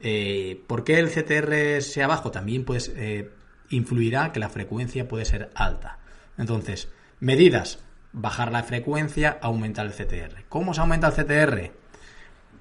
Eh, 0.00 0.62
¿Por 0.66 0.82
qué 0.82 0.98
el 0.98 1.10
CTR 1.10 1.82
sea 1.82 2.06
bajo? 2.06 2.30
También 2.30 2.64
pues, 2.64 2.90
eh, 2.96 3.30
influirá 3.68 4.32
que 4.32 4.40
la 4.40 4.48
frecuencia 4.48 5.06
puede 5.08 5.26
ser 5.26 5.50
alta. 5.54 5.98
Entonces, 6.38 6.88
medidas, 7.20 7.80
bajar 8.12 8.50
la 8.50 8.62
frecuencia, 8.62 9.38
aumentar 9.42 9.84
el 9.84 9.92
CTR. 9.92 10.46
¿Cómo 10.48 10.72
se 10.72 10.80
aumenta 10.80 11.08
el 11.08 11.12
CTR? 11.12 11.70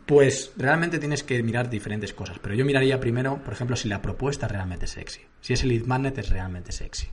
Pues 0.05 0.51
realmente 0.57 0.99
tienes 0.99 1.23
que 1.23 1.41
mirar 1.43 1.69
diferentes 1.69 2.13
cosas, 2.13 2.39
pero 2.39 2.55
yo 2.55 2.65
miraría 2.65 2.99
primero, 2.99 3.41
por 3.41 3.53
ejemplo, 3.53 3.77
si 3.77 3.87
la 3.87 4.01
propuesta 4.01 4.47
es 4.47 4.51
realmente 4.51 4.87
sexy, 4.87 5.21
si 5.39 5.53
ese 5.53 5.65
lead 5.65 5.85
magnet 5.85 6.17
es 6.17 6.29
realmente 6.29 6.73
sexy. 6.73 7.07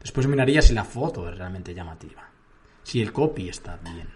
Después 0.00 0.26
miraría 0.26 0.62
si 0.62 0.74
la 0.74 0.84
foto 0.84 1.28
es 1.28 1.36
realmente 1.36 1.74
llamativa, 1.74 2.28
si 2.82 3.02
el 3.02 3.12
copy 3.12 3.48
está 3.48 3.76
bien, 3.76 4.08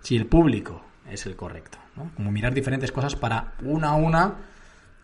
si 0.00 0.16
el 0.16 0.26
público 0.26 0.84
es 1.08 1.26
el 1.26 1.36
correcto, 1.36 1.78
Como 2.14 2.30
mirar 2.30 2.54
diferentes 2.54 2.92
cosas 2.92 3.16
para 3.16 3.54
una 3.62 3.90
a 3.90 3.94
una 3.94 4.36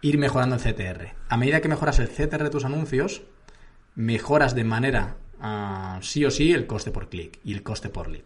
ir 0.03 0.19
mejorando 0.19 0.57
el 0.57 0.61
CTR. 0.61 1.15
A 1.29 1.37
medida 1.37 1.61
que 1.61 1.69
mejoras 1.69 1.99
el 1.99 2.09
CTR 2.09 2.45
de 2.45 2.51
tus 2.51 2.65
anuncios, 2.65 3.23
mejoras 3.95 4.55
de 4.55 4.65
manera 4.65 5.17
ah, 5.41 5.99
sí 6.03 6.25
o 6.25 6.31
sí 6.31 6.53
el 6.53 6.67
coste 6.67 6.91
por 6.91 7.09
clic 7.09 7.41
y 7.43 7.55
el 7.55 7.63
coste 7.63 7.89
por 7.89 8.09
lead. 8.09 8.25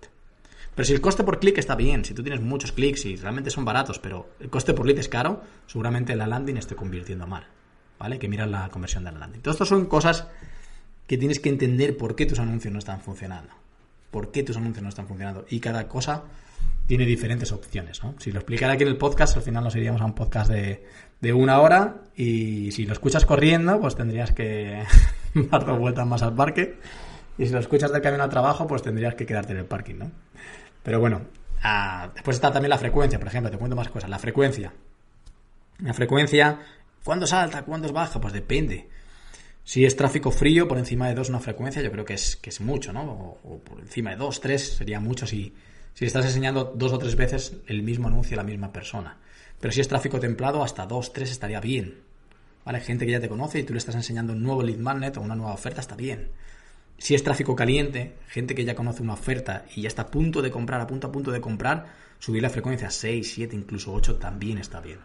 Pero 0.75 0.87
si 0.87 0.93
el 0.93 1.01
coste 1.01 1.25
por 1.25 1.39
clic 1.39 1.59
está 1.59 1.77
bien, 1.77 2.05
si 2.05 2.15
tú 2.15 2.23
tienes 2.23 2.41
muchos 2.41 2.73
clics 2.73 3.05
y 3.07 3.17
realmente 3.17 3.51
son 3.51 3.65
baratos, 3.65 3.99
pero 3.99 4.31
el 4.41 4.51
coste 4.51 4.75
por 4.75 4.87
lead 4.87 4.99
es 4.99 5.09
caro, 5.09 5.43
seguramente 5.67 6.17
la 6.17 6.27
landing 6.27 6.57
esté 6.57 6.75
convirtiendo 6.75 7.27
mal. 7.27 7.47
¿Vale? 7.99 8.19
Que 8.19 8.29
mirar 8.29 8.49
la 8.49 8.69
conversión 8.69 9.05
de 9.05 9.11
la 9.11 9.19
landing. 9.19 9.41
Todo 9.41 9.53
esto 9.53 9.65
son 9.65 9.87
cosas 9.87 10.29
que 11.09 11.19
tienes 11.19 11.41
que 11.41 11.49
entender 11.49 11.97
por 11.97 12.15
qué 12.15 12.27
tus 12.27 12.39
anuncios 12.39 12.73
no 12.73 12.79
están 12.79 13.01
funcionando. 13.01 13.53
Por 14.13 14.31
qué 14.31 14.45
tus 14.45 14.57
anuncios 14.57 14.83
no 14.83 14.91
están 14.91 15.09
funcionando. 15.09 15.47
Y 15.49 15.59
cada 15.59 15.89
cosa 15.89 16.25
tiene 16.87 17.07
diferentes 17.07 17.51
opciones. 17.51 18.03
¿no? 18.05 18.15
Si 18.19 18.31
lo 18.31 18.39
explicara 18.39 18.75
aquí 18.75 18.83
en 18.83 18.91
el 18.91 18.99
podcast, 18.99 19.37
al 19.37 19.43
final 19.43 19.65
nos 19.65 19.75
iríamos 19.75 20.03
a 20.03 20.05
un 20.05 20.15
podcast 20.15 20.51
de, 20.51 20.87
de 21.21 21.33
una 21.33 21.61
hora 21.61 22.03
y 22.15 22.71
si 22.73 22.85
lo 22.85 22.93
escuchas 22.93 23.25
corriendo, 23.25 23.81
pues 23.81 23.97
tendrías 23.97 24.33
que 24.33 24.85
dar 25.35 25.65
dos 25.65 25.79
vueltas 25.79 26.07
más 26.07 26.23
al 26.23 26.35
parque. 26.35 26.79
Y 27.39 27.47
si 27.47 27.53
lo 27.53 27.59
escuchas 27.59 27.91
del 27.91 28.03
camino 28.03 28.23
al 28.23 28.31
trabajo, 28.31 28.67
pues 28.67 28.83
tendrías 28.83 29.15
que 29.15 29.25
quedarte 29.25 29.53
en 29.53 29.59
el 29.59 29.65
parking, 29.65 29.95
¿no? 29.97 30.11
Pero 30.83 31.01
bueno, 31.01 31.23
ah, 31.63 32.11
después 32.15 32.37
está 32.37 32.53
también 32.53 32.71
la 32.71 32.79
frecuencia, 32.79 33.19
por 33.19 33.29
ejemplo, 33.29 33.51
te 33.51 33.57
cuento 33.57 33.77
más 33.77 33.89
cosas. 33.89 34.11
La 34.11 34.19
frecuencia. 34.19 34.75
La 35.79 35.95
frecuencia, 35.95 36.59
¿cuándo 37.03 37.27
salta? 37.27 37.63
¿Cuándo 37.63 37.87
es 37.87 37.93
baja? 37.95 38.21
Pues 38.21 38.35
depende. 38.35 38.89
Si 39.69 39.85
es 39.85 39.97
tráfico 39.97 40.31
frío, 40.31 40.67
por 40.67 40.79
encima 40.79 41.09
de 41.09 41.15
dos 41.15 41.29
una 41.29 41.41
frecuencia, 41.41 41.83
yo 41.83 41.93
creo 41.93 42.07
que 42.07 42.15
es, 42.15 42.37
que 42.37 42.49
es 42.49 42.63
mucho, 42.63 42.91
¿no? 42.91 43.03
O, 43.03 43.59
por 43.59 43.79
encima 43.81 44.09
de 44.09 44.17
dos, 44.17 44.41
tres, 44.41 44.63
sería 44.79 44.99
mucho 44.99 45.27
si, 45.27 45.53
si 45.93 46.07
estás 46.07 46.25
enseñando 46.25 46.73
dos 46.75 46.91
o 46.95 46.99
tres 46.99 47.17
veces 47.17 47.53
el 47.67 47.83
mismo 47.83 48.09
anuncio 48.09 48.35
a 48.35 48.39
la 48.39 48.49
misma 48.49 48.73
persona. 48.73 49.19
Pero 49.61 49.71
si 49.71 49.83
es 49.83 49.89
tráfico 49.89 50.19
templado, 50.19 50.63
hasta 50.65 50.87
dos, 50.87 51.13
tres 51.13 51.31
estaría 51.31 51.61
bien. 51.61 51.99
¿Vale? 52.65 52.81
Gente 52.81 53.05
que 53.05 53.13
ya 53.13 53.21
te 53.21 53.29
conoce 53.29 53.59
y 53.59 53.63
tú 53.63 53.75
le 53.75 53.79
estás 53.79 53.95
enseñando 53.95 54.33
un 54.33 54.43
nuevo 54.43 54.63
lead 54.63 54.79
magnet 54.79 55.19
o 55.19 55.21
una 55.21 55.37
nueva 55.37 55.53
oferta, 55.53 55.83
está 55.83 55.97
bien. 55.97 56.31
Si 56.97 57.15
es 57.15 57.23
tráfico 57.23 57.55
caliente, 57.55 58.15
gente 58.29 58.55
que 58.55 58.65
ya 58.65 58.75
conoce 58.75 59.03
una 59.03 59.13
oferta 59.13 59.67
y 59.77 59.83
ya 59.83 59.89
está 59.89 60.01
a 60.01 60.11
punto 60.11 60.41
de 60.41 60.51
comprar, 60.51 60.81
a 60.81 60.87
punto 60.87 61.09
a 61.09 61.13
punto 61.13 61.31
de 61.31 61.43
comprar, 61.43 61.93
subir 62.19 62.41
la 62.41 62.49
frecuencia 62.49 62.89
a 62.89 62.91
6, 62.91 63.33
7, 63.35 63.55
incluso 63.55 63.93
8 63.93 64.17
también 64.17 64.57
está 64.57 64.81
bien. 64.81 65.01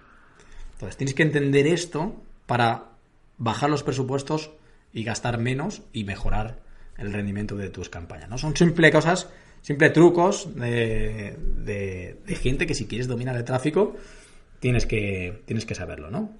Entonces 0.71 0.95
tienes 0.95 1.13
que 1.13 1.23
entender 1.23 1.67
esto 1.67 2.23
para 2.45 2.92
bajar 3.37 3.69
los 3.69 3.83
presupuestos 3.83 4.51
y 4.91 5.03
gastar 5.03 5.37
menos 5.37 5.83
y 5.91 6.03
mejorar 6.03 6.59
el 6.97 7.11
rendimiento 7.11 7.55
de 7.55 7.69
tus 7.69 7.89
campañas. 7.89 8.29
¿no? 8.29 8.37
Son 8.37 8.55
simple 8.55 8.91
cosas 8.91 9.29
Simple 9.63 9.91
trucos 9.91 10.49
de, 10.55 12.17
gente 12.41 12.67
que 12.67 12.73
si 12.73 12.85
quieres 12.85 13.07
dominar 13.07 13.37
el 13.37 13.45
tráfico, 13.45 13.95
tienes 14.59 14.85
que, 14.85 15.41
tienes 15.45 15.65
que 15.65 15.73
saberlo, 15.73 16.11
¿no? 16.11 16.33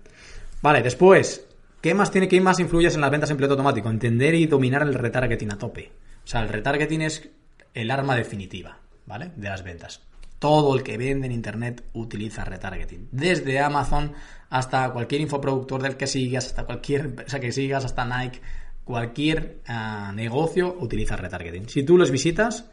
Vale, 0.62 0.82
después, 0.82 1.48
¿qué 1.80 1.94
más 1.94 2.12
tiene 2.12 2.28
que 2.28 2.40
más 2.42 2.60
influyes 2.60 2.96
en 2.96 3.02
las 3.02 3.12
ventas 3.12 3.32
en 3.32 3.38
piloto 3.38 3.54
automático? 3.54 3.90
Entender 3.90 4.36
y 4.36 4.46
dominar 4.46 4.82
el 4.82 4.94
retargeting 4.94 5.54
a 5.54 5.58
tope. 5.58 5.94
O 6.26 6.28
sea, 6.28 6.42
el 6.42 6.50
retargeting 6.50 7.02
es 7.02 7.30
el 7.74 7.92
arma 7.92 8.18
definitiva, 8.18 8.80
¿vale? 9.06 9.32
De 9.38 9.48
las 9.48 9.64
ventas. 9.64 10.02
Todo 10.44 10.76
el 10.76 10.84
que 10.84 10.98
vende 10.98 11.28
en 11.28 11.32
internet 11.32 11.86
utiliza 11.94 12.44
retargeting. 12.44 13.08
Desde 13.14 13.62
Amazon 13.62 14.12
hasta 14.50 14.90
cualquier 14.92 15.22
infoproductor 15.22 15.82
del 15.82 15.96
que 15.96 16.06
sigas, 16.06 16.48
hasta 16.48 16.66
cualquier 16.66 17.06
empresa 17.06 17.40
que 17.40 17.54
sigas, 17.54 17.86
hasta 17.86 18.04
Nike, 18.04 18.42
cualquier 18.84 19.62
ah, 19.68 20.12
negocio 20.14 20.76
utiliza 20.82 21.16
retargeting. 21.16 21.70
Si 21.70 21.84
tú 21.84 21.98
los 21.98 22.12
visitas, 22.12 22.70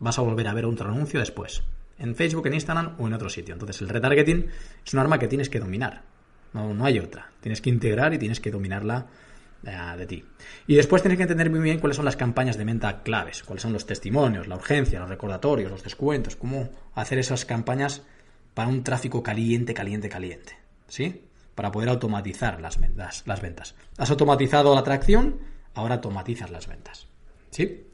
vas 0.00 0.18
a 0.18 0.20
volver 0.20 0.48
a 0.48 0.52
ver 0.52 0.66
otro 0.66 0.90
anuncio 0.90 1.18
después. 1.18 1.62
En 1.98 2.14
Facebook, 2.14 2.46
en 2.48 2.52
Instagram 2.52 2.96
o 2.98 3.06
en 3.06 3.14
otro 3.14 3.30
sitio. 3.30 3.54
Entonces 3.54 3.80
el 3.80 3.88
retargeting 3.88 4.46
es 4.84 4.92
un 4.92 5.00
arma 5.00 5.18
que 5.18 5.26
tienes 5.26 5.48
que 5.48 5.60
dominar. 5.60 6.02
No, 6.52 6.74
no 6.74 6.84
hay 6.84 6.98
otra. 6.98 7.30
Tienes 7.40 7.62
que 7.62 7.70
integrar 7.70 8.12
y 8.12 8.18
tienes 8.18 8.38
que 8.38 8.50
dominarla 8.50 9.06
de 9.64 10.06
ti. 10.06 10.24
Y 10.66 10.74
después 10.74 11.02
tienes 11.02 11.16
que 11.16 11.22
entender 11.22 11.50
muy 11.50 11.60
bien 11.60 11.78
cuáles 11.78 11.96
son 11.96 12.04
las 12.04 12.16
campañas 12.16 12.56
de 12.56 12.64
venta 12.64 13.02
claves, 13.02 13.42
cuáles 13.42 13.62
son 13.62 13.72
los 13.72 13.86
testimonios, 13.86 14.46
la 14.46 14.56
urgencia, 14.56 15.00
los 15.00 15.08
recordatorios, 15.08 15.70
los 15.70 15.82
descuentos, 15.82 16.36
cómo 16.36 16.68
hacer 16.94 17.18
esas 17.18 17.44
campañas 17.44 18.02
para 18.52 18.68
un 18.68 18.84
tráfico 18.84 19.22
caliente, 19.22 19.74
caliente, 19.74 20.08
caliente. 20.08 20.56
¿Sí? 20.86 21.24
Para 21.54 21.72
poder 21.72 21.88
automatizar 21.88 22.60
las 22.60 22.80
ventas. 22.80 23.22
Las 23.26 23.40
ventas. 23.40 23.74
Has 23.96 24.10
automatizado 24.10 24.74
la 24.74 24.80
atracción, 24.80 25.38
ahora 25.74 25.96
automatizas 25.96 26.50
las 26.50 26.66
ventas. 26.66 27.08
¿Sí? 27.50 27.86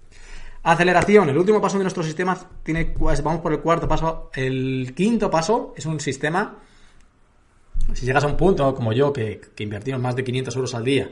Aceleración, 0.63 1.31
el 1.31 1.39
último 1.39 1.61
paso 1.61 1.79
de 1.79 1.85
nuestro 1.85 2.03
sistema 2.03 2.39
tiene, 2.63 2.95
vamos 2.99 3.41
por 3.41 3.53
el 3.53 3.61
cuarto 3.61 3.89
paso. 3.89 4.31
El 4.35 4.93
quinto 4.95 5.31
paso 5.31 5.73
es 5.77 5.87
un 5.87 6.01
sistema, 6.01 6.59
si 7.95 8.05
llegas 8.05 8.25
a 8.25 8.27
un 8.27 8.37
punto 8.37 8.75
como 8.75 8.93
yo, 8.93 9.13
que, 9.13 9.41
que 9.55 9.63
invertimos 9.63 10.01
más 10.01 10.17
de 10.17 10.25
500 10.25 10.55
euros 10.57 10.75
al 10.75 10.85
día, 10.85 11.11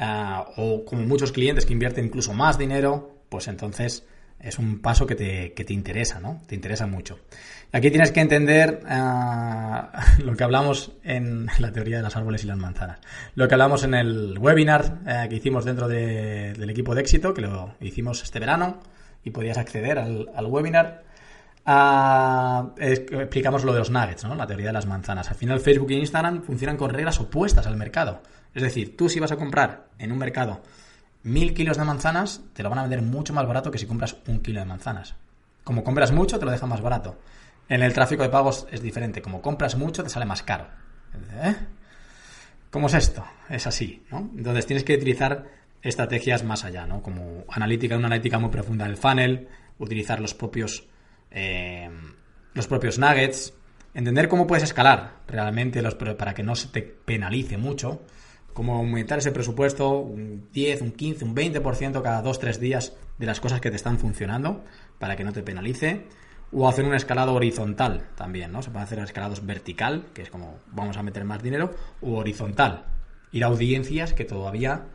ah, 0.00 0.48
o 0.56 0.84
como 0.84 1.02
muchos 1.02 1.30
clientes 1.30 1.64
que 1.64 1.72
invierten 1.72 2.06
incluso 2.06 2.32
más 2.32 2.58
dinero, 2.58 3.20
pues 3.28 3.46
entonces 3.46 4.04
es 4.40 4.58
un 4.58 4.80
paso 4.80 5.06
que 5.06 5.14
te, 5.14 5.52
que 5.52 5.64
te 5.64 5.74
interesa, 5.74 6.18
¿no? 6.18 6.40
Te 6.46 6.54
interesa 6.54 6.86
mucho. 6.86 7.18
Aquí 7.72 7.90
tienes 7.90 8.10
que 8.10 8.20
entender 8.20 8.82
ah, 8.88 9.90
lo 10.24 10.34
que 10.34 10.44
hablamos 10.44 10.92
en 11.04 11.46
la 11.58 11.72
teoría 11.72 11.98
de 11.98 12.02
los 12.02 12.16
árboles 12.16 12.44
y 12.44 12.46
las 12.46 12.56
manzanas. 12.56 12.98
Lo 13.34 13.46
que 13.46 13.54
hablamos 13.54 13.84
en 13.84 13.94
el 13.94 14.38
webinar 14.38 14.98
eh, 15.06 15.26
que 15.28 15.36
hicimos 15.36 15.64
dentro 15.64 15.86
del 15.86 16.70
equipo 16.70 16.94
de 16.94 17.02
éxito, 17.02 17.34
que 17.34 17.42
lo 17.42 17.74
hicimos 17.80 18.22
este 18.22 18.40
verano 18.40 18.80
y 19.22 19.30
podías 19.30 19.58
acceder 19.58 19.98
al, 19.98 20.46
webinar. 20.46 21.04
Ah, 21.66 22.70
explicamos 22.78 23.64
lo 23.64 23.72
de 23.72 23.80
los 23.80 23.90
nuggets, 23.90 24.24
¿no? 24.24 24.34
La 24.34 24.46
teoría 24.46 24.68
de 24.68 24.72
las 24.72 24.86
manzanas. 24.86 25.28
Al 25.28 25.36
final 25.36 25.60
Facebook 25.60 25.90
e 25.90 25.94
Instagram 25.94 26.42
funcionan 26.42 26.78
con 26.78 26.90
reglas 26.90 27.20
opuestas 27.20 27.66
al 27.66 27.76
mercado. 27.76 28.22
Es 28.54 28.62
decir, 28.62 28.96
tú 28.96 29.08
si 29.08 29.20
vas 29.20 29.32
a 29.32 29.36
comprar 29.36 29.88
en 29.98 30.12
un 30.12 30.18
mercado 30.18 30.62
mil 31.22 31.54
kilos 31.54 31.76
de 31.76 31.84
manzanas, 31.84 32.42
te 32.52 32.62
lo 32.62 32.70
van 32.70 32.78
a 32.78 32.82
vender 32.82 33.02
mucho 33.02 33.32
más 33.32 33.46
barato 33.46 33.70
que 33.70 33.78
si 33.78 33.86
compras 33.86 34.16
un 34.26 34.40
kilo 34.40 34.60
de 34.60 34.66
manzanas. 34.66 35.14
Como 35.64 35.84
compras 35.84 36.12
mucho, 36.12 36.38
te 36.38 36.44
lo 36.44 36.50
dejan 36.50 36.68
más 36.68 36.80
barato. 36.80 37.18
En 37.68 37.82
el 37.82 37.92
tráfico 37.92 38.22
de 38.22 38.30
pagos 38.30 38.66
es 38.70 38.82
diferente. 38.82 39.22
Como 39.22 39.40
compras 39.40 39.76
mucho, 39.76 40.02
te 40.02 40.08
sale 40.08 40.26
más 40.26 40.42
caro. 40.42 40.66
¿Eh? 41.42 41.54
¿Cómo 42.70 42.86
es 42.86 42.94
esto? 42.94 43.24
Es 43.48 43.66
así, 43.66 44.02
¿no? 44.10 44.30
Entonces 44.36 44.66
tienes 44.66 44.84
que 44.84 44.94
utilizar 44.94 45.46
estrategias 45.82 46.44
más 46.44 46.64
allá, 46.64 46.86
¿no? 46.86 47.02
Como 47.02 47.44
analítica, 47.48 47.96
una 47.96 48.06
analítica 48.06 48.38
muy 48.38 48.50
profunda 48.50 48.86
del 48.86 48.96
funnel, 48.96 49.48
utilizar 49.78 50.20
los 50.20 50.34
propios, 50.34 50.86
eh, 51.30 51.90
los 52.54 52.66
propios 52.66 52.98
nuggets, 52.98 53.54
entender 53.94 54.28
cómo 54.28 54.46
puedes 54.46 54.64
escalar 54.64 55.14
realmente 55.26 55.82
los, 55.82 55.94
para 55.94 56.34
que 56.34 56.42
no 56.42 56.54
se 56.54 56.68
te 56.68 56.82
penalice 56.82 57.56
mucho, 57.56 58.02
cómo 58.52 58.76
aumentar 58.76 59.18
ese 59.18 59.32
presupuesto 59.32 59.90
un 59.98 60.48
10, 60.52 60.82
un 60.82 60.92
15, 60.92 61.24
un 61.24 61.34
20% 61.34 62.02
cada 62.02 62.22
2-3 62.22 62.58
días 62.58 62.96
de 63.18 63.26
las 63.26 63.40
cosas 63.40 63.60
que 63.60 63.70
te 63.70 63.76
están 63.76 63.98
funcionando 63.98 64.64
para 64.98 65.16
que 65.16 65.24
no 65.24 65.32
te 65.32 65.42
penalice. 65.42 66.06
O 66.52 66.68
hacer 66.68 66.84
un 66.84 66.94
escalado 66.94 67.34
horizontal 67.34 68.08
también, 68.16 68.50
¿no? 68.50 68.60
Se 68.60 68.70
puede 68.70 68.84
hacer 68.84 68.98
escalados 68.98 69.46
vertical, 69.46 70.06
que 70.12 70.22
es 70.22 70.30
como 70.30 70.58
vamos 70.66 70.96
a 70.96 71.02
meter 71.04 71.24
más 71.24 71.42
dinero, 71.42 71.72
o 72.00 72.16
horizontal. 72.16 72.86
Ir 73.30 73.44
a 73.44 73.46
audiencias 73.46 74.12
que 74.12 74.24
todavía 74.24 74.86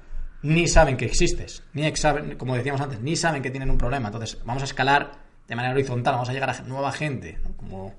ni 0.42 0.68
saben 0.68 0.98
que 0.98 1.06
existes, 1.06 1.64
ni 1.74 1.96
saben, 1.96 2.38
como 2.38 2.56
decíamos 2.56 2.82
antes, 2.82 3.00
ni 3.00 3.16
saben 3.16 3.42
que 3.42 3.52
tienen 3.52 3.72
un 3.72 3.78
problema. 3.78 4.10
Entonces, 4.10 4.38
vamos 4.46 4.64
a 4.64 4.66
escalar 4.66 5.14
de 5.48 5.56
manera 5.56 5.74
horizontal, 5.74 6.14
vamos 6.14 6.30
a 6.30 6.34
llegar 6.34 6.50
a 6.50 6.62
nueva 6.64 6.92
gente, 6.92 7.40
como, 7.58 7.96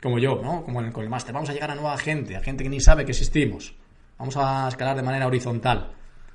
como 0.00 0.18
yo, 0.18 0.40
¿no? 0.42 0.64
Como 0.64 0.80
con 0.92 1.02
el 1.02 1.10
máster, 1.10 1.34
vamos 1.34 1.50
a 1.50 1.52
llegar 1.52 1.70
a 1.70 1.74
nueva 1.74 1.98
gente, 1.98 2.36
a 2.36 2.40
gente 2.40 2.64
que 2.64 2.70
ni 2.70 2.80
sabe 2.80 3.04
que 3.04 3.12
existimos. 3.12 3.74
Vamos 4.20 4.36
a 4.36 4.68
escalar 4.68 4.96
de 4.96 5.02
manera 5.02 5.26
horizontal. 5.26 5.92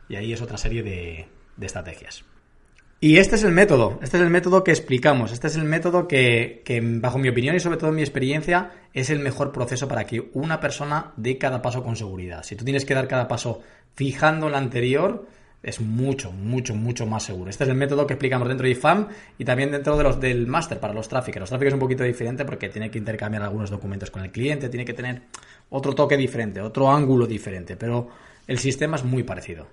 Y 0.10 0.16
ahí 0.16 0.34
es 0.34 0.42
otra 0.42 0.58
serie 0.58 0.82
de, 0.82 1.28
estrategias. 1.62 2.26
Y 3.00 3.18
este 3.18 3.36
es 3.36 3.44
el 3.44 3.52
método, 3.52 4.00
este 4.02 4.18
es 4.18 4.24
el 4.24 4.32
método 4.32 4.64
que 4.64 4.72
explicamos, 4.72 5.32
este 5.32 5.46
es 5.48 5.56
el 5.56 5.66
método 5.66 6.08
que, 6.08 6.64
que, 6.66 6.82
bajo 6.82 7.20
mi 7.20 7.30
opinión 7.30 7.56
y 7.56 7.60
sobre 7.60 7.78
todo 7.78 7.92
en 7.92 7.98
mi 7.98 8.02
experiencia, 8.02 8.72
es 8.94 9.12
el 9.12 9.20
mejor 9.20 9.52
proceso 9.52 9.88
para 9.88 10.06
que 10.06 10.32
una 10.34 10.60
persona 10.60 11.14
dé 11.16 11.38
cada 11.38 11.62
paso 11.62 11.84
con 11.84 11.96
seguridad. 11.96 12.42
Si 12.42 12.56
tú 12.56 12.66
tienes 12.66 12.86
que 12.86 12.96
dar 12.96 13.08
cada 13.08 13.28
paso 13.28 13.62
fijando 13.94 14.48
el 14.48 14.56
anterior, 14.56 15.28
es 15.66 15.82
mucho, 15.82 16.32
mucho, 16.32 16.76
mucho 16.76 17.08
más 17.08 17.24
seguro. 17.24 17.50
Este 17.50 17.64
es 17.64 17.70
el 17.72 17.76
método 17.76 18.06
que 18.06 18.14
explicamos 18.14 18.48
dentro 18.48 18.66
de 18.66 18.72
IFAM 18.72 19.08
y 19.40 19.46
también 19.46 19.72
dentro 19.72 19.98
de 19.98 20.04
los 20.04 20.20
del 20.20 20.46
máster 20.46 20.80
para 20.80 20.94
los 20.94 21.10
tráficos. 21.10 21.40
Los 21.40 21.50
tráficos 21.50 21.70
es 21.70 21.74
un 21.74 21.80
poquito 21.80 22.04
diferente 22.04 22.46
porque 22.46 22.70
tiene 22.70 22.92
que 22.92 23.00
intercambiar 23.00 23.42
algunos 23.42 23.72
documentos 23.72 24.12
con 24.12 24.24
el 24.24 24.32
cliente, 24.32 24.70
tiene 24.70 24.86
que 24.86 24.94
tener 24.94 25.24
otro 25.72 25.94
toque 25.94 26.18
diferente, 26.18 26.62
otro 26.62 26.92
ángulo 26.92 27.26
diferente, 27.26 27.76
pero 27.76 28.10
el 28.46 28.60
sistema 28.60 28.96
es 28.98 29.04
muy 29.04 29.24
parecido. 29.24 29.68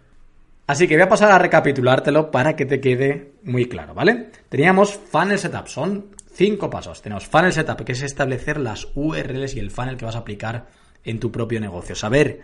Así 0.66 0.88
que 0.88 0.94
voy 0.94 1.02
a 1.02 1.08
pasar 1.10 1.30
a 1.30 1.38
recapitulártelo 1.38 2.30
para 2.30 2.56
que 2.56 2.64
te 2.64 2.80
quede 2.80 3.32
muy 3.42 3.66
claro, 3.66 3.92
¿vale? 3.92 4.30
Teníamos 4.48 4.94
funnel 4.94 5.38
setup, 5.38 5.66
son 5.66 6.06
cinco 6.32 6.70
pasos. 6.70 7.02
Tenemos 7.02 7.26
funnel 7.26 7.52
setup, 7.52 7.84
que 7.84 7.92
es 7.92 8.00
establecer 8.00 8.58
las 8.58 8.88
URLs 8.94 9.56
y 9.56 9.60
el 9.60 9.70
funnel 9.70 9.98
que 9.98 10.06
vas 10.06 10.16
a 10.16 10.20
aplicar 10.20 10.68
en 11.04 11.20
tu 11.20 11.30
propio 11.30 11.60
negocio. 11.60 11.94
Saber 11.94 12.40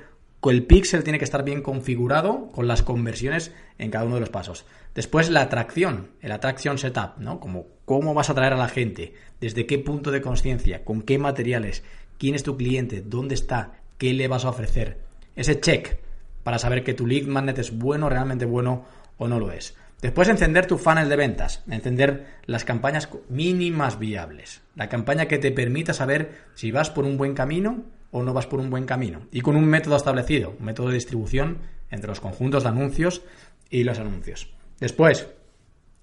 el 0.47 0.65
pixel 0.65 1.03
tiene 1.03 1.19
que 1.19 1.25
estar 1.25 1.45
bien 1.45 1.63
configurado 1.63 2.51
con 2.53 2.69
las 2.69 2.83
conversiones 2.83 3.53
en 3.77 3.91
cada 3.91 4.05
uno 4.05 4.15
de 4.15 4.21
los 4.21 4.31
pasos. 4.31 4.65
Después 4.95 5.31
la 5.31 5.43
atracción, 5.43 6.11
el 6.21 6.33
attraction 6.33 6.79
setup, 6.79 7.19
¿no? 7.19 7.41
Como 7.41 7.67
cómo 7.85 8.15
vas 8.15 8.29
a 8.29 8.33
atraer 8.33 8.53
a 8.53 8.57
la 8.57 8.69
gente, 8.69 9.15
desde 9.41 9.67
qué 9.67 9.79
punto 9.79 10.11
de 10.11 10.23
conciencia, 10.23 10.85
con 10.85 11.03
qué 11.03 11.19
materiales, 11.19 11.83
quién 12.19 12.35
es 12.35 12.43
tu 12.45 12.57
cliente, 12.57 13.03
dónde 13.05 13.35
está, 13.35 13.81
qué 13.99 14.13
le 14.15 14.29
vas 14.29 14.45
a 14.45 14.51
ofrecer. 14.51 14.99
Ese 15.35 15.61
check 15.61 15.99
para 16.45 16.59
saber 16.59 16.85
que 16.85 16.95
tu 16.95 17.07
lead 17.07 17.27
magnet 17.27 17.59
es 17.59 17.77
bueno, 17.77 18.09
realmente 18.09 18.45
bueno 18.45 18.85
o 19.19 19.29
no 19.29 19.39
lo 19.39 19.51
es. 19.51 19.77
Después 20.01 20.29
encender 20.29 20.67
tu 20.67 20.79
funnel 20.79 21.09
de 21.09 21.17
ventas, 21.17 21.65
encender 21.69 22.27
las 22.47 22.65
campañas 22.65 23.09
mínimas 23.29 23.99
viables, 23.99 24.63
la 24.77 24.89
campaña 24.89 25.27
que 25.27 25.39
te 25.39 25.51
permita 25.51 25.93
saber 25.93 26.47
si 26.55 26.71
vas 26.71 26.89
por 26.91 27.05
un 27.05 27.17
buen 27.17 27.35
camino 27.35 27.83
o 28.11 28.23
no 28.23 28.33
vas 28.33 28.47
por 28.47 28.61
un 28.61 28.71
buen 28.71 28.87
camino. 28.87 29.23
Y 29.33 29.41
con 29.41 29.57
un 29.57 29.65
método 29.65 29.97
establecido, 29.97 30.55
un 30.59 30.67
método 30.67 30.89
de 30.89 30.95
distribución 30.95 31.59
entre 31.91 32.09
los 32.09 32.21
conjuntos 32.21 32.63
de 32.63 32.69
anuncios 32.71 33.23
y 33.71 33.85
los 33.85 33.99
anuncios. 33.99 34.51
Después 34.81 35.29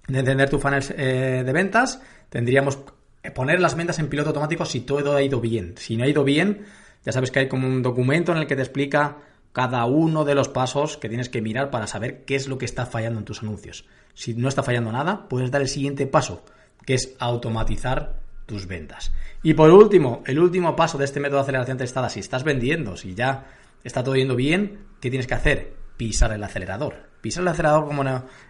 de 0.08 0.18
encender 0.18 0.50
tu 0.50 0.58
funnel 0.58 0.84
eh, 0.96 1.42
de 1.44 1.52
ventas, 1.52 2.00
tendríamos 2.28 2.78
que 3.22 3.30
poner 3.30 3.60
las 3.60 3.74
ventas 3.74 3.98
en 3.98 4.08
piloto 4.08 4.30
automático 4.30 4.64
si 4.64 4.80
todo 4.80 5.16
ha 5.16 5.22
ido 5.22 5.40
bien. 5.40 5.74
Si 5.78 5.96
no 5.96 6.04
ha 6.04 6.08
ido 6.08 6.24
bien, 6.24 6.64
ya 7.04 7.12
sabes 7.12 7.30
que 7.30 7.40
hay 7.40 7.48
como 7.48 7.66
un 7.66 7.82
documento 7.82 8.32
en 8.32 8.38
el 8.38 8.46
que 8.46 8.56
te 8.56 8.62
explica 8.62 9.18
cada 9.52 9.84
uno 9.86 10.24
de 10.24 10.34
los 10.34 10.48
pasos 10.48 10.98
que 10.98 11.08
tienes 11.08 11.28
que 11.28 11.40
mirar 11.40 11.70
para 11.70 11.86
saber 11.86 12.24
qué 12.24 12.34
es 12.34 12.46
lo 12.46 12.58
que 12.58 12.66
está 12.66 12.84
fallando 12.84 13.20
en 13.20 13.24
tus 13.24 13.42
anuncios. 13.42 13.86
Si 14.12 14.34
no 14.34 14.48
está 14.48 14.62
fallando 14.62 14.92
nada, 14.92 15.28
puedes 15.28 15.50
dar 15.50 15.62
el 15.62 15.68
siguiente 15.68 16.06
paso, 16.06 16.44
que 16.84 16.94
es 16.94 17.16
automatizar 17.18 18.20
tus 18.46 18.66
ventas. 18.66 19.12
Y 19.42 19.54
por 19.54 19.70
último, 19.70 20.22
el 20.26 20.38
último 20.38 20.74
paso 20.74 20.98
de 20.98 21.04
este 21.04 21.20
método 21.20 21.38
de 21.38 21.42
aceleración 21.42 21.78
testada, 21.78 22.08
si 22.08 22.20
estás 22.20 22.44
vendiendo, 22.44 22.96
si 22.96 23.14
ya 23.14 23.46
está 23.84 24.02
todo 24.02 24.16
yendo 24.16 24.36
bien, 24.36 24.86
¿qué 25.00 25.10
tienes 25.10 25.26
que 25.26 25.34
hacer? 25.34 25.74
Pisar 25.96 26.32
el 26.32 26.42
acelerador. 26.42 26.94
Pisar 27.20 27.42
el 27.42 27.48
acelerador 27.48 27.86
como 27.86 28.04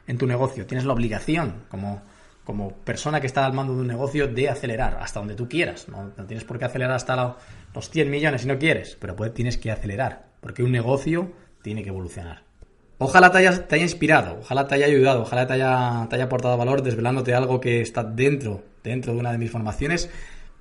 en 0.06 0.18
tu 0.18 0.26
negocio. 0.26 0.66
Tienes 0.66 0.84
la 0.84 0.92
obligación, 0.92 1.64
como, 1.68 2.02
como 2.44 2.72
persona 2.76 3.20
que 3.20 3.26
está 3.26 3.44
al 3.44 3.52
mando 3.52 3.74
de 3.74 3.80
un 3.80 3.86
negocio, 3.86 4.28
de 4.28 4.48
acelerar 4.48 4.98
hasta 5.00 5.20
donde 5.20 5.34
tú 5.34 5.48
quieras. 5.48 5.88
No, 5.88 6.12
tienes 6.26 6.44
por 6.44 6.58
qué 6.58 6.66
acelerar 6.66 6.94
hasta 6.94 7.36
los 7.74 7.90
100 7.90 8.10
millones 8.10 8.42
si 8.42 8.48
no 8.48 8.58
quieres, 8.58 8.96
pero 9.00 9.14
tienes 9.32 9.58
que 9.58 9.70
acelerar, 9.70 10.26
porque 10.40 10.62
un 10.62 10.72
negocio 10.72 11.32
tiene 11.62 11.82
que 11.82 11.88
evolucionar. 11.88 12.42
Ojalá 12.98 13.30
te 13.30 13.38
haya, 13.38 13.68
te 13.68 13.74
haya, 13.74 13.84
inspirado, 13.84 14.38
ojalá 14.40 14.66
te 14.66 14.74
haya 14.74 14.86
ayudado, 14.86 15.22
ojalá 15.22 15.46
te 15.46 15.52
haya, 15.52 16.06
te 16.08 16.16
haya 16.16 16.24
aportado 16.24 16.56
valor 16.56 16.82
desvelándote 16.82 17.34
algo 17.34 17.60
que 17.60 17.82
está 17.82 18.04
dentro, 18.04 18.62
dentro 18.82 19.12
de 19.12 19.18
una 19.18 19.32
de 19.32 19.38
mis 19.38 19.50
formaciones 19.50 20.08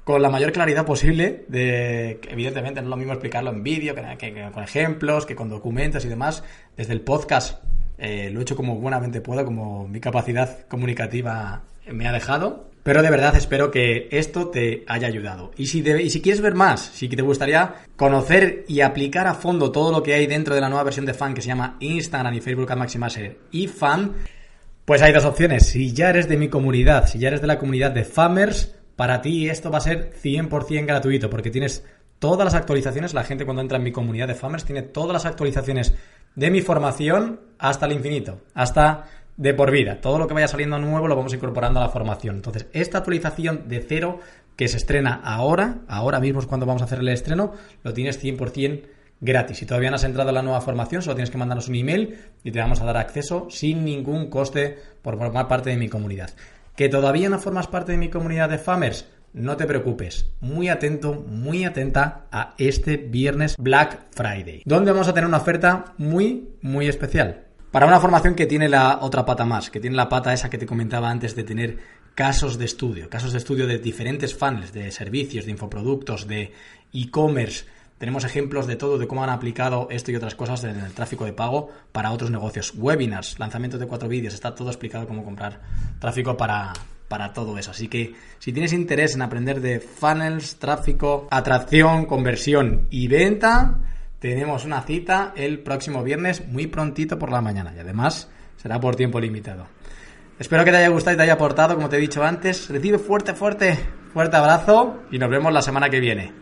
con 0.05 0.21
la 0.21 0.29
mayor 0.29 0.51
claridad 0.51 0.85
posible, 0.85 1.45
de 1.47 2.21
evidentemente 2.29 2.79
no 2.79 2.85
es 2.85 2.89
lo 2.91 2.95
mismo 2.95 3.13
explicarlo 3.13 3.49
en 3.49 3.63
vídeo, 3.63 3.95
que, 3.95 4.49
con 4.53 4.63
ejemplos, 4.63 5.25
que 5.25 5.35
con 5.35 5.49
documentos 5.49 6.05
y 6.05 6.07
demás. 6.07 6.43
Desde 6.77 6.93
el 6.93 7.01
podcast 7.01 7.63
eh, 7.97 8.29
lo 8.29 8.39
he 8.39 8.43
hecho 8.43 8.55
como 8.55 8.75
buenamente 8.75 9.19
puedo, 9.19 9.43
como 9.43 9.87
mi 9.87 9.99
capacidad 9.99 10.67
comunicativa 10.67 11.63
me 11.91 12.07
ha 12.07 12.11
dejado. 12.11 12.69
Pero 12.85 13.01
de 13.01 13.09
verdad 13.09 13.35
espero 13.35 13.71
que 13.71 14.07
esto 14.11 14.49
te 14.49 14.83
haya 14.87 15.07
ayudado. 15.07 15.49
Y 15.57 15.65
si, 15.65 15.81
quieres 15.81 16.39
ver 16.39 16.53
más, 16.53 16.81
si 16.81 17.09
te 17.09 17.23
gustaría 17.23 17.77
conocer 17.95 18.63
y 18.67 18.81
aplicar 18.81 19.25
a 19.25 19.33
fondo 19.33 19.71
todo 19.71 19.91
lo 19.91 20.03
que 20.03 20.13
hay 20.13 20.27
dentro 20.27 20.53
de 20.53 20.61
la 20.61 20.69
nueva 20.69 20.83
versión 20.83 21.07
de 21.07 21.15
Fan 21.15 21.33
que 21.33 21.41
se 21.41 21.47
llama 21.47 21.77
Instagram 21.79 22.35
y 22.35 22.41
Facebook 22.41 22.71
Ad 22.71 22.77
Maximizer 22.77 23.39
y 23.49 23.65
Fan, 23.65 24.13
pues 24.85 25.01
hay 25.01 25.11
dos 25.13 25.25
opciones. 25.25 25.65
Si 25.65 25.93
ya 25.93 26.11
eres 26.11 26.29
de 26.29 26.37
mi 26.37 26.47
comunidad, 26.47 27.07
si 27.07 27.17
ya 27.17 27.29
eres 27.29 27.41
de 27.41 27.47
la 27.47 27.57
comunidad 27.57 27.89
de 27.89 28.03
Famers, 28.03 28.75
para 28.95 29.19
ti 29.19 29.49
esto 29.49 29.71
va 29.71 29.79
a 29.79 29.81
ser 29.81 30.13
100% 30.21 30.85
gratuito 30.85 31.27
porque 31.27 31.49
tienes 31.49 31.83
todas 32.19 32.45
las 32.45 32.53
actualizaciones. 32.53 33.15
La 33.15 33.23
gente 33.23 33.45
cuando 33.45 33.63
entra 33.63 33.79
en 33.79 33.83
mi 33.83 33.91
comunidad 33.91 34.27
de 34.27 34.35
Famers 34.35 34.63
tiene 34.63 34.83
todas 34.83 35.13
las 35.13 35.25
actualizaciones 35.25 35.95
de 36.35 36.51
mi 36.51 36.61
formación 36.61 37.39
hasta 37.57 37.87
el 37.87 37.93
infinito, 37.93 38.41
hasta 38.53 39.07
de 39.37 39.53
por 39.53 39.71
vida. 39.71 40.01
Todo 40.01 40.17
lo 40.17 40.27
que 40.27 40.33
vaya 40.33 40.47
saliendo 40.47 40.77
nuevo 40.79 41.07
lo 41.07 41.15
vamos 41.15 41.33
incorporando 41.33 41.79
a 41.79 41.83
la 41.83 41.89
formación. 41.89 42.35
Entonces, 42.35 42.67
esta 42.73 42.99
actualización 42.99 43.67
de 43.67 43.81
cero 43.81 44.19
que 44.55 44.67
se 44.67 44.77
estrena 44.77 45.21
ahora, 45.23 45.79
ahora 45.87 46.19
mismo 46.19 46.39
es 46.39 46.45
cuando 46.45 46.65
vamos 46.65 46.81
a 46.81 46.85
hacer 46.85 46.99
el 46.99 47.09
estreno, 47.09 47.53
lo 47.83 47.93
tienes 47.93 48.23
100% 48.23 48.83
gratis. 49.19 49.57
Si 49.57 49.65
todavía 49.65 49.89
no 49.89 49.95
has 49.95 50.03
entrado 50.03 50.29
en 50.29 50.35
la 50.35 50.41
nueva 50.41 50.61
formación, 50.61 51.01
solo 51.01 51.15
tienes 51.15 51.31
que 51.31 51.37
mandarnos 51.37 51.67
un 51.67 51.75
email 51.75 52.17
y 52.43 52.51
te 52.51 52.59
vamos 52.59 52.81
a 52.81 52.85
dar 52.85 52.97
acceso 52.97 53.47
sin 53.49 53.83
ningún 53.83 54.29
coste 54.29 54.77
por 55.01 55.17
formar 55.17 55.47
parte 55.47 55.69
de 55.69 55.77
mi 55.77 55.89
comunidad. 55.89 56.31
¿Que 56.75 56.89
todavía 56.89 57.29
no 57.29 57.39
formas 57.39 57.67
parte 57.67 57.93
de 57.93 57.97
mi 57.97 58.09
comunidad 58.09 58.49
de 58.49 58.57
Famers? 58.57 59.07
No 59.33 59.57
te 59.57 59.65
preocupes, 59.65 60.31
muy 60.39 60.69
atento, 60.69 61.25
muy 61.27 61.65
atenta 61.65 62.27
a 62.31 62.53
este 62.57 62.95
viernes 62.95 63.55
Black 63.57 64.07
Friday, 64.11 64.61
donde 64.65 64.91
vamos 64.91 65.09
a 65.09 65.13
tener 65.13 65.27
una 65.27 65.37
oferta 65.37 65.93
muy, 65.97 66.51
muy 66.61 66.87
especial. 66.87 67.44
Para 67.75 67.87
una 67.87 67.99
formación 67.99 68.35
que 68.35 68.45
tiene 68.45 68.69
la 68.69 68.99
otra 69.01 69.25
pata 69.25 69.43
más, 69.43 69.69
que 69.69 69.81
tiene 69.81 69.97
la 69.97 70.07
pata 70.07 70.31
esa 70.31 70.49
que 70.49 70.57
te 70.57 70.65
comentaba 70.65 71.09
antes 71.09 71.35
de 71.35 71.43
tener 71.43 71.77
casos 72.13 72.57
de 72.57 72.63
estudio, 72.63 73.09
casos 73.09 73.33
de 73.33 73.37
estudio 73.37 73.67
de 73.67 73.79
diferentes 73.79 74.33
funnels, 74.33 74.71
de 74.71 74.89
servicios, 74.93 75.43
de 75.43 75.51
infoproductos, 75.51 76.25
de 76.25 76.53
e-commerce. 76.93 77.65
Tenemos 77.97 78.23
ejemplos 78.23 78.65
de 78.65 78.77
todo, 78.77 78.97
de 78.97 79.07
cómo 79.07 79.25
han 79.25 79.29
aplicado 79.29 79.89
esto 79.91 80.09
y 80.09 80.15
otras 80.15 80.35
cosas 80.35 80.63
en 80.63 80.79
el 80.79 80.93
tráfico 80.93 81.25
de 81.25 81.33
pago 81.33 81.69
para 81.91 82.13
otros 82.13 82.31
negocios. 82.31 82.71
Webinars, 82.77 83.39
lanzamientos 83.39 83.81
de 83.81 83.87
cuatro 83.87 84.07
vídeos, 84.07 84.33
está 84.33 84.55
todo 84.55 84.69
explicado 84.69 85.05
cómo 85.05 85.25
comprar 85.25 85.59
tráfico 85.99 86.37
para, 86.37 86.71
para 87.09 87.33
todo 87.33 87.57
eso. 87.57 87.71
Así 87.71 87.89
que 87.89 88.15
si 88.39 88.53
tienes 88.53 88.71
interés 88.71 89.15
en 89.15 89.21
aprender 89.21 89.59
de 89.59 89.81
funnels, 89.81 90.59
tráfico, 90.59 91.27
atracción, 91.29 92.05
conversión 92.05 92.87
y 92.89 93.09
venta, 93.09 93.79
tenemos 94.29 94.65
una 94.65 94.81
cita 94.81 95.33
el 95.35 95.59
próximo 95.59 96.01
viernes 96.03 96.47
muy 96.47 96.65
prontito 96.65 97.19
por 97.19 97.31
la 97.31 97.41
mañana 97.41 97.73
y 97.75 97.79
además 97.79 98.27
será 98.55 98.79
por 98.79 98.95
tiempo 98.95 99.19
limitado. 99.19 99.67
Espero 100.39 100.65
que 100.65 100.71
te 100.71 100.77
haya 100.77 100.89
gustado 100.89 101.13
y 101.13 101.17
te 101.17 101.23
haya 101.23 101.33
aportado, 101.33 101.75
como 101.75 101.89
te 101.89 101.97
he 101.97 101.99
dicho 101.99 102.23
antes. 102.23 102.67
Recibe 102.69 102.97
fuerte, 102.97 103.35
fuerte, 103.35 103.77
fuerte 104.11 104.35
abrazo 104.35 105.03
y 105.11 105.19
nos 105.19 105.29
vemos 105.29 105.53
la 105.53 105.61
semana 105.61 105.91
que 105.91 105.99
viene. 105.99 106.33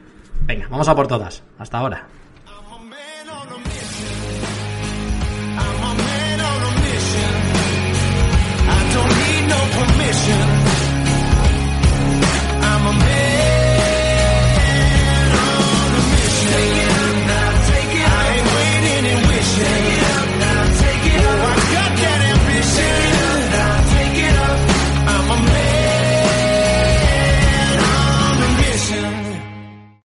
Venga, 0.46 0.68
vamos 0.70 0.88
a 0.88 0.96
por 0.96 1.08
todas. 1.08 1.44
Hasta 1.60 1.78
ahora. 1.78 2.08